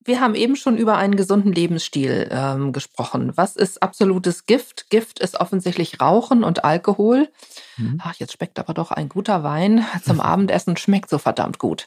Wir 0.03 0.21
haben 0.21 0.35
eben 0.35 0.57
schon 0.57 0.79
über 0.79 0.97
einen 0.97 1.15
gesunden 1.15 1.53
Lebensstil 1.53 2.29
ähm, 2.31 2.73
gesprochen. 2.73 3.33
Was 3.37 3.55
ist 3.55 3.83
absolutes 3.83 4.47
Gift? 4.47 4.89
Gift 4.89 5.19
ist 5.19 5.39
offensichtlich 5.39 6.01
Rauchen 6.01 6.43
und 6.43 6.65
Alkohol. 6.65 7.29
Mhm. 7.77 8.01
Ach, 8.03 8.15
jetzt 8.15 8.33
schmeckt 8.33 8.59
aber 8.59 8.73
doch 8.73 8.93
ein 8.93 9.11
guter 9.11 9.43
Wein 9.43 9.85
zum 10.05 10.21
Abendessen 10.21 10.77
schmeckt 10.79 11.11
so 11.11 11.19
verdammt 11.19 11.59
gut. 11.59 11.87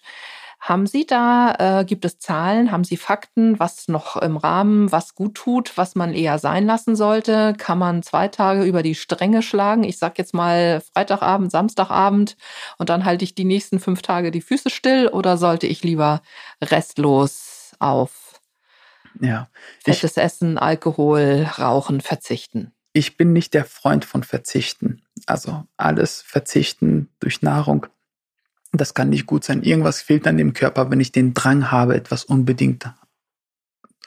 Haben 0.59 0.87
Sie 0.87 1.05
da, 1.05 1.79
äh, 1.81 1.85
gibt 1.85 2.05
es 2.05 2.19
Zahlen, 2.19 2.71
haben 2.71 2.85
Sie 2.85 2.95
Fakten, 2.95 3.59
was 3.59 3.89
noch 3.89 4.15
im 4.15 4.37
Rahmen, 4.37 4.93
was 4.93 5.13
gut 5.13 5.35
tut, 5.35 5.75
was 5.75 5.95
man 5.95 6.13
eher 6.13 6.39
sein 6.39 6.65
lassen 6.65 6.95
sollte? 6.95 7.53
Kann 7.57 7.77
man 7.77 8.01
zwei 8.01 8.29
Tage 8.29 8.63
über 8.63 8.81
die 8.81 8.95
Stränge 8.95 9.41
schlagen? 9.41 9.83
Ich 9.83 9.97
sag 9.97 10.17
jetzt 10.17 10.33
mal 10.33 10.81
Freitagabend, 10.93 11.51
Samstagabend 11.51 12.37
und 12.77 12.87
dann 12.87 13.03
halte 13.03 13.25
ich 13.25 13.35
die 13.35 13.43
nächsten 13.43 13.79
fünf 13.79 14.03
Tage 14.03 14.31
die 14.31 14.39
Füße 14.39 14.69
still 14.69 15.09
oder 15.09 15.35
sollte 15.35 15.67
ich 15.67 15.83
lieber 15.83 16.21
restlos 16.61 17.52
auf 17.83 18.41
ja, 19.19 19.49
fettes 19.83 20.17
ich, 20.17 20.23
Essen, 20.23 20.57
Alkohol, 20.57 21.47
Rauchen 21.59 22.01
verzichten? 22.01 22.73
Ich 22.93 23.17
bin 23.17 23.33
nicht 23.33 23.53
der 23.53 23.65
Freund 23.65 24.05
von 24.05 24.23
Verzichten. 24.23 25.03
Also 25.27 25.63
alles 25.77 26.21
verzichten 26.21 27.09
durch 27.19 27.41
Nahrung 27.41 27.87
das 28.73 28.93
kann 28.93 29.09
nicht 29.09 29.27
gut 29.27 29.43
sein. 29.43 29.61
Irgendwas 29.61 30.01
fehlt 30.01 30.27
an 30.27 30.37
dem 30.37 30.53
Körper, 30.53 30.89
wenn 30.89 30.99
ich 30.99 31.11
den 31.11 31.33
Drang 31.33 31.71
habe, 31.71 31.95
etwas 31.95 32.25
unbedingt 32.25 32.91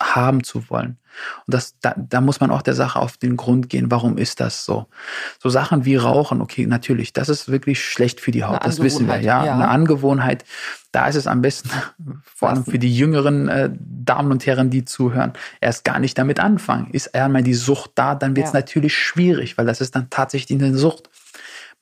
haben 0.00 0.44
zu 0.44 0.68
wollen. 0.68 0.98
Und 1.46 1.54
das, 1.54 1.74
da, 1.80 1.94
da 1.96 2.20
muss 2.20 2.40
man 2.40 2.50
auch 2.50 2.62
der 2.62 2.74
Sache 2.74 2.98
auf 2.98 3.16
den 3.16 3.36
Grund 3.36 3.70
gehen. 3.70 3.90
Warum 3.90 4.18
ist 4.18 4.40
das 4.40 4.64
so? 4.64 4.86
So 5.38 5.48
Sachen 5.48 5.84
wie 5.84 5.96
Rauchen, 5.96 6.40
okay, 6.40 6.66
natürlich, 6.66 7.12
das 7.12 7.28
ist 7.28 7.48
wirklich 7.48 7.82
schlecht 7.82 8.20
für 8.20 8.30
die 8.30 8.44
Haut. 8.44 8.64
Das 8.64 8.82
wissen 8.82 9.06
wir, 9.06 9.20
ja? 9.20 9.44
ja. 9.44 9.54
Eine 9.54 9.68
Angewohnheit. 9.68 10.44
Da 10.92 11.08
ist 11.08 11.16
es 11.16 11.26
am 11.26 11.42
besten, 11.42 11.70
vor 12.24 12.50
allem 12.50 12.64
für 12.64 12.78
die 12.78 12.94
jüngeren 12.94 13.48
äh, 13.48 13.70
Damen 13.72 14.30
und 14.30 14.44
Herren, 14.46 14.70
die 14.70 14.84
zuhören, 14.84 15.32
erst 15.60 15.84
gar 15.84 15.98
nicht 15.98 16.18
damit 16.18 16.40
anfangen. 16.40 16.88
Ist 16.92 17.14
einmal 17.14 17.42
die 17.42 17.54
Sucht 17.54 17.92
da, 17.94 18.14
dann 18.14 18.36
wird 18.36 18.48
es 18.48 18.52
ja. 18.52 18.60
natürlich 18.60 18.96
schwierig, 18.96 19.56
weil 19.58 19.66
das 19.66 19.80
ist 19.80 19.96
dann 19.96 20.10
tatsächlich 20.10 20.60
eine 20.60 20.76
Sucht 20.76 21.08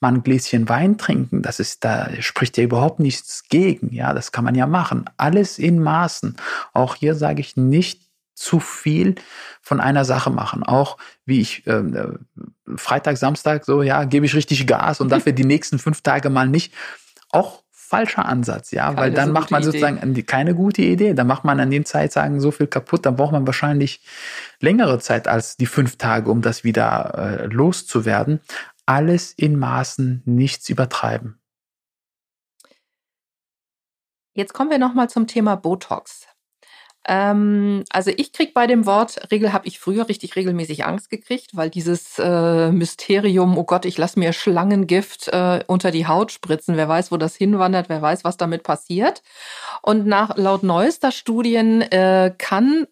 mal 0.01 0.13
ein 0.13 0.23
Gläschen 0.23 0.67
Wein 0.67 0.97
trinken, 0.97 1.41
das 1.41 1.59
ist, 1.59 1.83
da 1.85 2.09
spricht 2.19 2.57
ja 2.57 2.63
überhaupt 2.63 2.99
nichts 2.99 3.45
gegen. 3.49 3.93
Ja, 3.93 4.13
das 4.13 4.31
kann 4.31 4.43
man 4.43 4.53
ja 4.53 4.67
machen. 4.67 5.05
Alles 5.17 5.57
in 5.57 5.81
Maßen. 5.81 6.35
Auch 6.73 6.95
hier 6.95 7.15
sage 7.15 7.39
ich 7.39 7.55
nicht 7.55 8.04
zu 8.35 8.59
viel 8.59 9.15
von 9.61 9.79
einer 9.79 10.05
Sache 10.05 10.29
machen. 10.29 10.63
Auch 10.63 10.97
wie 11.25 11.41
ich 11.41 11.65
äh, 11.65 11.83
Freitag, 12.75 13.17
Samstag 13.17 13.65
so, 13.65 13.81
ja, 13.81 14.03
gebe 14.03 14.25
ich 14.25 14.35
richtig 14.35 14.67
Gas 14.67 15.01
und 15.01 15.09
dafür 15.09 15.31
die 15.33 15.45
nächsten 15.45 15.79
fünf 15.79 16.01
Tage 16.01 16.29
mal 16.29 16.47
nicht. 16.47 16.73
Auch 17.31 17.63
falscher 17.71 18.25
Ansatz, 18.25 18.71
ja, 18.71 18.87
keine 18.87 18.97
weil 18.97 19.11
dann 19.11 19.27
so 19.27 19.33
macht 19.33 19.51
man 19.51 19.63
sozusagen 19.63 19.97
Idee. 19.97 20.23
keine 20.23 20.55
gute 20.55 20.81
Idee. 20.81 21.13
Dann 21.13 21.27
macht 21.27 21.45
man 21.45 21.59
an 21.59 21.71
den 21.71 21.85
Zeitsagen 21.85 22.39
so 22.39 22.51
viel 22.51 22.67
kaputt, 22.67 23.05
dann 23.05 23.15
braucht 23.15 23.31
man 23.31 23.47
wahrscheinlich 23.47 24.01
längere 24.59 24.99
Zeit 24.99 25.27
als 25.27 25.55
die 25.55 25.67
fünf 25.67 25.97
Tage, 25.97 26.29
um 26.29 26.41
das 26.41 26.63
wieder 26.63 27.13
äh, 27.15 27.45
loszuwerden 27.45 28.41
alles 28.85 29.33
in 29.33 29.57
Maßen, 29.57 30.21
nichts 30.25 30.69
übertreiben. 30.69 31.39
Jetzt 34.33 34.53
kommen 34.53 34.69
wir 34.69 34.79
nochmal 34.79 35.09
zum 35.09 35.27
Thema 35.27 35.55
Botox. 35.55 36.27
Ähm, 37.07 37.83
also 37.91 38.11
ich 38.15 38.33
krieg 38.33 38.53
bei 38.53 38.65
dem 38.67 38.85
Wort 38.85 39.31
Regel 39.31 39.53
habe 39.53 39.67
ich 39.67 39.79
früher 39.79 40.09
richtig 40.09 40.35
regelmäßig 40.35 40.85
Angst 40.85 41.09
gekriegt, 41.09 41.51
weil 41.53 41.69
dieses 41.69 42.17
äh, 42.17 42.71
Mysterium, 42.71 43.57
oh 43.57 43.63
Gott, 43.63 43.85
ich 43.85 43.97
lasse 43.97 44.19
mir 44.19 44.33
Schlangengift 44.33 45.27
äh, 45.27 45.63
unter 45.67 45.91
die 45.91 46.07
Haut 46.07 46.31
spritzen, 46.31 46.77
wer 46.77 46.89
weiß, 46.89 47.11
wo 47.11 47.17
das 47.17 47.35
hinwandert, 47.35 47.89
wer 47.89 48.01
weiß, 48.01 48.23
was 48.23 48.37
damit 48.37 48.63
passiert. 48.63 49.21
Und 49.81 50.07
nach 50.07 50.35
laut 50.37 50.63
neuester 50.63 51.11
Studien 51.11 51.81
äh, 51.81 52.33
kann 52.37 52.87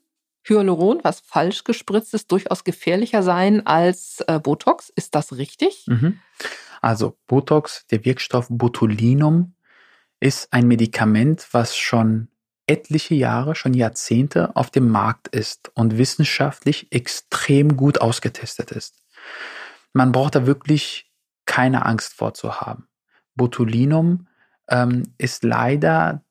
Hyaluron, 0.45 0.99
was 1.04 1.21
falsch 1.21 1.63
gespritzt 1.63 2.13
ist, 2.13 2.32
durchaus 2.32 2.63
gefährlicher 2.63 3.23
sein 3.23 3.65
als 3.65 4.23
äh, 4.28 4.39
Botox. 4.39 4.89
Ist 4.95 5.15
das 5.15 5.38
richtig? 5.38 5.86
Mhm. 5.88 6.19
Also 6.82 7.17
Botox, 7.28 7.88
der 7.88 8.04
Wirkstoff 8.06 8.47
Botulinum, 8.49 9.56
ist 10.19 10.54
ein 10.54 10.67
Medikament, 10.67 11.47
was 11.52 11.78
schon 11.78 12.28
etliche 12.67 13.15
Jahre, 13.15 13.56
schon 13.56 13.73
Jahrzehnte 13.73 14.56
auf 14.56 14.69
dem 14.69 14.89
Markt 14.89 15.28
ist 15.28 15.71
und 15.76 15.97
wissenschaftlich 15.97 16.88
extrem 16.91 17.76
gut 17.76 17.99
ausgetestet 18.02 18.71
ist. 18.71 19.04
Man 19.93 20.12
braucht 20.12 20.36
da 20.36 20.45
wirklich 20.45 21.12
keine 21.45 21.86
Angst 21.86 22.13
vorzuhaben. 22.13 22.88
Botulinum 23.36 24.28
ähm, 24.69 25.13
ist 25.17 25.43
leider 25.43 26.23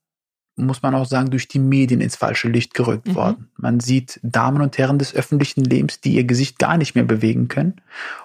muss 0.56 0.82
man 0.82 0.94
auch 0.94 1.06
sagen, 1.06 1.30
durch 1.30 1.48
die 1.48 1.58
Medien 1.58 2.00
ins 2.00 2.16
falsche 2.16 2.48
Licht 2.48 2.74
gerückt 2.74 3.08
mhm. 3.08 3.14
worden. 3.14 3.50
Man 3.56 3.80
sieht 3.80 4.20
Damen 4.22 4.60
und 4.60 4.76
Herren 4.78 4.98
des 4.98 5.14
öffentlichen 5.14 5.64
Lebens, 5.64 6.00
die 6.00 6.14
ihr 6.14 6.24
Gesicht 6.24 6.58
gar 6.58 6.76
nicht 6.76 6.94
mehr 6.94 7.04
bewegen 7.04 7.48
können. 7.48 7.80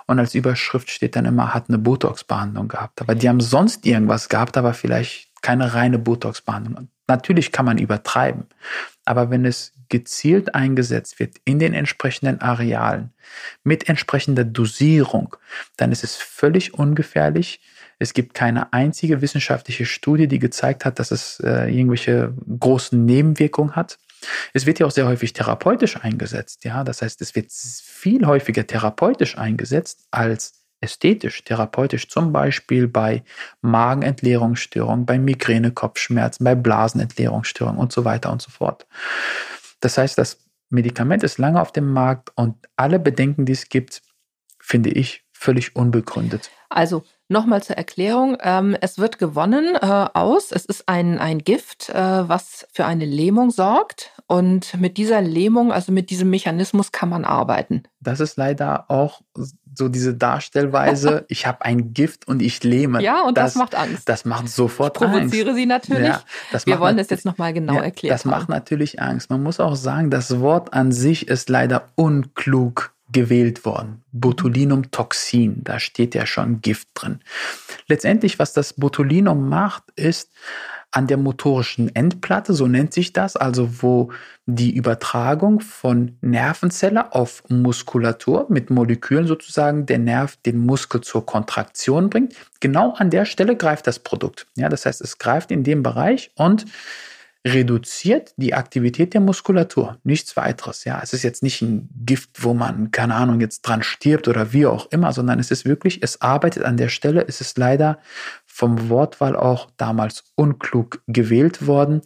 Und 0.08 0.20
als 0.20 0.36
Überschrift 0.36 0.90
steht 0.90 1.16
dann 1.16 1.26
immer, 1.26 1.54
hat 1.54 1.70
eine 1.70 1.78
Botox-Behandlung 1.78 2.68
gehabt. 2.68 3.02
Aber 3.02 3.16
die 3.16 3.30
haben 3.30 3.40
sonst 3.40 3.86
irgendwas 3.86 4.28
gehabt, 4.28 4.58
aber 4.58 4.74
vielleicht 4.74 5.30
keine 5.42 5.74
reine 5.74 6.00
Botox-Behandlung. 6.00 6.90
Natürlich 7.08 7.52
kann 7.52 7.66
man 7.66 7.78
übertreiben. 7.78 8.48
Aber 9.06 9.30
wenn 9.30 9.46
es 9.46 9.74
gezielt 9.90 10.54
eingesetzt 10.54 11.20
wird 11.20 11.38
in 11.46 11.60
den 11.60 11.74
entsprechenden 11.74 12.42
Arealen 12.42 13.14
mit 13.64 13.88
entsprechender 13.88 14.44
Dosierung, 14.44 15.36
dann 15.78 15.92
ist 15.92 16.04
es 16.04 16.18
völlig 16.18 16.74
ungefährlich, 16.74 17.62
es 18.00 18.14
gibt 18.14 18.34
keine 18.34 18.74
einzige 18.74 19.22
wissenschaftliche 19.22 19.86
Studie, 19.86 20.28
die 20.28 20.40
gezeigt 20.40 20.86
hat, 20.86 21.00
dass 21.00 21.12
es 21.12 21.40
äh, 21.40 21.74
irgendwelche 21.74 22.34
großen 22.60 23.04
Nebenwirkungen 23.04 23.76
hat. 23.76 23.98
Es 24.54 24.66
wird 24.66 24.80
ja 24.80 24.86
auch 24.86 24.92
sehr 24.92 25.08
häufig 25.08 25.34
therapeutisch 25.34 25.98
eingesetzt. 25.98 26.64
Ja, 26.64 26.84
das 26.84 27.02
heißt, 27.02 27.22
es 27.22 27.36
wird 27.36 27.52
viel 27.52 28.26
häufiger 28.26 28.68
therapeutisch 28.68 29.38
eingesetzt 29.38 30.06
als 30.12 30.67
ästhetisch, 30.82 31.44
therapeutisch, 31.44 32.10
zum 32.10 32.32
Beispiel 32.32 32.88
bei 32.88 33.24
Magenentleerungsstörungen, 33.62 35.06
bei 35.06 35.18
Migräne, 35.18 35.72
Kopfschmerzen, 35.72 36.44
bei 36.44 36.56
Blasenentleerungsstörungen 36.56 37.80
und 37.80 37.92
so 37.92 38.06
weiter 38.06 38.32
und 38.32 38.42
so 38.42 38.52
fort. 38.52 38.88
Das 39.80 39.98
heißt, 39.98 40.18
das 40.18 40.40
Medikament 40.70 41.24
ist 41.24 41.38
lange 41.38 41.62
auf 41.62 41.72
dem 41.72 41.92
Markt 41.92 42.32
und 42.36 42.56
alle 42.76 43.00
Bedenken, 43.00 43.46
die 43.46 43.54
es 43.54 43.70
gibt, 43.70 44.02
finde 44.60 44.90
ich 44.90 45.24
völlig 45.32 45.76
unbegründet. 45.76 46.52
Also 46.70 47.04
Nochmal 47.30 47.62
zur 47.62 47.76
Erklärung. 47.76 48.38
Ähm, 48.42 48.78
es 48.80 48.98
wird 48.98 49.20
gewonnen 49.20 49.76
äh, 49.76 50.08
aus. 50.14 50.54
Es 50.54 50.64
ist 50.66 50.88
ein, 50.88 51.20
ein 51.20 51.40
Gift, 51.40 51.90
äh, 51.90 51.94
was 51.94 52.66
für 52.72 52.86
eine 52.86 53.06
Lähmung 53.06 53.52
sorgt. 53.52 54.12
Und 54.28 54.80
mit 54.80 54.98
dieser 54.98 55.22
Lähmung, 55.22 55.74
also 55.74 55.92
mit 55.92 56.10
diesem 56.10 56.30
Mechanismus 56.30 56.92
kann 56.92 57.10
man 57.10 57.26
arbeiten. 57.26 57.84
Das 58.00 58.22
ist 58.22 58.38
leider 58.38 58.90
auch 58.90 59.22
so 59.78 59.90
diese 59.90 60.16
Darstellweise, 60.16 61.26
ich 61.30 61.46
habe 61.46 61.64
ein 61.64 61.94
Gift 61.94 62.28
und 62.28 62.42
ich 62.42 62.64
lähme. 62.64 63.02
Ja, 63.02 63.22
und 63.22 63.38
das, 63.38 63.54
das 63.54 63.56
macht 63.56 63.76
Angst. 63.76 64.08
Das 64.08 64.26
macht 64.26 64.50
sofort 64.50 64.96
ich 64.96 65.04
provoziere 65.04 65.50
Angst. 65.50 65.60
sie 65.60 65.66
natürlich. 65.66 66.08
Ja, 66.08 66.60
Wir 66.66 66.80
wollen 66.80 66.98
das 66.98 67.10
jetzt 67.10 67.26
nochmal 67.26 67.54
genau 67.54 67.76
ja, 67.76 67.84
erklären. 67.84 68.14
Das 68.14 68.26
macht 68.26 68.50
natürlich 68.50 69.02
Angst. 69.02 69.30
Man 69.30 69.44
muss 69.44 69.60
auch 69.60 69.76
sagen, 69.76 70.10
das 70.10 70.40
Wort 70.40 70.74
an 70.74 70.92
sich 70.92 71.28
ist 71.28 71.50
leider 71.50 71.90
unklug 71.96 72.94
gewählt 73.12 73.66
worden. 73.66 74.04
Botulinumtoxin, 74.12 75.64
da 75.64 75.80
steht 75.80 76.16
ja 76.16 76.26
schon 76.26 76.62
Gift 76.62 76.90
drin. 76.94 77.20
Letztendlich, 77.88 78.40
was 78.40 78.54
das 78.54 78.74
Botulinum 78.74 79.48
macht, 79.48 79.84
ist 79.96 80.32
an 80.92 81.08
der 81.08 81.18
motorischen 81.18 81.94
Endplatte, 81.96 82.54
so 82.54 82.68
nennt 82.68 82.94
sich 82.94 83.14
das, 83.14 83.36
also 83.36 83.82
wo 83.82 84.12
die 84.46 84.74
Übertragung 84.74 85.60
von 85.60 86.18
Nervenzelle 86.22 87.14
auf 87.14 87.44
Muskulatur 87.50 88.48
mit 88.50 88.70
Molekülen 88.70 89.28
sozusagen 89.28 89.86
der 89.86 90.00
Nerv 90.00 90.38
den 90.46 90.66
Muskel 90.66 91.02
zur 91.02 91.26
Kontraktion 91.26 92.10
bringt. 92.10 92.34
Genau 92.62 92.94
an 92.94 93.10
der 93.10 93.26
Stelle 93.26 93.58
greift 93.58 93.86
das 93.86 94.00
Produkt. 94.00 94.48
Ja, 94.56 94.70
das 94.70 94.86
heißt, 94.86 95.02
es 95.02 95.18
greift 95.18 95.52
in 95.52 95.64
dem 95.64 95.84
Bereich 95.84 96.32
und 96.36 96.66
reduziert 97.54 98.34
die 98.38 98.54
Aktivität 98.54 99.14
der 99.14 99.22
Muskulatur. 99.22 99.98
Nichts 100.04 100.36
weiteres. 100.38 100.84
Ja, 100.84 101.00
es 101.02 101.14
ist 101.14 101.24
jetzt 101.24 101.44
nicht 101.44 101.62
ein 101.62 101.90
Gift, 102.06 102.44
wo 102.44 102.54
man, 102.54 102.92
keine 102.92 103.16
Ahnung, 103.16 103.40
jetzt 103.40 103.62
dran 103.62 103.84
stirbt 103.84 104.28
oder 104.28 104.54
wie 104.54 104.66
auch 104.66 104.92
immer, 104.92 105.12
sondern 105.14 105.40
es 105.40 105.52
ist 105.52 105.66
wirklich, 105.66 106.04
es 106.04 106.22
arbeitet 106.22 106.64
an 106.64 106.78
der 106.78 106.90
Stelle. 106.90 107.26
Es 107.28 107.42
ist 107.42 107.58
leider 107.58 108.00
vom 108.46 108.90
Wortwahl 108.90 109.36
auch 109.36 109.70
damals 109.78 110.24
unklug 110.36 111.02
gewählt 111.08 111.68
worden. 111.68 112.02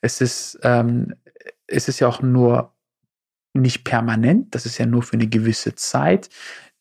Es 0.00 0.20
ist, 0.20 0.58
ähm, 0.62 1.14
es 1.66 1.88
ist 1.88 2.00
ja 2.00 2.08
auch 2.08 2.22
nur 2.22 2.72
nicht 3.54 3.84
permanent, 3.84 4.54
das 4.54 4.66
ist 4.66 4.78
ja 4.78 4.86
nur 4.86 5.02
für 5.02 5.14
eine 5.14 5.26
gewisse 5.26 5.74
Zeit. 5.74 6.28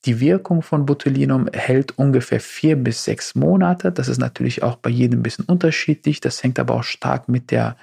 Die 0.06 0.20
Wirkung 0.20 0.62
von 0.62 0.86
Botulinum 0.86 1.48
hält 1.52 1.98
ungefähr 1.98 2.40
vier 2.40 2.76
bis 2.76 3.04
sechs 3.04 3.36
Monate. 3.36 3.92
Das 3.92 4.08
ist 4.08 4.20
natürlich 4.20 4.64
auch 4.64 4.78
bei 4.78 4.90
jedem 4.90 5.20
ein 5.20 5.24
bisschen 5.24 5.46
unterschiedlich. 5.46 6.22
Das 6.22 6.44
hängt 6.44 6.60
aber 6.60 6.76
auch 6.76 6.84
stark 6.84 7.28
mit 7.28 7.52
der 7.52 7.78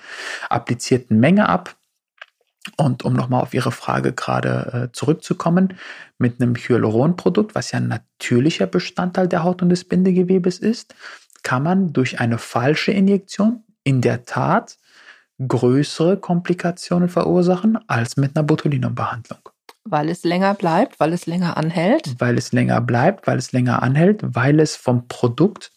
applizierten 0.48 1.18
Menge 1.18 1.48
ab. 1.48 1.76
Und 2.76 3.04
um 3.04 3.12
nochmal 3.12 3.42
auf 3.42 3.52
Ihre 3.52 3.72
Frage 3.72 4.12
gerade 4.12 4.88
äh, 4.88 4.92
zurückzukommen, 4.92 5.74
mit 6.16 6.40
einem 6.40 6.54
Hyaluronprodukt, 6.54 7.54
was 7.54 7.72
ja 7.72 7.78
ein 7.78 7.88
natürlicher 7.88 8.66
Bestandteil 8.66 9.28
der 9.28 9.44
Haut 9.44 9.60
und 9.60 9.68
des 9.68 9.84
Bindegewebes 9.84 10.58
ist, 10.60 10.94
kann 11.42 11.62
man 11.62 11.92
durch 11.92 12.20
eine 12.20 12.38
falsche 12.38 12.92
Injektion 12.92 13.64
in 13.82 14.00
der 14.00 14.24
Tat 14.24 14.78
größere 15.46 16.16
Komplikationen 16.16 17.08
verursachen 17.08 17.78
als 17.86 18.16
mit 18.16 18.34
einer 18.34 18.44
Botulinumbehandlung. 18.44 19.50
Weil 19.84 20.08
es 20.08 20.24
länger 20.24 20.54
bleibt, 20.54 20.98
weil 20.98 21.12
es 21.12 21.26
länger 21.26 21.56
anhält? 21.56 22.14
Weil 22.18 22.38
es 22.38 22.52
länger 22.52 22.80
bleibt, 22.80 23.26
weil 23.26 23.38
es 23.38 23.52
länger 23.52 23.82
anhält, 23.82 24.20
weil 24.22 24.60
es 24.60 24.76
vom 24.76 25.08
Produkt 25.08 25.70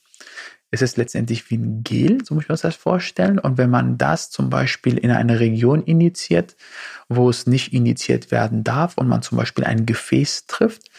es 0.70 0.82
ist 0.82 0.97
letztendlich 0.97 1.49
wie 1.49 1.58
ein 1.58 1.84
Gel, 1.84 2.26
so 2.26 2.34
muss 2.34 2.43
ich 2.43 2.49
mir 2.49 2.58
das 2.58 2.76
vorstellen. 2.76 3.39
Und 3.39 3.58
wenn 3.58 3.70
man 3.70 3.97
das 3.97 4.30
zum 4.32 4.49
Beispiel 4.49 4.97
in 4.97 5.12
eine 5.12 5.39
Region 5.39 5.82
initiiert, 5.84 6.58
wo 7.08 7.30
es 7.30 7.47
nicht 7.47 7.74
initiiert 7.74 8.32
werden 8.32 8.64
darf 8.66 8.97
und 8.97 9.08
man 9.08 9.22
zum 9.22 9.38
Beispiel 9.38 9.64
ein 9.64 9.86
Gefäß 9.86 10.47
trifft, 10.47 10.89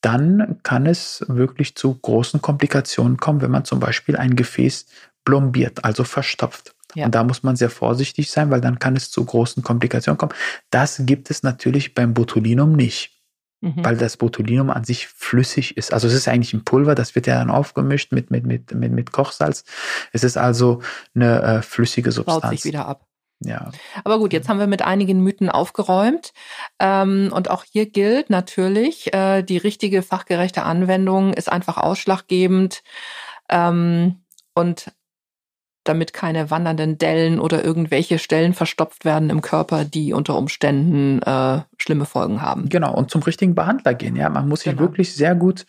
dann 0.00 0.60
kann 0.62 0.86
es 0.86 1.24
wirklich 1.26 1.74
zu 1.74 1.94
großen 1.94 2.40
Komplikationen 2.40 3.16
kommen, 3.16 3.40
wenn 3.40 3.50
man 3.50 3.64
zum 3.64 3.80
Beispiel 3.80 4.16
ein 4.16 4.36
Gefäß 4.36 4.86
blombiert, 5.24 5.84
also 5.84 6.04
verstopft. 6.04 6.75
Ja. 6.96 7.06
Und 7.06 7.14
da 7.14 7.22
muss 7.22 7.42
man 7.42 7.56
sehr 7.56 7.70
vorsichtig 7.70 8.30
sein, 8.30 8.50
weil 8.50 8.60
dann 8.60 8.78
kann 8.78 8.96
es 8.96 9.10
zu 9.10 9.24
großen 9.24 9.62
Komplikationen 9.62 10.18
kommen. 10.18 10.32
Das 10.70 11.02
gibt 11.04 11.30
es 11.30 11.42
natürlich 11.42 11.94
beim 11.94 12.14
Botulinum 12.14 12.72
nicht 12.72 13.16
mhm. 13.60 13.84
weil 13.84 13.96
das 13.96 14.16
Botulinum 14.16 14.70
an 14.70 14.84
sich 14.84 15.08
flüssig 15.08 15.76
ist. 15.76 15.92
Also 15.92 16.08
es 16.08 16.14
ist 16.14 16.28
eigentlich 16.28 16.52
ein 16.52 16.64
Pulver, 16.64 16.94
das 16.94 17.14
wird 17.14 17.26
ja 17.26 17.38
dann 17.38 17.50
aufgemischt 17.50 18.12
mit, 18.12 18.30
mit, 18.30 18.46
mit, 18.46 18.74
mit, 18.74 18.92
mit 18.92 19.12
Kochsalz. 19.12 19.64
Es 20.12 20.24
ist 20.24 20.36
also 20.36 20.82
eine 21.14 21.42
äh, 21.42 21.62
flüssige 21.62 22.12
Substanz. 22.12 22.42
Baut 22.42 22.50
sich 22.50 22.64
wieder 22.64 22.86
ab. 22.86 23.06
Ja. 23.40 23.70
Aber 24.02 24.18
gut, 24.18 24.32
jetzt 24.32 24.48
haben 24.48 24.58
wir 24.58 24.66
mit 24.66 24.82
einigen 24.82 25.22
Mythen 25.22 25.50
aufgeräumt. 25.50 26.32
Ähm, 26.78 27.30
und 27.34 27.50
auch 27.50 27.64
hier 27.64 27.86
gilt 27.86 28.30
natürlich, 28.30 29.12
äh, 29.12 29.42
die 29.42 29.58
richtige 29.58 30.02
fachgerechte 30.02 30.62
Anwendung 30.62 31.34
ist 31.34 31.52
einfach 31.52 31.76
ausschlaggebend. 31.76 32.82
Ähm, 33.50 34.22
und 34.54 34.90
damit 35.88 36.12
keine 36.12 36.50
wandernden 36.50 36.98
Dellen 36.98 37.40
oder 37.40 37.64
irgendwelche 37.64 38.18
Stellen 38.18 38.54
verstopft 38.54 39.04
werden 39.04 39.30
im 39.30 39.42
Körper, 39.42 39.84
die 39.84 40.12
unter 40.12 40.36
Umständen 40.36 41.22
äh, 41.22 41.62
schlimme 41.78 42.06
Folgen 42.06 42.42
haben. 42.42 42.68
Genau, 42.68 42.94
und 42.94 43.10
zum 43.10 43.22
richtigen 43.22 43.54
Behandler 43.54 43.94
gehen. 43.94 44.16
Ja, 44.16 44.28
man 44.28 44.48
muss 44.48 44.60
sich 44.60 44.72
genau. 44.72 44.82
wirklich 44.82 45.14
sehr 45.14 45.34
gut, 45.34 45.66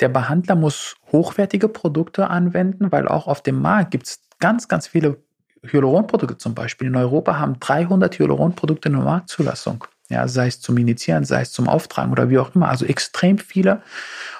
der 0.00 0.08
Behandler 0.08 0.54
muss 0.54 0.96
hochwertige 1.12 1.68
Produkte 1.68 2.30
anwenden, 2.30 2.90
weil 2.92 3.08
auch 3.08 3.26
auf 3.26 3.42
dem 3.42 3.60
Markt 3.60 3.90
gibt 3.90 4.06
es 4.06 4.20
ganz, 4.38 4.68
ganz 4.68 4.86
viele 4.86 5.18
Hyaluronprodukte 5.62 6.38
zum 6.38 6.54
Beispiel. 6.54 6.88
In 6.88 6.96
Europa 6.96 7.38
haben 7.38 7.58
300 7.58 8.18
Hyaluronprodukte 8.18 8.88
eine 8.88 8.98
Marktzulassung. 8.98 9.84
Ja, 10.08 10.28
sei 10.28 10.46
es 10.46 10.60
zum 10.60 10.78
Initiieren, 10.78 11.24
sei 11.24 11.40
es 11.40 11.52
zum 11.52 11.68
Auftragen 11.68 12.12
oder 12.12 12.30
wie 12.30 12.38
auch 12.38 12.54
immer. 12.54 12.68
Also 12.68 12.84
extrem 12.84 13.38
viele 13.38 13.82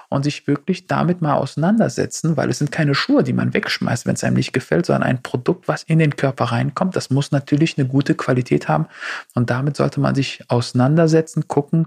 und 0.08 0.24
sich 0.24 0.46
wirklich 0.46 0.86
damit 0.86 1.22
mal 1.22 1.34
auseinandersetzen, 1.34 2.36
weil 2.36 2.50
es 2.50 2.58
sind 2.58 2.72
keine 2.72 2.94
Schuhe, 2.94 3.22
die 3.22 3.32
man 3.32 3.54
wegschmeißt, 3.54 4.06
wenn 4.06 4.14
es 4.14 4.24
einem 4.24 4.36
nicht 4.36 4.52
gefällt, 4.52 4.86
sondern 4.86 5.04
ein 5.04 5.22
Produkt, 5.22 5.68
was 5.68 5.82
in 5.82 5.98
den 5.98 6.16
Körper 6.16 6.46
reinkommt. 6.46 6.96
Das 6.96 7.10
muss 7.10 7.32
natürlich 7.32 7.78
eine 7.78 7.86
gute 7.86 8.14
Qualität 8.14 8.68
haben 8.68 8.86
und 9.34 9.50
damit 9.50 9.76
sollte 9.76 10.00
man 10.00 10.14
sich 10.14 10.44
auseinandersetzen, 10.48 11.48
gucken, 11.48 11.86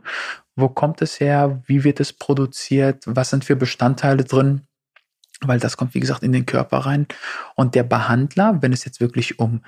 wo 0.56 0.70
kommt 0.70 1.02
es 1.02 1.20
her, 1.20 1.62
wie 1.66 1.84
wird 1.84 2.00
es 2.00 2.14
produziert, 2.14 3.04
was 3.06 3.30
sind 3.30 3.46
für 3.46 3.56
Bestandteile 3.56 4.24
drin 4.24 4.62
weil 5.42 5.60
das 5.60 5.78
kommt, 5.78 5.94
wie 5.94 6.02
gesagt, 6.02 6.24
in 6.24 6.34
den 6.34 6.46
Körper 6.46 6.80
rein. 6.80 7.08
Und 7.56 7.74
der 7.76 7.84
Behandler, 7.84 8.62
wenn 8.62 8.74
es 8.74 8.84
jetzt 8.84 9.00
wirklich 9.00 9.40
um 9.40 9.62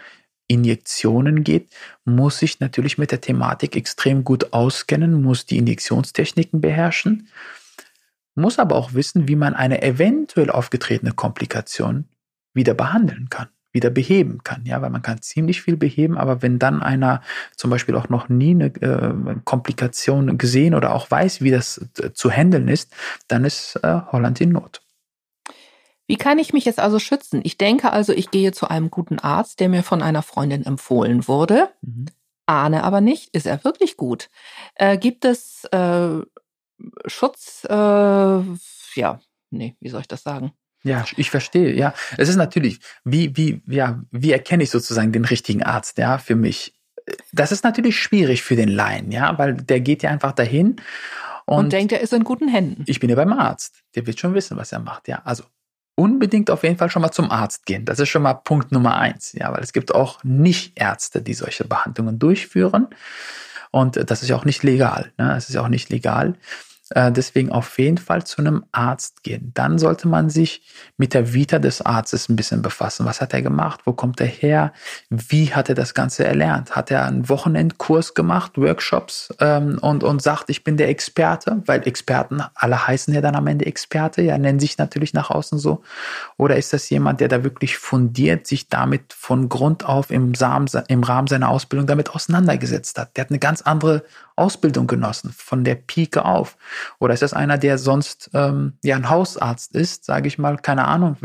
Injektionen 0.48 1.46
geht, 1.46 1.70
muss 2.04 2.40
sich 2.40 2.60
natürlich 2.60 2.98
mit 2.98 3.12
der 3.12 3.22
Thematik 3.22 3.78
extrem 3.78 4.26
gut 4.26 4.52
auskennen, 4.52 5.22
muss 5.22 5.46
die 5.46 5.58
Injektionstechniken 5.58 6.60
beherrschen 6.60 7.30
muss 8.36 8.60
aber 8.60 8.76
auch 8.76 8.94
wissen, 8.94 9.28
wie 9.28 9.36
man 9.36 9.54
eine 9.54 9.82
eventuell 9.82 10.50
aufgetretene 10.50 11.12
Komplikation 11.12 12.06
wieder 12.54 12.74
behandeln 12.74 13.30
kann, 13.30 13.48
wieder 13.72 13.90
beheben 13.90 14.44
kann. 14.44 14.66
Ja, 14.66 14.82
weil 14.82 14.90
man 14.90 15.02
kann 15.02 15.22
ziemlich 15.22 15.62
viel 15.62 15.78
beheben, 15.78 16.18
aber 16.18 16.42
wenn 16.42 16.60
dann 16.60 16.82
einer 16.82 17.22
zum 17.56 17.70
Beispiel 17.70 17.96
auch 17.96 18.10
noch 18.10 18.30
nie 18.30 18.52
eine 18.52 18.66
äh, 18.66 19.36
Komplikation 19.44 20.38
gesehen 20.38 20.76
oder 20.76 20.94
auch 20.94 21.10
weiß, 21.10 21.42
wie 21.42 21.52
das 21.52 21.90
äh, 22.00 22.14
zu 22.14 22.30
handeln 22.32 22.68
ist, 22.68 22.94
dann 23.28 23.46
ist 23.46 23.78
äh, 23.84 24.02
Holland 24.12 24.40
in 24.42 24.52
Not. 24.52 24.82
Wie 26.08 26.18
kann 26.18 26.40
ich 26.40 26.52
mich 26.52 26.66
jetzt 26.66 26.80
also 26.80 27.00
schützen? 27.00 27.40
Ich 27.44 27.58
denke 27.58 27.94
also, 27.94 28.12
ich 28.12 28.32
gehe 28.32 28.52
zu 28.52 28.68
einem 28.68 28.92
guten 28.92 29.18
Arzt, 29.20 29.62
der 29.62 29.70
mir 29.70 29.82
von 29.82 30.02
einer 30.02 30.24
Freundin 30.24 30.66
empfohlen 30.66 31.28
wurde. 31.28 31.70
Mhm. 31.82 32.08
Ahne 32.48 32.84
aber 32.84 33.00
nicht, 33.00 33.34
ist 33.34 33.48
er 33.48 33.64
wirklich 33.64 33.96
gut? 33.96 34.30
Äh, 34.76 34.98
gibt 34.98 35.24
es 35.24 35.64
äh, 35.72 36.20
Schutz, 37.06 37.66
äh, 37.70 37.74
ja, 37.74 39.20
nee, 39.50 39.76
wie 39.80 39.90
soll 39.90 40.02
ich 40.02 40.08
das 40.08 40.24
sagen? 40.24 40.52
Ja, 40.84 41.06
ich 41.16 41.30
verstehe, 41.30 41.74
ja. 41.74 41.94
Es 42.18 42.28
ist 42.28 42.38
natürlich, 42.38 42.80
wie, 43.04 43.36
wie, 43.38 43.62
ja, 43.68 44.02
wie 44.12 44.32
erkenne 44.32 44.64
ich 44.64 44.72
sozusagen 44.72 45.12
den 45.12 45.26
richtigen 45.26 45.64
Arzt, 45.64 45.98
ja, 45.98 46.18
für 46.18 46.36
mich? 46.36 46.74
Das 47.32 47.52
ist 47.52 47.64
natürlich 47.64 48.00
schwierig 48.00 48.42
für 48.42 48.56
den 48.56 48.70
Laien, 48.70 49.12
ja, 49.12 49.38
weil 49.38 49.56
der 49.56 49.80
geht 49.80 50.04
ja 50.04 50.10
einfach 50.10 50.32
dahin 50.32 50.78
und, 51.46 51.66
und 51.66 51.74
denkt, 51.74 51.92
er 51.92 52.02
ist 52.02 52.14
in 52.14 52.24
guten 52.24 52.48
Händen. 52.48 52.84
Ich 52.88 53.00
bin 53.00 53.10
ja 53.10 53.16
beim 53.16 53.34
Arzt. 53.34 53.82
Der 53.96 54.08
wird 54.08 54.20
schon 54.20 54.34
wissen, 54.34 54.58
was 54.58 54.72
er 54.72 54.80
macht, 54.80 55.08
ja. 55.08 55.22
Also 55.24 55.44
unbedingt 55.96 56.50
auf 56.50 56.64
jeden 56.64 56.78
Fall 56.78 56.90
schon 56.90 57.02
mal 57.02 57.12
zum 57.12 57.30
Arzt 57.30 57.66
gehen. 57.66 57.86
Das 57.86 58.00
ist 58.00 58.10
schon 58.10 58.24
mal 58.24 58.34
Punkt 58.34 58.72
Nummer 58.72 58.98
eins, 58.98 59.34
ja, 59.34 59.52
weil 59.52 59.62
es 59.62 59.74
gibt 59.74 59.94
auch 59.94 60.24
Nicht-Ärzte, 60.24 61.22
die 61.22 61.34
solche 61.34 61.66
Behandlungen 61.66 62.18
durchführen. 62.18 62.88
Und 63.72 64.10
das 64.10 64.22
ist 64.22 64.30
ja 64.30 64.36
auch 64.36 64.46
nicht 64.46 64.64
legal. 64.64 65.14
Ne? 65.18 65.30
Das 65.30 65.50
ist 65.50 65.56
ja 65.56 65.62
auch 65.62 65.70
nicht 65.70 65.90
legal. 65.90 66.36
Äh, 66.96 67.12
deswegen 67.12 67.52
auf 67.52 67.78
jeden 67.80 67.98
Fall 67.98 68.24
zu 68.24 68.40
einem 68.40 68.66
Arzt 68.72 69.24
gehen. 69.24 69.52
Dann 69.54 69.80
sollte 69.80 70.08
man 70.08 70.30
sich 70.30 70.62
mit 70.98 71.14
der 71.14 71.34
Vita 71.34 71.60
des 71.60 71.82
Arztes 71.82 72.30
ein 72.30 72.36
bisschen 72.36 72.62
befassen. 72.62 73.06
Was 73.06 73.22
hat 73.22 73.34
er 73.34 73.42
gemacht? 73.42 73.82
Wo 73.86 73.94
kommt 73.94 74.20
er 74.20 74.28
her? 74.28 74.74
Wie 75.10 75.54
hat 75.54 75.70
er 75.70 75.76
das 75.76 75.94
Ganze 75.94 76.26
erlernt? 76.26 76.76
Hat 76.76 76.92
er 76.92 77.06
einen 77.06 77.30
Wochenendkurs 77.30 78.14
gemacht, 78.14 78.58
Workshops 78.58 79.34
ähm, 79.40 79.78
und, 79.82 80.04
und 80.04 80.22
sagt, 80.22 80.50
ich 80.50 80.64
bin 80.64 80.78
der 80.78 80.90
Experte? 80.90 81.62
Weil 81.66 81.88
Experten, 81.88 82.44
alle 82.56 82.88
heißen 82.88 83.14
ja 83.14 83.22
dann 83.22 83.36
am 83.36 83.48
Ende 83.48 83.66
Experte, 83.66 84.22
ja, 84.22 84.38
nennen 84.38 84.60
sich 84.60 84.78
natürlich 84.78 85.14
nach 85.14 85.30
außen 85.30 85.60
so. 85.60 85.82
Oder 86.38 86.58
ist 86.58 86.74
das 86.74 86.90
jemand, 86.90 87.22
der 87.22 87.28
da 87.28 87.44
wirklich 87.44 87.78
fundiert 87.78 88.48
sich 88.48 88.68
damit 88.68 89.14
von 89.14 89.50
Grund 89.50 89.86
auf 89.86 90.12
im, 90.12 90.36
Samen, 90.36 90.70
im 90.88 91.04
Rahmen 91.04 91.28
seiner 91.28 91.50
Ausbildung 91.50 91.88
damit 91.88 92.12
auseinandergesetzt 92.12 92.98
hat? 92.98 93.16
Der 93.16 93.24
hat 93.24 93.32
eine 93.32 93.40
ganz 93.40 93.62
andere 93.62 94.04
Ausbildung 94.36 94.88
genossen, 94.88 95.34
von 95.36 95.64
der 95.64 95.76
Pike 95.76 96.26
auf? 96.26 96.58
Oder 97.00 97.14
ist 97.14 97.22
das 97.24 97.34
einer, 97.34 97.58
der 97.58 97.78
sonst 97.78 98.30
ähm, 98.34 98.74
ja 98.84 98.96
ein 98.96 99.10
Hausarzt 99.10 99.76
ist, 99.76 100.06
sage 100.06 100.28
ich 100.28 100.38
mal, 100.38 100.58
keine 100.58 100.88
Ahnung, 100.88 101.18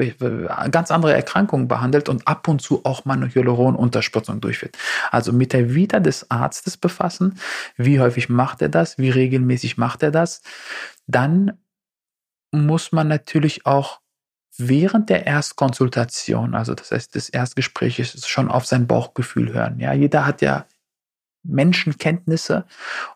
ganz 0.71 0.91
andere 0.91 1.15
Erkrankungen 1.15 1.69
behandelt 1.69 2.09
und 2.09 2.27
ab 2.27 2.49
und 2.49 2.61
zu 2.61 2.85
auch 2.85 3.05
mal 3.05 3.15
eine 3.15 3.35
Hyaluronunterspritzung 3.35 4.41
durchführt? 4.41 4.77
Also 5.11 5.33
mit 5.33 5.53
der 5.53 5.75
Vita 5.75 6.01
des 6.01 6.31
Arztes 6.31 6.77
befassen. 6.77 7.39
Wie 7.77 8.01
häufig 8.01 8.29
macht 8.29 8.63
er 8.63 8.69
das? 8.69 8.99
Wie 8.99 9.11
regelmäßig 9.11 9.77
macht 9.77 10.03
er 10.03 10.11
das? 10.11 10.43
Dann 11.07 11.59
muss 12.53 12.93
man 12.93 13.09
natürlich 13.09 13.67
auch 13.67 14.01
während 14.59 15.11
der 15.11 15.27
Erstkonsultation, 15.27 16.55
also 16.55 16.75
das 16.75 16.91
heißt 16.91 17.15
des 17.15 17.29
Erstgesprächs, 17.29 18.27
schon 18.27 18.51
auf 18.51 18.67
sein 18.67 18.87
Bauchgefühl 18.87 19.53
hören. 19.53 19.79
Ja, 19.79 19.93
jeder 19.93 20.25
hat 20.27 20.41
ja 20.43 20.67
Menschenkenntnisse 21.49 22.65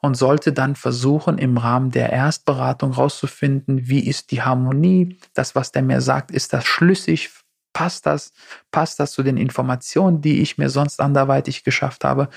und 0.01 0.15
sollte 0.15 0.53
dann 0.53 0.77
versuchen, 0.77 1.39
im 1.39 1.57
Rahmen 1.57 1.91
der 1.91 2.11
Erstberatung 2.11 2.93
rauszufinden, 2.93 3.89
wie 3.89 4.07
ist 4.07 4.31
die 4.31 4.43
Harmonie, 4.43 5.19
das, 5.35 5.55
was 5.55 5.73
der 5.73 5.83
mir 5.83 6.01
sagt, 6.01 6.31
ist 6.31 6.53
das 6.53 6.65
schlüssig, 6.65 7.31
passt 7.73 8.07
das, 8.07 8.33
passt 8.71 9.01
das 9.01 9.13
zu 9.13 9.23
den 9.23 9.37
Informationen, 9.37 10.21
die 10.21 10.41
ich 10.41 10.59
mir 10.59 10.71
sonst 10.71 11.01
anderweitig 11.01 11.65
geschafft 11.65 12.05
habe. 12.05 12.29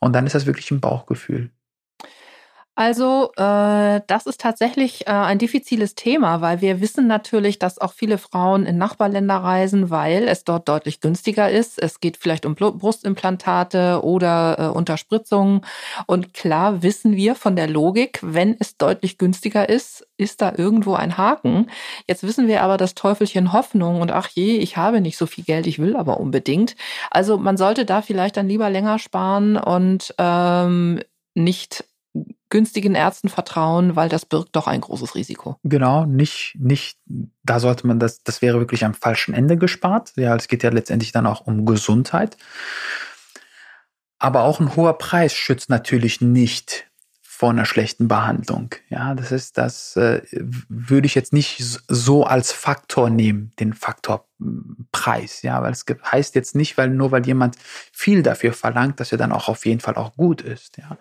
Und 0.00 0.12
dann 0.14 0.26
ist 0.26 0.34
das 0.34 0.46
wirklich 0.46 0.70
ein 0.70 0.80
Bauchgefühl. 0.80 1.50
Also 2.74 3.32
äh, 3.36 4.00
das 4.06 4.24
ist 4.24 4.40
tatsächlich 4.40 5.06
äh, 5.06 5.10
ein 5.10 5.38
diffiziles 5.38 5.94
Thema, 5.94 6.40
weil 6.40 6.62
wir 6.62 6.80
wissen 6.80 7.06
natürlich, 7.06 7.58
dass 7.58 7.78
auch 7.78 7.92
viele 7.92 8.16
Frauen 8.16 8.64
in 8.64 8.78
Nachbarländer 8.78 9.36
reisen, 9.36 9.90
weil 9.90 10.26
es 10.26 10.44
dort 10.44 10.70
deutlich 10.70 11.00
günstiger 11.00 11.50
ist. 11.50 11.78
Es 11.78 12.00
geht 12.00 12.16
vielleicht 12.16 12.46
um 12.46 12.54
Brustimplantate 12.54 14.00
oder 14.02 14.56
äh, 14.58 14.66
Unterspritzungen. 14.68 15.60
Und 16.06 16.32
klar 16.32 16.82
wissen 16.82 17.14
wir 17.14 17.34
von 17.34 17.56
der 17.56 17.68
Logik, 17.68 18.20
wenn 18.22 18.56
es 18.58 18.78
deutlich 18.78 19.18
günstiger 19.18 19.68
ist, 19.68 20.06
ist 20.16 20.40
da 20.40 20.54
irgendwo 20.56 20.94
ein 20.94 21.18
Haken. 21.18 21.70
Jetzt 22.08 22.22
wissen 22.22 22.48
wir 22.48 22.62
aber 22.62 22.78
das 22.78 22.94
Teufelchen 22.94 23.52
Hoffnung 23.52 24.00
und 24.00 24.10
ach 24.12 24.28
je, 24.28 24.56
ich 24.56 24.78
habe 24.78 25.02
nicht 25.02 25.18
so 25.18 25.26
viel 25.26 25.44
Geld, 25.44 25.66
ich 25.66 25.78
will 25.78 25.94
aber 25.94 26.20
unbedingt. 26.20 26.74
Also 27.10 27.36
man 27.36 27.58
sollte 27.58 27.84
da 27.84 28.00
vielleicht 28.00 28.38
dann 28.38 28.48
lieber 28.48 28.70
länger 28.70 28.98
sparen 28.98 29.58
und 29.58 30.14
ähm, 30.16 31.02
nicht 31.34 31.84
günstigen 32.52 32.94
Ärzten 32.94 33.30
vertrauen, 33.30 33.96
weil 33.96 34.10
das 34.10 34.26
birgt 34.26 34.54
doch 34.54 34.66
ein 34.66 34.82
großes 34.82 35.14
Risiko. 35.14 35.58
Genau, 35.64 36.04
nicht, 36.04 36.54
nicht, 36.58 36.98
da 37.42 37.58
sollte 37.58 37.86
man 37.86 37.98
das, 37.98 38.22
das 38.22 38.42
wäre 38.42 38.58
wirklich 38.58 38.84
am 38.84 38.92
falschen 38.92 39.32
Ende 39.32 39.56
gespart. 39.56 40.12
Ja, 40.16 40.36
es 40.36 40.48
geht 40.48 40.62
ja 40.62 40.68
letztendlich 40.68 41.12
dann 41.12 41.26
auch 41.26 41.46
um 41.46 41.64
Gesundheit. 41.64 42.36
Aber 44.18 44.42
auch 44.42 44.60
ein 44.60 44.76
hoher 44.76 44.98
Preis 44.98 45.32
schützt 45.32 45.70
natürlich 45.70 46.20
nicht 46.20 46.86
vor 47.22 47.50
einer 47.50 47.64
schlechten 47.64 48.06
Behandlung. 48.06 48.74
Ja, 48.90 49.14
das 49.14 49.32
ist, 49.32 49.56
das 49.56 49.96
äh, 49.96 50.20
würde 50.68 51.06
ich 51.06 51.14
jetzt 51.14 51.32
nicht 51.32 51.56
so 51.88 52.24
als 52.24 52.52
Faktor 52.52 53.08
nehmen, 53.08 53.52
den 53.58 53.72
Faktor 53.72 54.28
hm, 54.38 54.88
Preis. 54.92 55.40
Ja, 55.40 55.62
weil 55.62 55.72
es 55.72 55.86
heißt 55.88 56.34
jetzt 56.34 56.54
nicht, 56.54 56.76
weil 56.76 56.90
nur 56.90 57.12
weil 57.12 57.26
jemand 57.26 57.56
viel 57.92 58.22
dafür 58.22 58.52
verlangt, 58.52 59.00
dass 59.00 59.10
er 59.10 59.18
dann 59.18 59.32
auch 59.32 59.48
auf 59.48 59.64
jeden 59.64 59.80
Fall 59.80 59.94
auch 59.94 60.14
gut 60.16 60.42
ist. 60.42 60.76
Ja, 60.76 60.98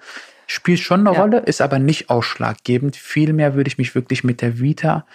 spielt 0.52 0.80
schon 0.80 1.08
eine 1.08 1.16
ja. 1.16 1.22
Rolle, 1.22 1.40
ist 1.40 1.62
aber 1.62 1.80
nicht 1.80 2.10
ausschlaggebend. 2.10 2.98
Vielmehr 2.98 3.56
würde 3.56 3.70
ich 3.70 3.78
mich 3.78 3.96
wirklich 3.96 4.26
mit 4.26 4.42
der 4.42 4.60
Vita 4.60 5.06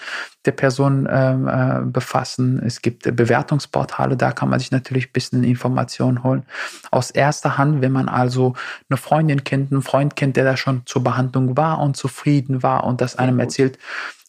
der 0.47 0.53
Person 0.53 1.07
ähm, 1.11 1.47
äh, 1.47 1.83
befassen. 1.85 2.63
Es 2.65 2.81
gibt 2.81 3.15
Bewertungsportale, 3.15 4.17
da 4.17 4.33
kann 4.33 4.49
man 4.49 4.59
sich 4.61 4.71
natürlich 4.71 5.09
ein 5.09 5.13
bisschen 5.13 5.45
Informationen 5.45 6.23
holen. 6.23 6.45
Aus 6.91 7.11
erster 7.11 7.59
Hand, 7.59 7.83
wenn 7.83 7.93
man 7.93 8.09
also 8.09 8.55
eine 8.89 8.97
Freundin 8.97 9.45
kennt, 9.45 9.73
einen 9.73 9.83
Freund 9.83 10.17
kennt, 10.17 10.37
der 10.37 10.45
da 10.45 10.57
schon 10.57 10.83
zur 10.87 11.05
Behandlung 11.05 11.57
war 11.57 11.81
und 11.81 11.99
zufrieden 11.99 12.63
war 12.63 12.85
und 12.85 13.03
das 13.03 13.17
einem 13.17 13.39
erzählt, 13.39 13.79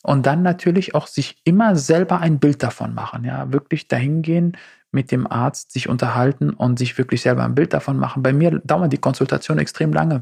und 0.04 0.26
dann 0.26 0.42
natürlich 0.42 0.96
auch 0.96 1.08
sich 1.08 1.38
immer 1.44 1.76
selber 1.76 2.20
ein 2.20 2.40
Bild 2.40 2.64
davon 2.64 2.94
machen, 2.94 3.24
ja, 3.24 3.52
wirklich 3.52 3.88
dahin 3.88 4.22
gehen, 4.22 4.58
mit 4.92 5.12
dem 5.12 5.30
Arzt 5.30 5.72
sich 5.72 5.90
unterhalten 5.90 6.52
und 6.52 6.80
sich 6.80 6.98
wirklich 6.98 7.22
selber 7.22 7.44
ein 7.44 7.56
Bild 7.56 7.74
davon 7.74 7.98
machen. 7.98 8.24
Bei 8.24 8.34
mir 8.34 8.62
dauert 8.64 8.94
die 8.94 8.98
Konsultation 8.98 9.60
extrem 9.60 9.92
lange. 9.92 10.22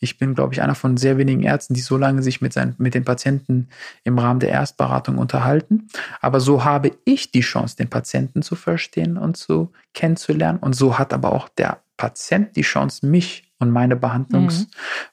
Ich 0.00 0.18
bin, 0.18 0.34
glaube 0.34 0.54
ich, 0.54 0.62
einer 0.62 0.74
von 0.74 0.96
sehr 0.96 1.18
wenigen 1.18 1.42
Ärzten, 1.42 1.74
die 1.74 1.80
so 1.80 1.96
lange 1.96 2.22
sich 2.22 2.40
mit, 2.40 2.52
seinen, 2.52 2.74
mit 2.78 2.94
den 2.94 3.04
Patienten 3.04 3.68
im 4.04 4.18
Rahmen 4.18 4.40
der 4.40 4.50
Erstberatung 4.50 5.18
unterhalten. 5.18 5.88
Aber 6.20 6.40
so 6.40 6.64
habe 6.64 6.92
ich 7.04 7.30
die 7.30 7.40
Chance, 7.40 7.76
den 7.76 7.90
Patienten 7.90 8.42
zu 8.42 8.56
verstehen 8.56 9.16
und 9.16 9.36
zu 9.36 9.72
kennenzulernen. 9.94 10.58
Und 10.58 10.74
so 10.74 10.98
hat 10.98 11.12
aber 11.12 11.32
auch 11.32 11.48
der 11.48 11.78
Patient 11.96 12.56
die 12.56 12.62
Chance, 12.62 13.06
mich 13.06 13.52
und 13.60 13.70
meine 13.70 13.94
Behandlungsweisen 13.94 14.66
mhm. 14.66 15.11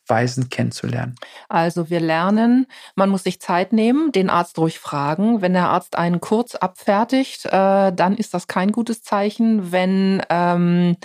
Kennenzulernen. 0.49 1.15
Also 1.49 1.89
wir 1.89 1.99
lernen, 1.99 2.67
man 2.95 3.09
muss 3.09 3.23
sich 3.23 3.39
Zeit 3.39 3.73
nehmen, 3.73 4.11
den 4.11 4.29
Arzt 4.29 4.57
ruhig 4.57 4.79
fragen. 4.79 5.41
Wenn 5.41 5.53
der 5.53 5.69
Arzt 5.69 5.97
einen 5.97 6.21
kurz 6.21 6.55
abfertigt, 6.55 7.45
äh, 7.45 7.91
dann 7.91 8.15
ist 8.17 8.33
das 8.33 8.47
kein 8.47 8.71
gutes 8.71 9.01
Zeichen. 9.03 9.71
Wenn 9.71 10.21
ähm, 10.29 10.97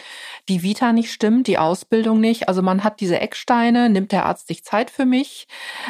die 0.48 0.62
Vita 0.62 0.92
nicht 0.92 1.12
stimmt, 1.12 1.46
die 1.46 1.59
Ausbildung 1.59 2.20
nicht, 2.20 2.48
also 2.48 2.62
man 2.62 2.84
hat 2.84 3.00
diese 3.00 3.20
Ecksteine, 3.20 3.88
nimmt 3.88 4.12
der 4.12 4.26
Arzt 4.26 4.48
sich 4.48 4.64
Zeit 4.64 4.90
für 4.90 5.05
mich, 5.05 5.46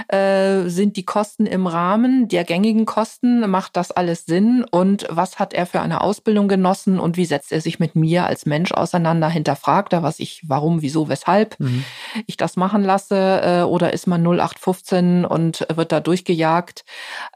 äh, 0.09 0.69
sind 0.69 0.97
die 0.97 1.05
Kosten 1.05 1.47
im 1.47 1.67
Rahmen 1.67 2.29
der 2.29 2.45
gängigen 2.45 2.87
Kosten, 2.87 3.49
macht 3.49 3.77
das 3.77 3.91
alles 3.91 4.27
Sinn 4.27 4.65
und 4.71 5.07
was 5.11 5.39
hat 5.39 5.53
er 5.55 5.67
für 5.67 5.81
eine 5.81 6.01
Ausbildung 6.01 6.49
genossen 6.49 6.99
und 6.99 7.17
wie 7.17 7.25
setzt 7.25 7.53
er 7.53 7.61
sich 7.61 7.79
mit 7.79 7.95
mir 7.95 8.27
als 8.27 8.47
Mensch 8.47 8.73
auseinander, 8.73 9.29
hinterfragt 9.29 9.93
er, 9.93 10.03
was 10.03 10.19
ich, 10.19 10.43
warum, 10.47 10.83
wieso, 10.83 11.09
weshalb 11.09 11.45
weshalb 11.45 11.61
mhm. 11.61 11.85
ich 12.27 12.37
das 12.37 12.57
machen 12.57 12.83
lasse 12.83 13.04
äh, 13.13 13.63
oder 13.63 13.93
ist 13.93 14.07
man 14.07 14.23
0815 14.23 15.25
und 15.25 15.67
wird 15.75 15.93
da 15.93 16.01
durchgejagt. 16.01 16.85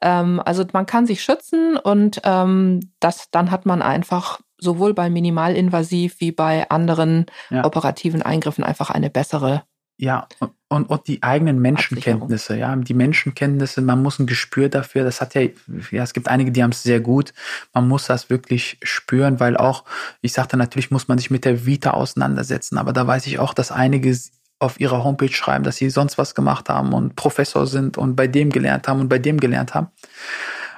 Ähm, 0.02 0.40
also 0.44 0.64
man 0.72 0.86
kann 0.86 1.06
sich 1.06 1.22
schützen 1.22 1.76
und 1.76 2.20
ähm, 2.24 2.92
das, 3.00 3.30
dann 3.30 3.50
hat 3.50 3.66
man 3.66 3.82
einfach 3.82 4.40
sowohl 4.58 4.94
bei 4.94 5.08
minimalinvasiv 5.08 6.20
wie 6.20 6.32
bei 6.32 6.68
anderen 6.70 7.26
ja. 7.50 7.64
operativen 7.64 8.22
Eingriffen 8.22 8.64
einfach 8.64 8.90
eine 8.90 9.10
bessere 9.10 9.62
ja, 10.00 10.28
und, 10.68 10.84
und 10.90 11.08
die 11.08 11.24
eigenen 11.24 11.58
Menschenkenntnisse, 11.58 12.56
ja, 12.56 12.74
die 12.76 12.94
Menschenkenntnisse, 12.94 13.82
man 13.82 14.00
muss 14.00 14.20
ein 14.20 14.28
Gespür 14.28 14.68
dafür, 14.68 15.02
das 15.02 15.20
hat 15.20 15.34
ja, 15.34 15.42
ja, 15.90 16.04
es 16.04 16.12
gibt 16.12 16.28
einige, 16.28 16.52
die 16.52 16.62
haben 16.62 16.70
es 16.70 16.84
sehr 16.84 17.00
gut, 17.00 17.34
man 17.74 17.88
muss 17.88 18.06
das 18.06 18.30
wirklich 18.30 18.78
spüren, 18.82 19.40
weil 19.40 19.56
auch, 19.56 19.84
ich 20.20 20.32
sagte, 20.32 20.56
natürlich 20.56 20.92
muss 20.92 21.08
man 21.08 21.18
sich 21.18 21.32
mit 21.32 21.44
der 21.44 21.66
Vita 21.66 21.90
auseinandersetzen, 21.90 22.78
aber 22.78 22.92
da 22.92 23.08
weiß 23.08 23.26
ich 23.26 23.40
auch, 23.40 23.52
dass 23.54 23.72
einige 23.72 24.16
auf 24.58 24.80
ihrer 24.80 25.04
Homepage 25.04 25.32
schreiben, 25.32 25.64
dass 25.64 25.76
sie 25.76 25.90
sonst 25.90 26.18
was 26.18 26.34
gemacht 26.34 26.68
haben 26.68 26.92
und 26.92 27.16
Professor 27.16 27.66
sind 27.66 27.96
und 27.96 28.16
bei 28.16 28.26
dem 28.26 28.50
gelernt 28.50 28.88
haben 28.88 29.00
und 29.00 29.08
bei 29.08 29.18
dem 29.18 29.38
gelernt 29.38 29.74
haben, 29.74 29.88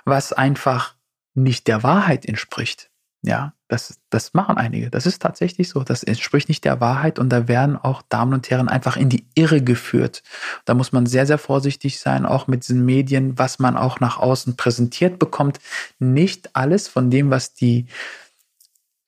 was 0.05 0.33
einfach 0.33 0.95
nicht 1.35 1.67
der 1.67 1.83
Wahrheit 1.83 2.27
entspricht. 2.27 2.91
Ja, 3.23 3.53
das, 3.69 4.01
das 4.09 4.33
machen 4.33 4.57
einige. 4.57 4.91
Das 4.91 5.05
ist 5.05 5.21
tatsächlich 5.21 5.69
so. 5.69 5.85
Das 5.85 6.03
entspricht 6.03 6.49
nicht 6.49 6.65
der 6.65 6.81
Wahrheit 6.81 7.19
und 7.19 7.29
da 7.29 7.49
werden 7.49 7.77
auch 7.77 8.03
Damen 8.03 8.33
und 8.33 8.49
Herren 8.51 8.69
einfach 8.69 8.97
in 8.97 9.11
die 9.11 9.27
Irre 9.35 9.63
geführt. 9.63 10.23
Da 10.65 10.75
muss 10.75 10.93
man 10.93 11.05
sehr, 11.05 11.27
sehr 11.27 11.39
vorsichtig 11.39 12.01
sein, 12.01 12.25
auch 12.25 12.47
mit 12.47 12.67
diesen 12.67 12.85
Medien, 12.85 13.39
was 13.39 13.59
man 13.59 13.77
auch 13.77 14.01
nach 14.01 14.19
außen 14.19 14.57
präsentiert 14.57 15.19
bekommt. 15.19 15.61
Nicht 15.99 16.57
alles 16.57 16.89
von 16.89 17.11
dem, 17.11 17.31
was 17.31 17.53
die 17.53 17.87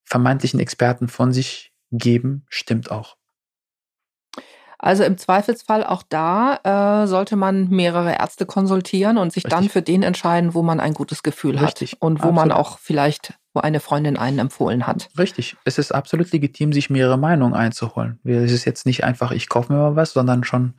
vermeintlichen 0.05 0.61
Experten 0.61 1.09
von 1.09 1.33
sich 1.33 1.73
geben, 1.91 2.45
stimmt 2.51 2.91
auch. 2.91 3.16
Also 4.83 5.05
im 5.05 5.16
Zweifelsfall 5.16 5.85
auch 5.85 6.03
da 6.09 7.03
äh, 7.05 7.07
sollte 7.07 7.37
man 7.37 7.68
mehrere 7.68 8.18
Ärzte 8.18 8.47
konsultieren 8.47 9.16
und 9.16 9.33
sich 9.33 9.45
Richtig. 9.45 9.59
dann 9.59 9.68
für 9.68 9.80
den 9.80 10.03
entscheiden, 10.03 10.55
wo 10.55 10.62
man 10.62 10.80
ein 10.80 10.93
gutes 10.93 11.22
Gefühl 11.22 11.57
Richtig. 11.57 11.93
hat 11.93 12.03
und 12.03 12.18
wo 12.18 12.28
Absolut. 12.28 12.35
man 12.35 12.53
auch 12.53 12.78
vielleicht 12.78 13.35
wo 13.55 13.61
eine 13.61 13.80
Freundin 13.80 14.16
einen 14.16 14.39
empfohlen 14.39 14.87
hat. 14.87 15.11
Richtig. 15.18 15.57
Es 15.64 15.78
ist 15.78 15.93
absolut 15.93 16.33
legitim, 16.33 16.72
sich 16.72 16.89
mehrere 16.89 17.18
Meinungen 17.18 17.55
einzuholen. 17.55 18.18
Es 18.24 18.51
ist 18.51 18.64
jetzt 18.64 18.87
nicht 18.87 19.05
einfach, 19.05 19.30
ich 19.30 19.49
kaufe 19.49 19.72
mir 19.72 19.78
mal 19.78 19.97
was, 19.97 20.14
sondern 20.14 20.43
schon 20.43 20.74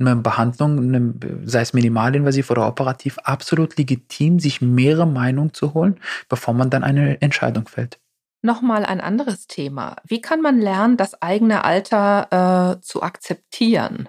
eine 0.00 0.16
Behandlung, 0.16 0.78
eine, 0.78 1.14
sei 1.44 1.60
es 1.60 1.72
minimalinvasiv 1.72 2.50
oder 2.50 2.66
operativ, 2.66 3.18
absolut 3.22 3.78
legitim, 3.78 4.40
sich 4.40 4.60
mehrere 4.60 5.06
Meinungen 5.06 5.54
zu 5.54 5.72
holen, 5.72 6.00
bevor 6.28 6.52
man 6.52 6.68
dann 6.68 6.82
eine 6.82 7.22
Entscheidung 7.22 7.68
fällt. 7.68 8.00
Nochmal 8.42 8.84
ein 8.84 9.00
anderes 9.00 9.46
Thema. 9.46 9.96
Wie 10.04 10.20
kann 10.20 10.40
man 10.40 10.60
lernen, 10.60 10.96
das 10.96 11.20
eigene 11.20 11.64
Alter 11.64 12.76
äh, 12.76 12.80
zu 12.80 13.02
akzeptieren? 13.02 14.08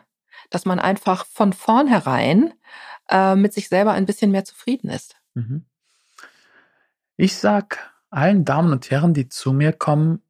Dass 0.49 0.65
man 0.65 0.79
einfach 0.79 1.25
von 1.25 1.53
vornherein 1.53 2.53
äh, 3.09 3.35
mit 3.35 3.53
sich 3.53 3.69
selber 3.69 3.93
ein 3.93 4.05
bisschen 4.05 4.31
mehr 4.31 4.45
zufrieden 4.45 4.89
ist. 4.89 5.15
Mhm. 5.33 5.65
Ich 7.15 7.35
sag 7.37 7.93
allen 8.09 8.45
Damen 8.45 8.71
und 8.71 8.89
Herren, 8.91 9.13
die 9.13 9.29
zu 9.29 9.53
mir 9.53 9.73
kommen, 9.73 10.21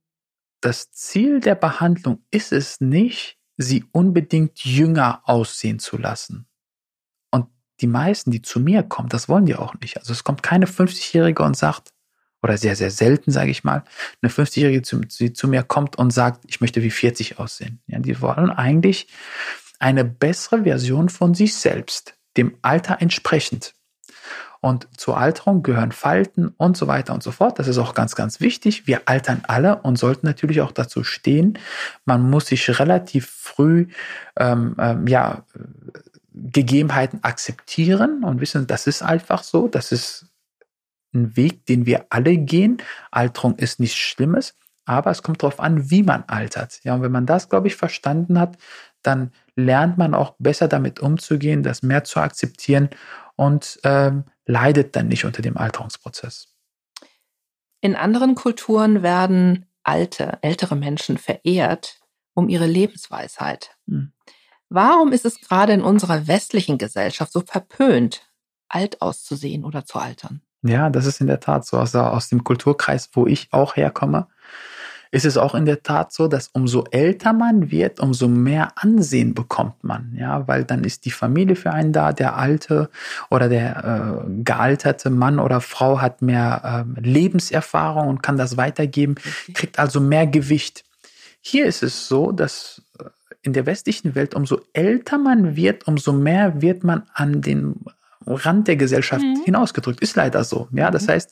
das 0.61 0.91
Ziel 0.91 1.39
der 1.39 1.55
Behandlung 1.55 2.23
ist 2.31 2.51
es 2.51 2.81
nicht, 2.81 3.37
sie 3.57 3.85
unbedingt 3.91 4.63
jünger 4.63 5.21
aussehen 5.25 5.79
zu 5.79 5.97
lassen. 5.97 6.47
Und 7.31 7.47
die 7.81 7.87
meisten, 7.87 8.31
die 8.31 8.41
zu 8.41 8.59
mir 8.59 8.83
kommen, 8.83 9.09
das 9.09 9.29
wollen 9.29 9.45
die 9.45 9.55
auch 9.55 9.75
nicht. 9.75 9.97
Also 9.97 10.13
es 10.13 10.23
kommt 10.23 10.43
keine 10.43 10.65
50-Jährige 10.65 11.43
und 11.43 11.55
sagt, 11.55 11.89
oder 12.47 12.57
sehr, 12.57 12.75
sehr 12.75 12.91
selten, 12.91 13.31
sage 13.31 13.51
ich 13.51 13.63
mal, 13.63 13.83
eine 14.21 14.31
50-Jährige, 14.31 14.81
die 14.81 15.33
zu 15.33 15.47
mir 15.47 15.63
kommt 15.63 15.97
und 15.97 16.11
sagt, 16.11 16.45
ich 16.47 16.61
möchte 16.61 16.81
wie 16.81 16.91
40 16.91 17.39
aussehen. 17.39 17.81
Ja, 17.87 17.99
die 17.99 18.21
wollen 18.21 18.49
eigentlich 18.49 19.07
eine 19.79 20.05
bessere 20.05 20.63
Version 20.63 21.09
von 21.09 21.33
sich 21.33 21.55
selbst, 21.55 22.15
dem 22.37 22.57
Alter 22.61 22.97
entsprechend. 23.01 23.73
Und 24.59 24.87
zur 24.97 25.17
Alterung 25.17 25.61
gehören 25.61 25.91
Falten 25.91 26.53
und 26.57 26.77
so 26.77 26.87
weiter 26.87 27.13
und 27.13 27.21
so 27.21 27.31
fort. 27.31 27.59
Das 27.59 27.67
ist 27.67 27.77
auch 27.77 27.93
ganz, 27.93 28.15
ganz 28.15 28.39
wichtig. 28.39 28.87
Wir 28.87 29.01
altern 29.05 29.43
alle 29.47 29.81
und 29.83 29.97
sollten 29.97 30.25
natürlich 30.25 30.61
auch 30.61 30.71
dazu 30.71 31.03
stehen. 31.03 31.59
Man 32.05 32.27
muss 32.27 32.47
sich 32.47 32.79
relativ 32.79 33.29
früh 33.29 33.87
ähm, 34.35 34.75
ähm, 34.79 35.07
ja, 35.07 35.43
Gegebenheiten 36.33 37.23
akzeptieren 37.23 38.23
und 38.23 38.41
wissen, 38.41 38.67
das 38.67 38.87
ist 38.87 39.03
einfach 39.03 39.43
so. 39.43 39.67
Das 39.67 39.91
ist 39.91 40.25
ein 41.17 41.37
Weg, 41.37 41.65
den 41.65 41.85
wir 41.85 42.05
alle 42.09 42.37
gehen. 42.37 42.77
Alterung 43.11 43.55
ist 43.57 43.79
nichts 43.79 43.97
Schlimmes, 43.97 44.55
aber 44.85 45.11
es 45.11 45.23
kommt 45.23 45.43
darauf 45.43 45.59
an, 45.59 45.89
wie 45.89 46.03
man 46.03 46.23
altert. 46.27 46.79
Ja, 46.83 46.95
und 46.95 47.01
wenn 47.01 47.11
man 47.11 47.25
das, 47.25 47.49
glaube 47.49 47.67
ich, 47.67 47.75
verstanden 47.75 48.39
hat, 48.39 48.57
dann 49.01 49.31
lernt 49.55 49.97
man 49.97 50.13
auch 50.13 50.35
besser 50.39 50.67
damit 50.67 50.99
umzugehen, 50.99 51.63
das 51.63 51.83
mehr 51.83 52.03
zu 52.03 52.19
akzeptieren 52.19 52.89
und 53.35 53.79
ähm, 53.83 54.25
leidet 54.45 54.95
dann 54.95 55.07
nicht 55.07 55.25
unter 55.25 55.41
dem 55.41 55.57
Alterungsprozess. 55.57 56.53
In 57.81 57.95
anderen 57.95 58.35
Kulturen 58.35 59.03
werden 59.03 59.65
alte, 59.83 60.39
ältere 60.41 60.75
Menschen 60.75 61.17
verehrt 61.17 61.99
um 62.33 62.49
ihre 62.49 62.65
Lebensweisheit. 62.65 63.75
Hm. 63.87 64.13
Warum 64.69 65.11
ist 65.11 65.25
es 65.25 65.39
gerade 65.39 65.73
in 65.73 65.81
unserer 65.81 66.27
westlichen 66.27 66.77
Gesellschaft 66.77 67.31
so 67.31 67.41
verpönt, 67.41 68.29
alt 68.67 69.01
auszusehen 69.01 69.63
oder 69.63 69.85
zu 69.85 69.97
altern? 69.99 70.41
Ja, 70.63 70.89
das 70.89 71.05
ist 71.05 71.21
in 71.21 71.27
der 71.27 71.39
Tat 71.39 71.65
so. 71.65 71.77
Also 71.77 71.99
aus 71.99 72.29
dem 72.29 72.43
Kulturkreis, 72.43 73.09
wo 73.13 73.27
ich 73.27 73.47
auch 73.51 73.75
herkomme, 73.75 74.27
ist 75.11 75.25
es 75.25 75.37
auch 75.37 75.55
in 75.55 75.65
der 75.65 75.83
Tat 75.83 76.11
so, 76.11 76.27
dass 76.27 76.49
umso 76.49 76.83
älter 76.91 77.33
man 77.33 77.71
wird, 77.71 77.99
umso 77.99 78.27
mehr 78.27 78.73
Ansehen 78.75 79.33
bekommt 79.33 79.83
man, 79.83 80.13
ja, 80.17 80.47
weil 80.47 80.63
dann 80.63 80.83
ist 80.83 81.05
die 81.05 81.11
Familie 81.11 81.55
für 81.55 81.71
einen 81.71 81.93
da, 81.93 82.11
der 82.11 82.35
alte 82.35 82.89
oder 83.29 83.49
der 83.49 84.25
äh, 84.27 84.43
gealterte 84.43 85.09
Mann 85.09 85.39
oder 85.39 85.61
Frau 85.61 86.01
hat 86.01 86.21
mehr 86.21 86.85
äh, 86.97 87.01
Lebenserfahrung 87.01 88.07
und 88.09 88.23
kann 88.23 88.37
das 88.37 88.57
weitergeben, 88.57 89.15
kriegt 89.53 89.79
also 89.79 89.99
mehr 89.99 90.27
Gewicht. 90.27 90.83
Hier 91.41 91.65
ist 91.65 91.83
es 91.83 92.07
so, 92.07 92.31
dass 92.31 92.81
äh, 92.99 93.05
in 93.41 93.53
der 93.53 93.65
westlichen 93.65 94.15
Welt, 94.15 94.35
umso 94.35 94.59
älter 94.73 95.17
man 95.17 95.55
wird, 95.55 95.87
umso 95.87 96.11
mehr 96.11 96.61
wird 96.61 96.83
man 96.83 97.03
an 97.13 97.41
den 97.41 97.85
Rand 98.27 98.67
der 98.67 98.75
Gesellschaft 98.75 99.23
mhm. 99.23 99.43
hinausgedrückt. 99.45 100.01
Ist 100.01 100.15
leider 100.15 100.43
so. 100.43 100.67
Ja, 100.71 100.91
das 100.91 101.07
mhm. 101.07 101.11
heißt, 101.11 101.31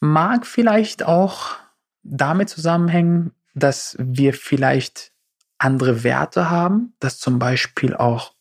mag 0.00 0.46
vielleicht 0.46 1.04
auch 1.04 1.56
damit 2.02 2.48
zusammenhängen, 2.48 3.32
dass 3.54 3.96
wir 3.98 4.34
vielleicht 4.34 5.12
andere 5.58 6.04
Werte 6.04 6.50
haben, 6.50 6.94
dass 7.00 7.18
zum 7.18 7.38
Beispiel 7.38 7.94
auch 7.94 8.34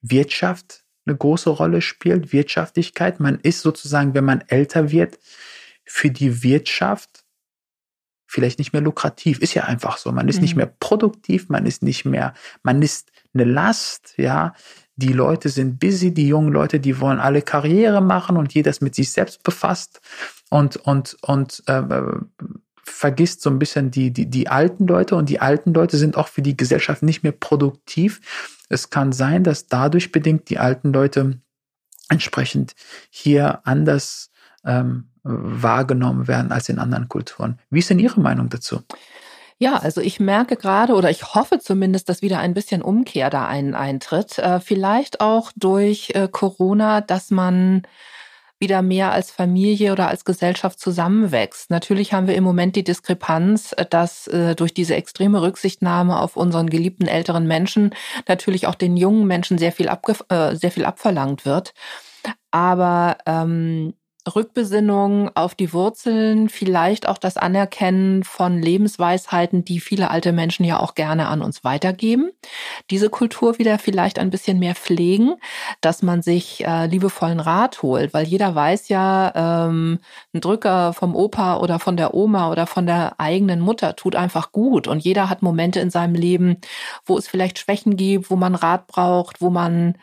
Wirtschaft 0.00 0.84
eine 1.06 1.16
große 1.16 1.50
Rolle 1.50 1.80
spielt, 1.80 2.32
Wirtschaftlichkeit. 2.32 3.20
Man 3.20 3.38
ist 3.40 3.60
sozusagen, 3.60 4.14
wenn 4.14 4.24
man 4.24 4.42
älter 4.48 4.90
wird, 4.90 5.18
für 5.84 6.10
die 6.10 6.42
Wirtschaft 6.42 7.24
vielleicht 8.26 8.58
nicht 8.58 8.72
mehr 8.72 8.82
lukrativ. 8.82 9.40
Ist 9.40 9.54
ja 9.54 9.64
einfach 9.64 9.98
so. 9.98 10.10
Man 10.10 10.28
ist 10.28 10.36
mhm. 10.36 10.42
nicht 10.42 10.56
mehr 10.56 10.66
produktiv, 10.66 11.48
man 11.48 11.66
ist 11.66 11.82
nicht 11.82 12.04
mehr, 12.04 12.34
man 12.62 12.82
ist 12.82 13.12
eine 13.34 13.44
Last, 13.44 14.14
ja. 14.16 14.54
Die 14.96 15.12
Leute 15.12 15.48
sind 15.48 15.80
busy, 15.80 16.12
die 16.12 16.28
jungen 16.28 16.52
Leute, 16.52 16.78
die 16.78 17.00
wollen 17.00 17.18
alle 17.18 17.42
Karriere 17.42 18.00
machen 18.00 18.36
und 18.36 18.52
jeder 18.52 18.70
ist 18.70 18.82
mit 18.82 18.94
sich 18.94 19.10
selbst 19.10 19.42
befasst 19.42 20.00
und, 20.50 20.76
und, 20.76 21.16
und 21.22 21.62
äh, 21.66 21.82
vergisst 22.84 23.42
so 23.42 23.50
ein 23.50 23.58
bisschen 23.58 23.90
die, 23.90 24.12
die, 24.12 24.28
die 24.28 24.48
alten 24.48 24.86
Leute 24.86 25.16
und 25.16 25.28
die 25.28 25.40
alten 25.40 25.72
Leute 25.72 25.96
sind 25.96 26.16
auch 26.16 26.28
für 26.28 26.42
die 26.42 26.56
Gesellschaft 26.56 27.02
nicht 27.02 27.22
mehr 27.22 27.32
produktiv. 27.32 28.20
Es 28.68 28.90
kann 28.90 29.12
sein, 29.12 29.44
dass 29.44 29.66
dadurch 29.66 30.12
bedingt 30.12 30.50
die 30.50 30.58
alten 30.58 30.92
Leute 30.92 31.40
entsprechend 32.08 32.74
hier 33.10 33.66
anders 33.66 34.30
ähm, 34.64 35.08
wahrgenommen 35.22 36.28
werden 36.28 36.52
als 36.52 36.68
in 36.68 36.78
anderen 36.78 37.08
Kulturen. 37.08 37.58
Wie 37.70 37.78
ist 37.78 37.90
denn 37.90 37.98
Ihre 37.98 38.20
Meinung 38.20 38.48
dazu? 38.48 38.82
Ja, 39.62 39.76
also 39.76 40.00
ich 40.00 40.18
merke 40.18 40.56
gerade 40.56 40.94
oder 40.94 41.08
ich 41.08 41.36
hoffe 41.36 41.60
zumindest, 41.60 42.08
dass 42.08 42.20
wieder 42.20 42.40
ein 42.40 42.52
bisschen 42.52 42.82
Umkehr 42.82 43.30
da 43.30 43.46
ein, 43.46 43.76
eintritt. 43.76 44.36
Äh, 44.40 44.58
vielleicht 44.58 45.20
auch 45.20 45.52
durch 45.54 46.10
äh, 46.16 46.26
Corona, 46.26 47.00
dass 47.00 47.30
man 47.30 47.82
wieder 48.58 48.82
mehr 48.82 49.12
als 49.12 49.30
Familie 49.30 49.92
oder 49.92 50.08
als 50.08 50.24
Gesellschaft 50.24 50.80
zusammenwächst. 50.80 51.70
Natürlich 51.70 52.12
haben 52.12 52.26
wir 52.26 52.34
im 52.34 52.42
Moment 52.42 52.74
die 52.74 52.82
Diskrepanz, 52.82 53.72
dass 53.90 54.26
äh, 54.26 54.56
durch 54.56 54.74
diese 54.74 54.96
extreme 54.96 55.40
Rücksichtnahme 55.42 56.18
auf 56.18 56.36
unseren 56.36 56.68
geliebten 56.68 57.06
älteren 57.06 57.46
Menschen 57.46 57.94
natürlich 58.26 58.66
auch 58.66 58.74
den 58.74 58.96
jungen 58.96 59.28
Menschen 59.28 59.58
sehr 59.58 59.70
viel, 59.70 59.88
äh, 60.28 60.56
sehr 60.56 60.72
viel 60.72 60.84
abverlangt 60.84 61.44
wird. 61.44 61.72
Aber 62.50 63.16
ähm, 63.26 63.94
Rückbesinnung 64.34 65.30
auf 65.34 65.56
die 65.56 65.72
Wurzeln, 65.72 66.48
vielleicht 66.48 67.08
auch 67.08 67.18
das 67.18 67.36
Anerkennen 67.36 68.22
von 68.22 68.62
Lebensweisheiten, 68.62 69.64
die 69.64 69.80
viele 69.80 70.10
alte 70.10 70.32
Menschen 70.32 70.64
ja 70.64 70.78
auch 70.78 70.94
gerne 70.94 71.26
an 71.26 71.42
uns 71.42 71.64
weitergeben. 71.64 72.30
Diese 72.90 73.10
Kultur 73.10 73.58
wieder 73.58 73.80
vielleicht 73.80 74.20
ein 74.20 74.30
bisschen 74.30 74.60
mehr 74.60 74.76
pflegen, 74.76 75.34
dass 75.80 76.02
man 76.02 76.22
sich 76.22 76.64
äh, 76.64 76.86
liebevollen 76.86 77.40
Rat 77.40 77.82
holt, 77.82 78.14
weil 78.14 78.24
jeder 78.24 78.54
weiß 78.54 78.88
ja, 78.88 79.32
ähm, 79.66 79.98
ein 80.32 80.40
Drücker 80.40 80.92
vom 80.92 81.16
Opa 81.16 81.56
oder 81.56 81.80
von 81.80 81.96
der 81.96 82.14
Oma 82.14 82.50
oder 82.52 82.68
von 82.68 82.86
der 82.86 83.18
eigenen 83.18 83.58
Mutter 83.58 83.96
tut 83.96 84.14
einfach 84.14 84.52
gut 84.52 84.86
und 84.86 85.00
jeder 85.00 85.30
hat 85.30 85.42
Momente 85.42 85.80
in 85.80 85.90
seinem 85.90 86.14
Leben, 86.14 86.58
wo 87.04 87.18
es 87.18 87.26
vielleicht 87.26 87.58
Schwächen 87.58 87.96
gibt, 87.96 88.30
wo 88.30 88.36
man 88.36 88.54
Rat 88.54 88.86
braucht, 88.86 89.40
wo 89.40 89.50
man 89.50 89.96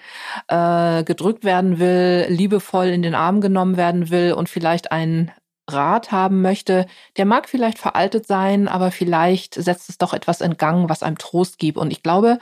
äh, 0.50 1.06
gedrückt 1.06 1.46
werden 1.46 1.80
will, 1.80 2.26
liebevoll 2.28 2.88
in 2.88 3.02
den 3.02 3.16
Arm 3.16 3.40
genommen 3.40 3.78
werden 3.78 4.09
und 4.12 4.50
vielleicht 4.50 4.92
einen 4.92 5.32
Rat 5.68 6.12
haben 6.12 6.42
möchte, 6.42 6.86
der 7.18 7.26
mag 7.26 7.48
vielleicht 7.48 7.78
veraltet 7.78 8.28
sein, 8.28 8.68
aber 8.68 8.92
vielleicht 8.92 9.56
setzt 9.56 9.90
es 9.90 9.98
doch 9.98 10.14
etwas 10.14 10.42
in 10.42 10.58
Gang, 10.58 10.90
was 10.90 11.04
einem 11.04 11.18
Trost 11.18 11.60
gibt. 11.60 11.78
Und 11.78 11.92
ich 11.92 12.04
glaube, 12.04 12.40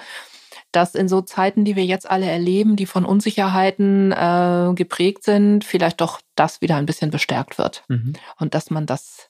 dass 0.71 0.95
in 0.95 1.07
so 1.07 1.21
Zeiten, 1.21 1.65
die 1.65 1.75
wir 1.75 1.85
jetzt 1.85 2.09
alle 2.09 2.25
erleben, 2.25 2.75
die 2.75 2.85
von 2.85 3.05
Unsicherheiten 3.05 4.11
äh, 4.11 4.73
geprägt 4.75 5.23
sind, 5.23 5.63
vielleicht 5.63 6.01
doch 6.01 6.21
das 6.35 6.61
wieder 6.61 6.75
ein 6.75 6.85
bisschen 6.85 7.11
bestärkt 7.11 7.57
wird. 7.57 7.83
Mhm. 7.87 8.13
Und 8.39 8.53
dass 8.53 8.69
man 8.69 8.85
das 8.85 9.29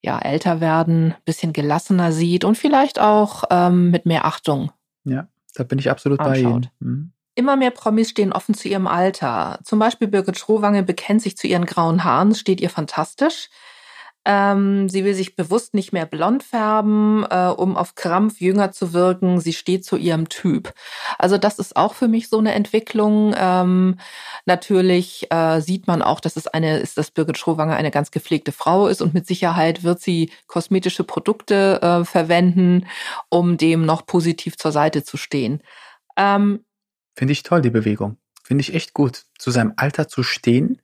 ja 0.00 0.18
älter 0.18 0.60
werden, 0.60 1.14
bisschen 1.24 1.52
gelassener 1.52 2.12
sieht 2.12 2.44
und 2.44 2.56
vielleicht 2.56 3.00
auch 3.00 3.44
ähm, 3.50 3.90
mit 3.90 4.06
mehr 4.06 4.24
Achtung. 4.24 4.70
Ja, 5.04 5.26
da 5.54 5.64
bin 5.64 5.78
ich 5.78 5.90
absolut 5.90 6.20
anschaut. 6.20 6.34
bei 6.34 6.50
Ihnen. 6.50 6.70
Mhm. 6.78 7.12
Immer 7.38 7.54
mehr 7.54 7.70
Promis 7.70 8.10
stehen 8.10 8.32
offen 8.32 8.52
zu 8.52 8.66
ihrem 8.66 8.88
Alter. 8.88 9.60
Zum 9.62 9.78
Beispiel 9.78 10.08
Birgit 10.08 10.36
Schrowange 10.36 10.82
bekennt 10.82 11.22
sich 11.22 11.36
zu 11.36 11.46
ihren 11.46 11.66
grauen 11.66 12.02
Haaren, 12.02 12.34
steht 12.34 12.60
ihr 12.60 12.68
fantastisch. 12.68 13.48
Ähm, 14.24 14.88
sie 14.88 15.04
will 15.04 15.14
sich 15.14 15.36
bewusst 15.36 15.72
nicht 15.72 15.92
mehr 15.92 16.04
blond 16.04 16.42
färben, 16.42 17.24
äh, 17.30 17.46
um 17.56 17.76
auf 17.76 17.94
Krampf 17.94 18.40
jünger 18.40 18.72
zu 18.72 18.92
wirken. 18.92 19.38
Sie 19.38 19.52
steht 19.52 19.84
zu 19.84 19.96
ihrem 19.96 20.28
Typ. 20.28 20.74
Also 21.16 21.38
das 21.38 21.60
ist 21.60 21.76
auch 21.76 21.94
für 21.94 22.08
mich 22.08 22.28
so 22.28 22.38
eine 22.38 22.54
Entwicklung. 22.54 23.32
Ähm, 23.38 24.00
natürlich 24.44 25.30
äh, 25.30 25.60
sieht 25.60 25.86
man 25.86 26.02
auch, 26.02 26.18
dass 26.18 26.34
es 26.34 26.48
eine 26.48 26.80
ist, 26.80 26.98
dass 26.98 27.12
Birgit 27.12 27.38
Schrowange 27.38 27.76
eine 27.76 27.92
ganz 27.92 28.10
gepflegte 28.10 28.50
Frau 28.50 28.88
ist 28.88 29.00
und 29.00 29.14
mit 29.14 29.28
Sicherheit 29.28 29.84
wird 29.84 30.00
sie 30.00 30.32
kosmetische 30.48 31.04
Produkte 31.04 31.80
äh, 31.82 32.04
verwenden, 32.04 32.88
um 33.28 33.56
dem 33.58 33.86
noch 33.86 34.06
positiv 34.06 34.56
zur 34.56 34.72
Seite 34.72 35.04
zu 35.04 35.16
stehen. 35.16 35.62
Ähm, 36.16 36.64
Finde 37.18 37.32
ich 37.32 37.42
toll, 37.42 37.62
die 37.62 37.70
Bewegung. 37.70 38.16
Finde 38.44 38.60
ich 38.60 38.74
echt 38.74 38.94
gut, 38.94 39.24
zu 39.40 39.50
seinem 39.50 39.72
Alter 39.74 40.06
zu 40.06 40.22
stehen. 40.22 40.80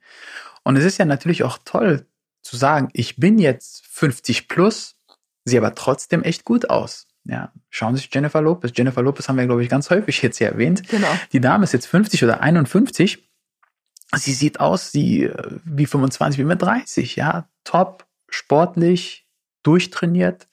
Und 0.64 0.74
es 0.74 0.84
ist 0.84 0.98
ja 0.98 1.04
natürlich 1.04 1.44
auch 1.44 1.58
toll 1.64 2.08
zu 2.42 2.56
sagen, 2.56 2.88
ich 2.92 3.14
bin 3.18 3.38
jetzt 3.38 3.86
50 3.86 4.48
plus, 4.48 4.96
sehe 5.44 5.60
aber 5.60 5.76
trotzdem 5.76 6.24
echt 6.24 6.44
gut 6.44 6.70
aus. 6.70 7.06
Ja, 7.22 7.52
schauen 7.70 7.94
Sie 7.94 8.00
sich 8.00 8.12
Jennifer 8.12 8.42
Lopez. 8.42 8.72
Jennifer 8.74 9.00
Lopez 9.00 9.28
haben 9.28 9.36
wir, 9.36 9.46
glaube 9.46 9.62
ich, 9.62 9.68
ganz 9.68 9.90
häufig 9.90 10.20
jetzt 10.22 10.38
hier 10.38 10.48
erwähnt. 10.48 10.88
Genau. 10.88 11.06
Die 11.30 11.40
Dame 11.40 11.62
ist 11.62 11.72
jetzt 11.72 11.86
50 11.86 12.24
oder 12.24 12.40
51. 12.40 13.30
Sie 14.16 14.32
sieht 14.32 14.58
aus 14.58 14.90
sie, 14.90 15.26
äh, 15.26 15.60
wie 15.64 15.86
25, 15.86 16.40
wie 16.40 16.44
mit 16.44 16.60
30. 16.60 17.14
Ja, 17.14 17.48
top, 17.62 18.08
sportlich, 18.28 19.28
durchtrainiert, 19.62 20.48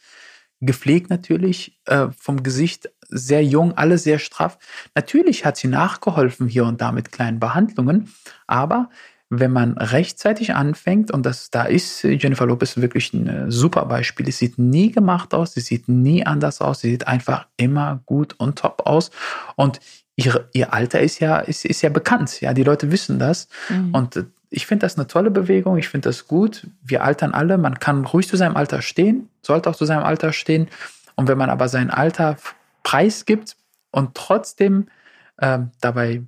gepflegt 0.61 1.09
natürlich, 1.09 1.79
äh, 1.85 2.07
vom 2.17 2.43
Gesicht 2.43 2.89
sehr 3.09 3.43
jung, 3.43 3.73
alle 3.77 3.97
sehr 3.97 4.19
straff. 4.19 4.57
Natürlich 4.95 5.45
hat 5.45 5.57
sie 5.57 5.67
nachgeholfen 5.67 6.47
hier 6.47 6.65
und 6.65 6.79
da 6.81 6.91
mit 6.91 7.11
kleinen 7.11 7.39
Behandlungen, 7.39 8.13
aber 8.47 8.89
wenn 9.33 9.51
man 9.51 9.77
rechtzeitig 9.77 10.55
anfängt, 10.55 11.09
und 11.09 11.25
das, 11.25 11.49
da 11.51 11.63
ist 11.63 12.03
Jennifer 12.03 12.45
Lopez 12.45 12.75
wirklich 12.77 13.13
ein 13.13 13.27
äh, 13.27 13.49
super 13.49 13.85
Beispiel. 13.85 14.25
Sie 14.25 14.33
sieht 14.33 14.59
nie 14.59 14.91
gemacht 14.91 15.33
aus, 15.33 15.53
sie 15.53 15.61
sieht 15.61 15.87
nie 15.87 16.25
anders 16.25 16.59
aus, 16.59 16.81
sie 16.81 16.91
sieht 16.91 17.07
einfach 17.07 17.47
immer 17.55 18.01
gut 18.05 18.35
und 18.37 18.59
top 18.59 18.85
aus. 18.85 19.09
Und 19.55 19.79
ihre, 20.17 20.49
ihr 20.51 20.73
Alter 20.73 20.99
ist 20.99 21.19
ja, 21.19 21.37
ist, 21.37 21.63
ist 21.63 21.81
ja 21.81 21.87
bekannt. 21.87 22.41
Ja, 22.41 22.53
die 22.53 22.65
Leute 22.65 22.91
wissen 22.91 23.19
das. 23.19 23.47
Mhm. 23.69 23.95
Und 23.95 24.15
äh, 24.17 24.25
ich 24.53 24.67
finde 24.67 24.85
das 24.85 24.97
eine 24.97 25.07
tolle 25.07 25.31
Bewegung. 25.31 25.77
Ich 25.77 25.87
finde 25.87 26.09
das 26.09 26.27
gut. 26.27 26.67
Wir 26.83 27.03
altern 27.03 27.33
alle. 27.33 27.57
Man 27.57 27.79
kann 27.79 28.05
ruhig 28.05 28.27
zu 28.27 28.35
seinem 28.35 28.57
Alter 28.57 28.81
stehen, 28.81 29.29
sollte 29.41 29.69
auch 29.69 29.75
zu 29.75 29.85
seinem 29.85 30.03
Alter 30.03 30.33
stehen. 30.33 30.67
Und 31.15 31.29
wenn 31.29 31.37
man 31.37 31.49
aber 31.49 31.69
sein 31.69 31.89
Alter 31.89 32.35
preisgibt 32.83 33.55
und 33.91 34.13
trotzdem 34.13 34.89
äh, 35.37 35.59
dabei 35.79 36.23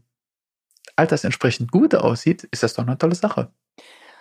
altersentsprechend 0.96 1.72
gut 1.72 1.94
aussieht, 1.96 2.46
ist 2.46 2.64
das 2.64 2.74
doch 2.74 2.88
eine 2.88 2.98
tolle 2.98 3.16
Sache. 3.16 3.50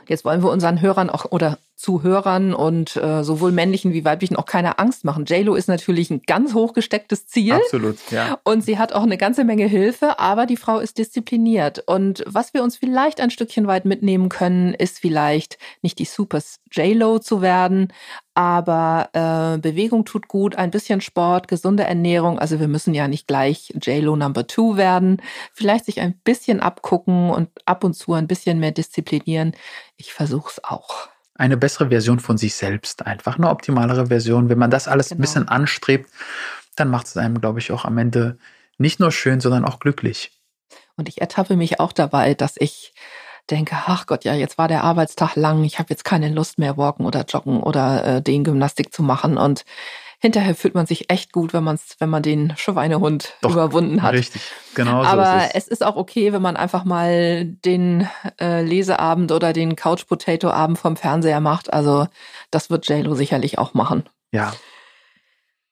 Jetzt 0.08 0.24
wollen 0.24 0.42
wir 0.42 0.50
unseren 0.50 0.80
Hörern 0.80 1.08
auch 1.08 1.26
oder 1.30 1.58
Zuhörern 1.82 2.54
und 2.54 2.94
äh, 2.94 3.24
sowohl 3.24 3.50
männlichen 3.50 3.92
wie 3.92 4.04
weiblichen 4.04 4.36
auch 4.36 4.46
keine 4.46 4.78
Angst 4.78 5.04
machen. 5.04 5.24
JLo 5.24 5.56
ist 5.56 5.66
natürlich 5.66 6.10
ein 6.10 6.22
ganz 6.22 6.54
hochgestecktes 6.54 7.26
Ziel. 7.26 7.54
Absolut, 7.54 7.96
ja. 8.12 8.38
Und 8.44 8.64
sie 8.64 8.78
hat 8.78 8.92
auch 8.92 9.02
eine 9.02 9.18
ganze 9.18 9.42
Menge 9.42 9.66
Hilfe, 9.66 10.20
aber 10.20 10.46
die 10.46 10.56
Frau 10.56 10.78
ist 10.78 10.98
diszipliniert. 10.98 11.82
Und 11.86 12.22
was 12.24 12.54
wir 12.54 12.62
uns 12.62 12.76
vielleicht 12.76 13.20
ein 13.20 13.30
Stückchen 13.30 13.66
weit 13.66 13.84
mitnehmen 13.84 14.28
können, 14.28 14.74
ist 14.74 15.00
vielleicht 15.00 15.58
nicht 15.82 15.98
die 15.98 16.04
Super 16.04 16.38
JLo 16.70 17.18
zu 17.18 17.42
werden, 17.42 17.92
aber 18.34 19.08
äh, 19.12 19.58
Bewegung 19.58 20.04
tut 20.04 20.28
gut, 20.28 20.54
ein 20.54 20.70
bisschen 20.70 21.00
Sport, 21.00 21.48
gesunde 21.48 21.82
Ernährung. 21.82 22.38
Also 22.38 22.60
wir 22.60 22.68
müssen 22.68 22.94
ja 22.94 23.08
nicht 23.08 23.26
gleich 23.26 23.74
JLo 23.82 24.14
Number 24.14 24.46
Two 24.46 24.76
werden. 24.76 25.20
Vielleicht 25.52 25.86
sich 25.86 26.00
ein 26.00 26.14
bisschen 26.22 26.60
abgucken 26.60 27.30
und 27.30 27.50
ab 27.66 27.82
und 27.82 27.94
zu 27.94 28.12
ein 28.12 28.28
bisschen 28.28 28.60
mehr 28.60 28.70
disziplinieren. 28.70 29.52
Ich 29.96 30.12
versuche 30.12 30.48
es 30.48 30.64
auch 30.64 31.11
eine 31.42 31.56
bessere 31.56 31.88
Version 31.88 32.20
von 32.20 32.38
sich 32.38 32.54
selbst, 32.54 33.04
einfach 33.04 33.36
eine 33.36 33.50
optimalere 33.50 34.06
Version. 34.06 34.48
Wenn 34.48 34.58
man 34.58 34.70
das 34.70 34.86
alles 34.86 35.08
genau. 35.08 35.18
ein 35.18 35.22
bisschen 35.22 35.48
anstrebt, 35.48 36.08
dann 36.76 36.88
macht 36.88 37.08
es 37.08 37.16
einem, 37.16 37.40
glaube 37.40 37.58
ich, 37.58 37.72
auch 37.72 37.84
am 37.84 37.98
Ende 37.98 38.38
nicht 38.78 39.00
nur 39.00 39.10
schön, 39.10 39.40
sondern 39.40 39.64
auch 39.64 39.80
glücklich. 39.80 40.30
Und 40.96 41.08
ich 41.08 41.20
ertappe 41.20 41.56
mich 41.56 41.80
auch 41.80 41.92
dabei, 41.92 42.34
dass 42.34 42.54
ich 42.56 42.94
denke, 43.50 43.76
ach 43.86 44.06
Gott, 44.06 44.22
ja, 44.22 44.34
jetzt 44.34 44.56
war 44.56 44.68
der 44.68 44.84
Arbeitstag 44.84 45.34
lang, 45.34 45.64
ich 45.64 45.80
habe 45.80 45.88
jetzt 45.90 46.04
keine 46.04 46.28
Lust 46.28 46.58
mehr, 46.58 46.76
walken 46.76 47.04
oder 47.04 47.24
joggen 47.24 47.60
oder 47.60 48.04
äh, 48.04 48.22
den 48.22 48.44
Gymnastik 48.44 48.94
zu 48.94 49.02
machen. 49.02 49.36
Und 49.36 49.64
hinterher 50.22 50.54
fühlt 50.54 50.74
man 50.74 50.86
sich 50.86 51.10
echt 51.10 51.32
gut, 51.32 51.52
wenn, 51.52 51.64
man's, 51.64 51.96
wenn 51.98 52.08
man 52.08 52.22
den 52.22 52.54
Schweinehund 52.56 53.34
Doch, 53.42 53.50
überwunden 53.50 54.02
hat. 54.02 54.14
Richtig, 54.14 54.40
genau. 54.74 55.02
Aber 55.02 55.26
so 55.26 55.36
ist 55.46 55.50
es. 55.50 55.64
es 55.64 55.68
ist 55.68 55.84
auch 55.84 55.96
okay, 55.96 56.32
wenn 56.32 56.40
man 56.40 56.56
einfach 56.56 56.84
mal 56.84 57.44
den 57.44 58.08
äh, 58.40 58.62
Leseabend 58.62 59.32
oder 59.32 59.52
den 59.52 59.74
Couch 59.74 60.06
Potato 60.06 60.48
Abend 60.48 60.78
vom 60.78 60.96
Fernseher 60.96 61.40
macht. 61.40 61.72
Also 61.72 62.06
das 62.52 62.70
wird 62.70 62.88
JLo 62.88 63.16
sicherlich 63.16 63.58
auch 63.58 63.74
machen. 63.74 64.08
Ja. 64.30 64.54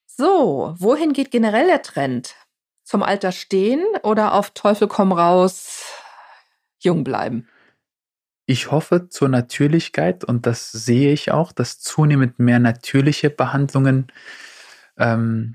So, 0.07 0.75
wohin 0.79 1.13
geht 1.13 1.31
generell 1.31 1.69
der 1.69 1.83
Trend? 1.83 2.35
Zum 2.83 3.05
Alter 3.05 3.31
stehen 3.31 3.85
oder 4.03 4.35
auf 4.35 4.51
Teufel 4.51 4.89
komm 4.89 5.13
raus 5.13 5.85
jung 6.81 7.05
bleiben? 7.05 7.49
Ich 8.51 8.73
hoffe 8.73 9.09
zur 9.09 9.29
Natürlichkeit 9.29 10.25
und 10.25 10.45
das 10.45 10.73
sehe 10.73 11.13
ich 11.13 11.31
auch, 11.31 11.53
dass 11.53 11.79
zunehmend 11.79 12.41
mehr 12.41 12.59
natürliche 12.59 13.31
Behandlungen 13.31 14.09
ähm, 14.99 15.55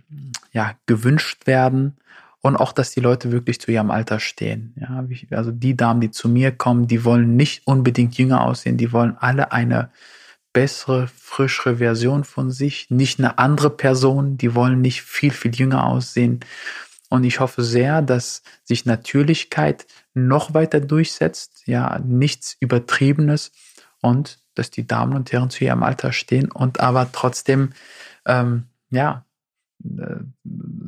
ja, 0.53 0.75
gewünscht 0.85 1.45
werden 1.45 1.97
und 2.39 2.55
auch, 2.55 2.71
dass 2.71 2.91
die 2.91 3.01
Leute 3.01 3.33
wirklich 3.33 3.59
zu 3.59 3.69
ihrem 3.69 3.91
Alter 3.91 4.21
stehen. 4.21 4.73
Ja, 4.79 5.05
also 5.37 5.51
die 5.51 5.75
Damen, 5.75 5.99
die 5.99 6.11
zu 6.11 6.29
mir 6.29 6.53
kommen, 6.53 6.87
die 6.87 7.03
wollen 7.03 7.35
nicht 7.35 7.67
unbedingt 7.67 8.17
jünger 8.17 8.45
aussehen, 8.45 8.77
die 8.77 8.93
wollen 8.93 9.17
alle 9.19 9.51
eine 9.51 9.91
bessere, 10.53 11.09
frischere 11.13 11.75
Version 11.75 12.23
von 12.23 12.49
sich, 12.49 12.89
nicht 12.91 13.19
eine 13.19 13.37
andere 13.39 13.71
Person, 13.71 14.37
die 14.37 14.55
wollen 14.55 14.79
nicht 14.79 15.01
viel, 15.01 15.31
viel 15.31 15.53
jünger 15.53 15.85
aussehen. 15.85 16.39
Und 17.09 17.23
ich 17.23 17.39
hoffe 17.39 17.63
sehr, 17.63 18.01
dass 18.01 18.41
sich 18.63 18.85
Natürlichkeit 18.85 19.85
noch 20.13 20.53
weiter 20.53 20.79
durchsetzt, 20.79 21.63
ja, 21.65 21.99
nichts 21.99 22.57
Übertriebenes 22.59 23.51
und 24.01 24.39
dass 24.55 24.71
die 24.71 24.87
Damen 24.87 25.15
und 25.15 25.31
Herren 25.31 25.49
zu 25.49 25.63
ihrem 25.63 25.83
Alter 25.83 26.13
stehen 26.13 26.51
und 26.51 26.79
aber 26.79 27.11
trotzdem, 27.11 27.73
ähm, 28.25 28.63
ja, 28.89 29.25
äh, 29.83 30.15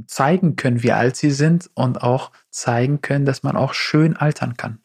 zeigen 0.07 0.55
können, 0.55 0.81
wie 0.83 0.93
alt 0.93 1.17
sie 1.17 1.31
sind 1.31 1.69
und 1.73 2.01
auch 2.01 2.31
zeigen 2.49 3.01
können, 3.01 3.25
dass 3.25 3.43
man 3.43 3.57
auch 3.57 3.73
schön 3.73 4.15
altern 4.15 4.55
kann. 4.55 4.79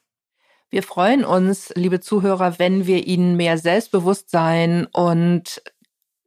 Wir 0.70 0.82
freuen 0.82 1.24
uns, 1.24 1.70
liebe 1.76 2.00
Zuhörer, 2.00 2.58
wenn 2.58 2.86
wir 2.86 3.06
Ihnen 3.06 3.36
mehr 3.36 3.58
Selbstbewusstsein 3.58 4.86
und 4.86 5.62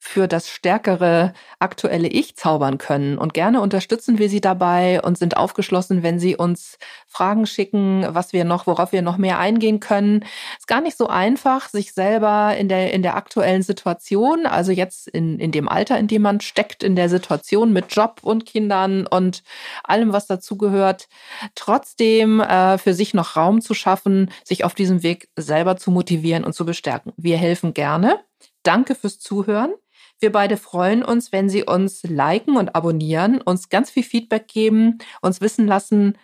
für 0.07 0.27
das 0.27 0.49
stärkere 0.49 1.33
aktuelle 1.59 2.07
Ich 2.07 2.35
zaubern 2.35 2.77
können. 2.77 3.17
Und 3.17 3.33
gerne 3.33 3.59
unterstützen 3.59 4.19
wir 4.19 4.29
Sie 4.29 4.39
dabei 4.39 5.01
und 5.01 5.17
sind 5.17 5.35
aufgeschlossen, 5.35 6.03
wenn 6.03 6.19
Sie 6.19 6.35
uns 6.35 6.77
Fragen 7.07 7.47
schicken, 7.47 8.05
was 8.09 8.31
wir 8.31 8.45
noch, 8.45 8.67
worauf 8.67 8.91
wir 8.91 9.01
noch 9.01 9.17
mehr 9.17 9.39
eingehen 9.39 9.79
können. 9.79 10.23
Ist 10.59 10.67
gar 10.67 10.81
nicht 10.81 10.95
so 10.95 11.07
einfach, 11.07 11.69
sich 11.69 11.93
selber 11.93 12.55
in 12.55 12.69
der, 12.69 12.93
in 12.93 13.01
der 13.01 13.15
aktuellen 13.15 13.63
Situation, 13.63 14.45
also 14.45 14.71
jetzt 14.71 15.07
in, 15.07 15.39
in 15.39 15.51
dem 15.51 15.67
Alter, 15.67 15.97
in 15.97 16.07
dem 16.07 16.21
man 16.21 16.39
steckt, 16.39 16.83
in 16.83 16.95
der 16.95 17.09
Situation 17.09 17.73
mit 17.73 17.93
Job 17.93 18.19
und 18.21 18.45
Kindern 18.45 19.07
und 19.07 19.43
allem, 19.83 20.13
was 20.13 20.27
dazugehört, 20.27 21.07
trotzdem 21.55 22.41
äh, 22.41 22.77
für 22.77 22.93
sich 22.93 23.15
noch 23.15 23.35
Raum 23.35 23.59
zu 23.59 23.73
schaffen, 23.73 24.31
sich 24.43 24.63
auf 24.65 24.75
diesem 24.75 25.01
Weg 25.01 25.29
selber 25.35 25.77
zu 25.77 25.89
motivieren 25.89 26.43
und 26.43 26.53
zu 26.53 26.63
bestärken. 26.63 27.11
Wir 27.17 27.37
helfen 27.37 27.73
gerne. 27.73 28.19
Danke 28.61 28.93
fürs 28.93 29.19
Zuhören. 29.19 29.73
Wir 30.19 30.31
beide 30.31 30.57
freuen 30.57 31.03
uns, 31.03 31.31
wenn 31.31 31.49
Sie 31.49 31.63
uns 31.63 32.03
liken 32.03 32.57
und 32.57 32.75
abonnieren, 32.75 33.41
uns 33.41 33.69
ganz 33.69 33.89
viel 33.89 34.03
Feedback 34.03 34.47
geben, 34.47 34.97
uns 35.21 35.41
wissen 35.41 35.67
lassen, 35.67 36.17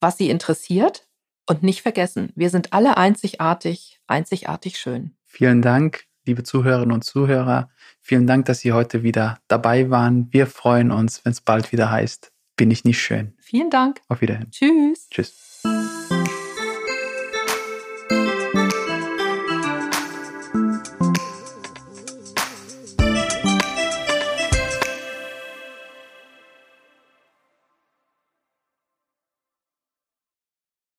was 0.00 0.16
Sie 0.18 0.30
interessiert. 0.30 1.06
Und 1.46 1.62
nicht 1.62 1.80
vergessen, 1.80 2.30
wir 2.36 2.50
sind 2.50 2.74
alle 2.74 2.98
einzigartig, 2.98 4.00
einzigartig 4.06 4.78
schön. 4.78 5.12
Vielen 5.24 5.62
Dank, 5.62 6.04
liebe 6.26 6.42
Zuhörerinnen 6.42 6.92
und 6.92 7.04
Zuhörer. 7.04 7.70
Vielen 8.00 8.26
Dank, 8.26 8.44
dass 8.44 8.60
Sie 8.60 8.74
heute 8.74 9.02
wieder 9.02 9.38
dabei 9.48 9.88
waren. 9.88 10.30
Wir 10.30 10.46
freuen 10.46 10.90
uns, 10.90 11.24
wenn 11.24 11.32
es 11.32 11.40
bald 11.40 11.72
wieder 11.72 11.90
heißt, 11.90 12.32
bin 12.56 12.70
ich 12.70 12.84
nicht 12.84 13.00
schön. 13.00 13.34
Vielen 13.38 13.70
Dank. 13.70 14.02
Auf 14.08 14.20
Wiedersehen. 14.20 14.50
Tschüss. 14.50 15.08
Tschüss. 15.08 15.47